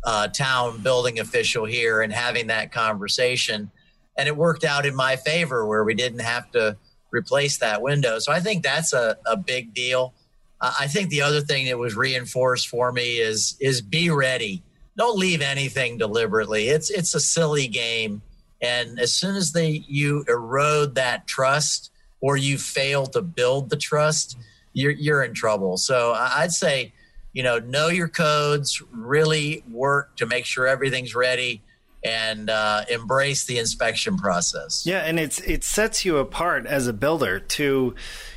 uh, 0.02 0.28
town 0.28 0.80
building 0.82 1.20
official 1.20 1.64
here 1.64 2.00
and 2.00 2.12
having 2.12 2.48
that 2.48 2.72
conversation. 2.72 3.70
And 4.16 4.26
it 4.26 4.36
worked 4.36 4.64
out 4.64 4.86
in 4.86 4.96
my 4.96 5.14
favor 5.16 5.66
where 5.66 5.84
we 5.84 5.94
didn't 5.94 6.20
have 6.20 6.50
to 6.52 6.76
replace 7.12 7.58
that 7.58 7.82
window. 7.82 8.18
So 8.18 8.32
I 8.32 8.40
think 8.40 8.64
that's 8.64 8.92
a, 8.92 9.18
a 9.26 9.36
big 9.36 9.74
deal. 9.74 10.14
I 10.60 10.86
think 10.86 11.10
the 11.10 11.20
other 11.20 11.42
thing 11.42 11.66
that 11.66 11.76
was 11.76 11.94
reinforced 11.94 12.68
for 12.68 12.90
me 12.90 13.18
is 13.18 13.56
is 13.60 13.82
be 13.82 14.08
ready. 14.08 14.62
Don't 14.96 15.18
leave 15.18 15.42
anything 15.42 15.98
deliberately. 15.98 16.68
It's 16.68 16.88
it's 16.88 17.14
a 17.14 17.20
silly 17.20 17.68
game, 17.68 18.22
and 18.62 18.98
as 18.98 19.12
soon 19.12 19.36
as 19.36 19.52
they 19.52 19.84
you 19.86 20.24
erode 20.26 20.94
that 20.94 21.26
trust 21.26 21.90
or 22.20 22.36
you 22.36 22.58
fail 22.58 23.06
to 23.06 23.22
build 23.22 23.70
the 23.70 23.76
trust, 23.76 24.36
you're 24.72 24.92
you're 24.92 25.22
in 25.22 25.34
trouble. 25.34 25.76
So 25.76 26.12
I'd 26.12 26.52
say, 26.52 26.92
you 27.32 27.42
know, 27.42 27.58
know 27.58 27.88
your 27.88 28.08
codes, 28.08 28.82
really 28.90 29.62
work 29.70 30.16
to 30.16 30.26
make 30.26 30.44
sure 30.44 30.66
everything's 30.66 31.14
ready, 31.14 31.62
and 32.04 32.50
uh, 32.50 32.84
embrace 32.90 33.44
the 33.44 33.58
inspection 33.58 34.16
process. 34.16 34.84
Yeah, 34.86 35.00
and 35.00 35.18
it's 35.18 35.40
it 35.40 35.64
sets 35.64 36.04
you 36.04 36.18
apart 36.18 36.66
as 36.66 36.86
a 36.86 36.92
builder 36.92 37.40
to 37.40 37.94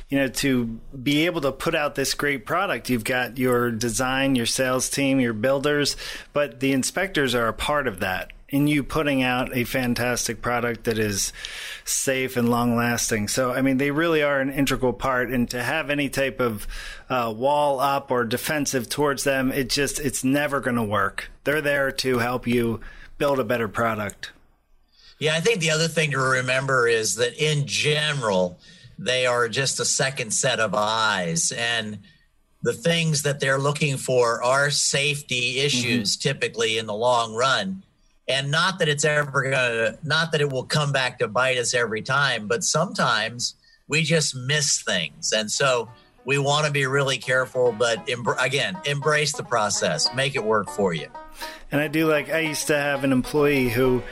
you 0.08 0.18
know 0.18 0.28
to 0.28 0.80
be 1.02 1.26
able 1.26 1.40
to 1.42 1.52
put 1.52 1.74
out 1.74 1.94
this 1.94 2.14
great 2.14 2.44
product. 2.46 2.90
You've 2.90 3.04
got 3.04 3.38
your 3.38 3.70
design, 3.70 4.34
your 4.34 4.46
sales 4.46 4.88
team, 4.88 5.20
your 5.20 5.34
builders, 5.34 5.96
but 6.32 6.60
the 6.60 6.72
inspectors 6.72 7.34
are 7.34 7.48
a 7.48 7.52
part 7.52 7.86
of 7.86 8.00
that 8.00 8.32
in 8.50 8.66
you 8.66 8.82
putting 8.82 9.22
out 9.22 9.56
a 9.56 9.64
fantastic 9.64 10.42
product 10.42 10.84
that 10.84 10.98
is 10.98 11.32
safe 11.84 12.36
and 12.36 12.48
long 12.48 12.76
lasting. 12.76 13.28
So, 13.28 13.52
I 13.52 13.62
mean, 13.62 13.78
they 13.78 13.90
really 13.92 14.22
are 14.22 14.40
an 14.40 14.50
integral 14.50 14.92
part. 14.92 15.30
And 15.30 15.48
to 15.50 15.62
have 15.62 15.88
any 15.88 16.08
type 16.08 16.40
of 16.40 16.66
uh, 17.08 17.32
wall 17.34 17.80
up 17.80 18.10
or 18.10 18.24
defensive 18.24 18.88
towards 18.88 19.24
them, 19.24 19.52
it 19.52 19.70
just, 19.70 20.00
it's 20.00 20.24
never 20.24 20.60
going 20.60 20.76
to 20.76 20.82
work. 20.82 21.30
They're 21.44 21.60
there 21.60 21.92
to 21.92 22.18
help 22.18 22.46
you 22.46 22.80
build 23.18 23.38
a 23.38 23.44
better 23.44 23.68
product. 23.68 24.32
Yeah, 25.20 25.34
I 25.34 25.40
think 25.40 25.60
the 25.60 25.70
other 25.70 25.88
thing 25.88 26.10
to 26.12 26.18
remember 26.18 26.88
is 26.88 27.14
that 27.16 27.34
in 27.40 27.66
general, 27.66 28.58
they 28.98 29.26
are 29.26 29.48
just 29.48 29.78
a 29.78 29.84
second 29.84 30.32
set 30.32 30.58
of 30.58 30.74
eyes. 30.74 31.52
And 31.52 31.98
the 32.62 32.72
things 32.72 33.22
that 33.22 33.38
they're 33.38 33.58
looking 33.58 33.96
for 33.96 34.42
are 34.42 34.70
safety 34.70 35.60
issues 35.60 36.16
mm-hmm. 36.16 36.28
typically 36.28 36.78
in 36.78 36.86
the 36.86 36.94
long 36.94 37.34
run. 37.34 37.82
And 38.30 38.50
not 38.50 38.78
that 38.78 38.88
it's 38.88 39.04
ever 39.04 39.50
to, 39.50 39.98
not 40.04 40.30
that 40.32 40.40
it 40.40 40.50
will 40.50 40.64
come 40.64 40.92
back 40.92 41.18
to 41.18 41.26
bite 41.26 41.58
us 41.58 41.74
every 41.74 42.00
time, 42.00 42.46
but 42.46 42.62
sometimes 42.62 43.56
we 43.88 44.02
just 44.02 44.36
miss 44.36 44.82
things. 44.82 45.32
And 45.32 45.50
so 45.50 45.90
we 46.24 46.38
want 46.38 46.64
to 46.64 46.72
be 46.72 46.86
really 46.86 47.18
careful, 47.18 47.72
but 47.72 48.08
em- 48.08 48.24
again, 48.38 48.78
embrace 48.86 49.32
the 49.32 49.42
process, 49.42 50.14
make 50.14 50.36
it 50.36 50.44
work 50.44 50.70
for 50.70 50.94
you. 50.94 51.08
And 51.72 51.80
I 51.80 51.88
do 51.88 52.06
like, 52.06 52.30
I 52.30 52.40
used 52.40 52.68
to 52.68 52.76
have 52.76 53.02
an 53.02 53.10
employee 53.10 53.68
who 53.68 54.02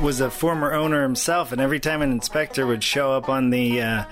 was 0.00 0.20
a 0.20 0.30
former 0.30 0.72
owner 0.72 1.02
himself, 1.02 1.50
and 1.50 1.60
every 1.60 1.80
time 1.80 2.02
an 2.02 2.12
inspector 2.12 2.66
would 2.66 2.84
show 2.84 3.12
up 3.12 3.28
on 3.28 3.50
the, 3.50 3.82
uh, 3.82 4.04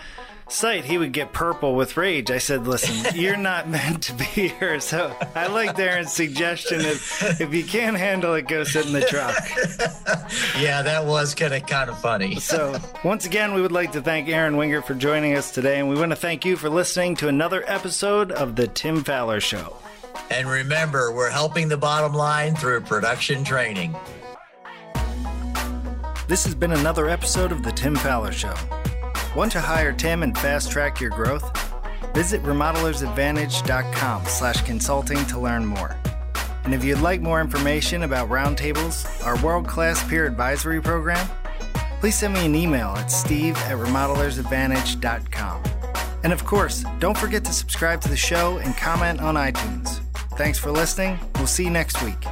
site, 0.49 0.85
he 0.85 0.99
would 0.99 1.13
get 1.13 1.33
purple 1.33 1.75
with 1.75 1.97
rage. 1.97 2.31
I 2.31 2.39
said, 2.39 2.67
"Listen, 2.67 3.15
you're 3.21 3.37
not 3.37 3.69
meant 3.69 4.03
to 4.05 4.15
be 4.15 4.25
here." 4.25 4.81
So 4.85 5.17
I 5.35 5.47
like 5.47 5.77
Darren's 5.77 6.13
suggestion: 6.13 6.81
if 6.81 7.41
if 7.41 7.55
you 7.55 7.65
can't 7.65 7.97
handle 7.97 8.35
it, 8.35 8.47
go 8.49 8.65
sit 8.65 8.87
in 8.87 8.93
the 8.93 9.01
truck. 9.03 9.35
yeah, 10.61 10.83
that 10.83 11.05
was 11.07 11.35
kind 11.35 11.55
of 11.55 11.67
kind 11.67 11.89
of 11.89 11.99
funny. 12.01 12.37
so 12.37 12.79
once 13.03 13.25
again, 13.25 13.55
we 13.55 13.63
would 13.63 13.73
like 13.73 13.93
to 13.93 14.03
thank 14.03 14.29
Aaron 14.29 14.57
Winger 14.57 14.83
for 14.83 14.95
joining 14.95 15.35
us 15.37 15.51
today, 15.51 15.79
and 15.79 15.89
we 15.89 15.97
want 15.97 16.13
to 16.13 16.17
thank 16.17 16.45
you 16.45 16.57
for 16.57 16.69
listening 16.69 17.17
to 17.17 17.29
another 17.29 17.65
episode 17.67 18.31
of 18.33 18.57
the 18.57 18.67
Tim 18.67 19.03
Faller 19.05 19.41
Show. 19.41 19.77
And 20.31 20.49
remember, 20.49 21.13
we're 21.13 21.31
helping 21.31 21.69
the 21.69 21.77
bottom 21.77 22.15
line 22.15 22.55
through 22.55 22.83
production 22.83 23.45
training. 23.45 23.95
This 26.27 26.45
has 26.45 26.55
been 26.55 26.73
another 26.73 27.09
episode 27.09 27.53
of 27.53 27.63
the 27.63 27.73
Tim 27.73 27.97
Faller 27.97 28.33
Show. 28.33 28.55
Want 29.35 29.51
to 29.53 29.61
hire 29.61 29.93
Tim 29.93 30.23
and 30.23 30.37
fast 30.39 30.71
track 30.71 31.01
your 31.01 31.11
growth? 31.11 31.45
Visit 32.15 32.41
remodelersadvantage.com 32.45 34.27
slash 34.27 34.63
consulting 34.63 35.25
to 35.27 35.41
learn 35.41 35.67
more. 35.67 35.97
And 36.63 36.73
if 36.73 36.85
you'd 36.85 37.01
like 37.01 37.21
more 37.21 37.41
information 37.41 38.05
about 38.05 38.29
Roundtables, 38.29 39.27
our 39.27 39.37
world-class 39.43 40.09
peer 40.09 40.25
advisory 40.25 40.81
program, 40.81 41.29
please 41.99 42.17
send 42.17 42.35
me 42.35 42.47
an 42.47 42.55
email 42.55 42.91
at 42.91 43.11
steve 43.11 43.57
at 43.57 43.77
remodelersadvantage.com. 43.77 45.63
And 46.23 46.33
of 46.33 46.45
course, 46.45 46.85
don't 47.01 47.19
forget 47.19 47.45
to 47.45 47.53
subscribe 47.53 48.01
to 48.03 48.09
the 48.09 48.17
show 48.17 48.59
and 48.59 48.77
comment 48.77 49.21
on 49.21 49.35
iTunes. 49.35 50.01
Thanks 50.37 50.61
for 50.61 50.71
listening. 50.71 51.19
We'll 51.35 51.49
see 51.49 51.65
you 51.65 51.71
next 51.71 52.01
week. 52.05 52.25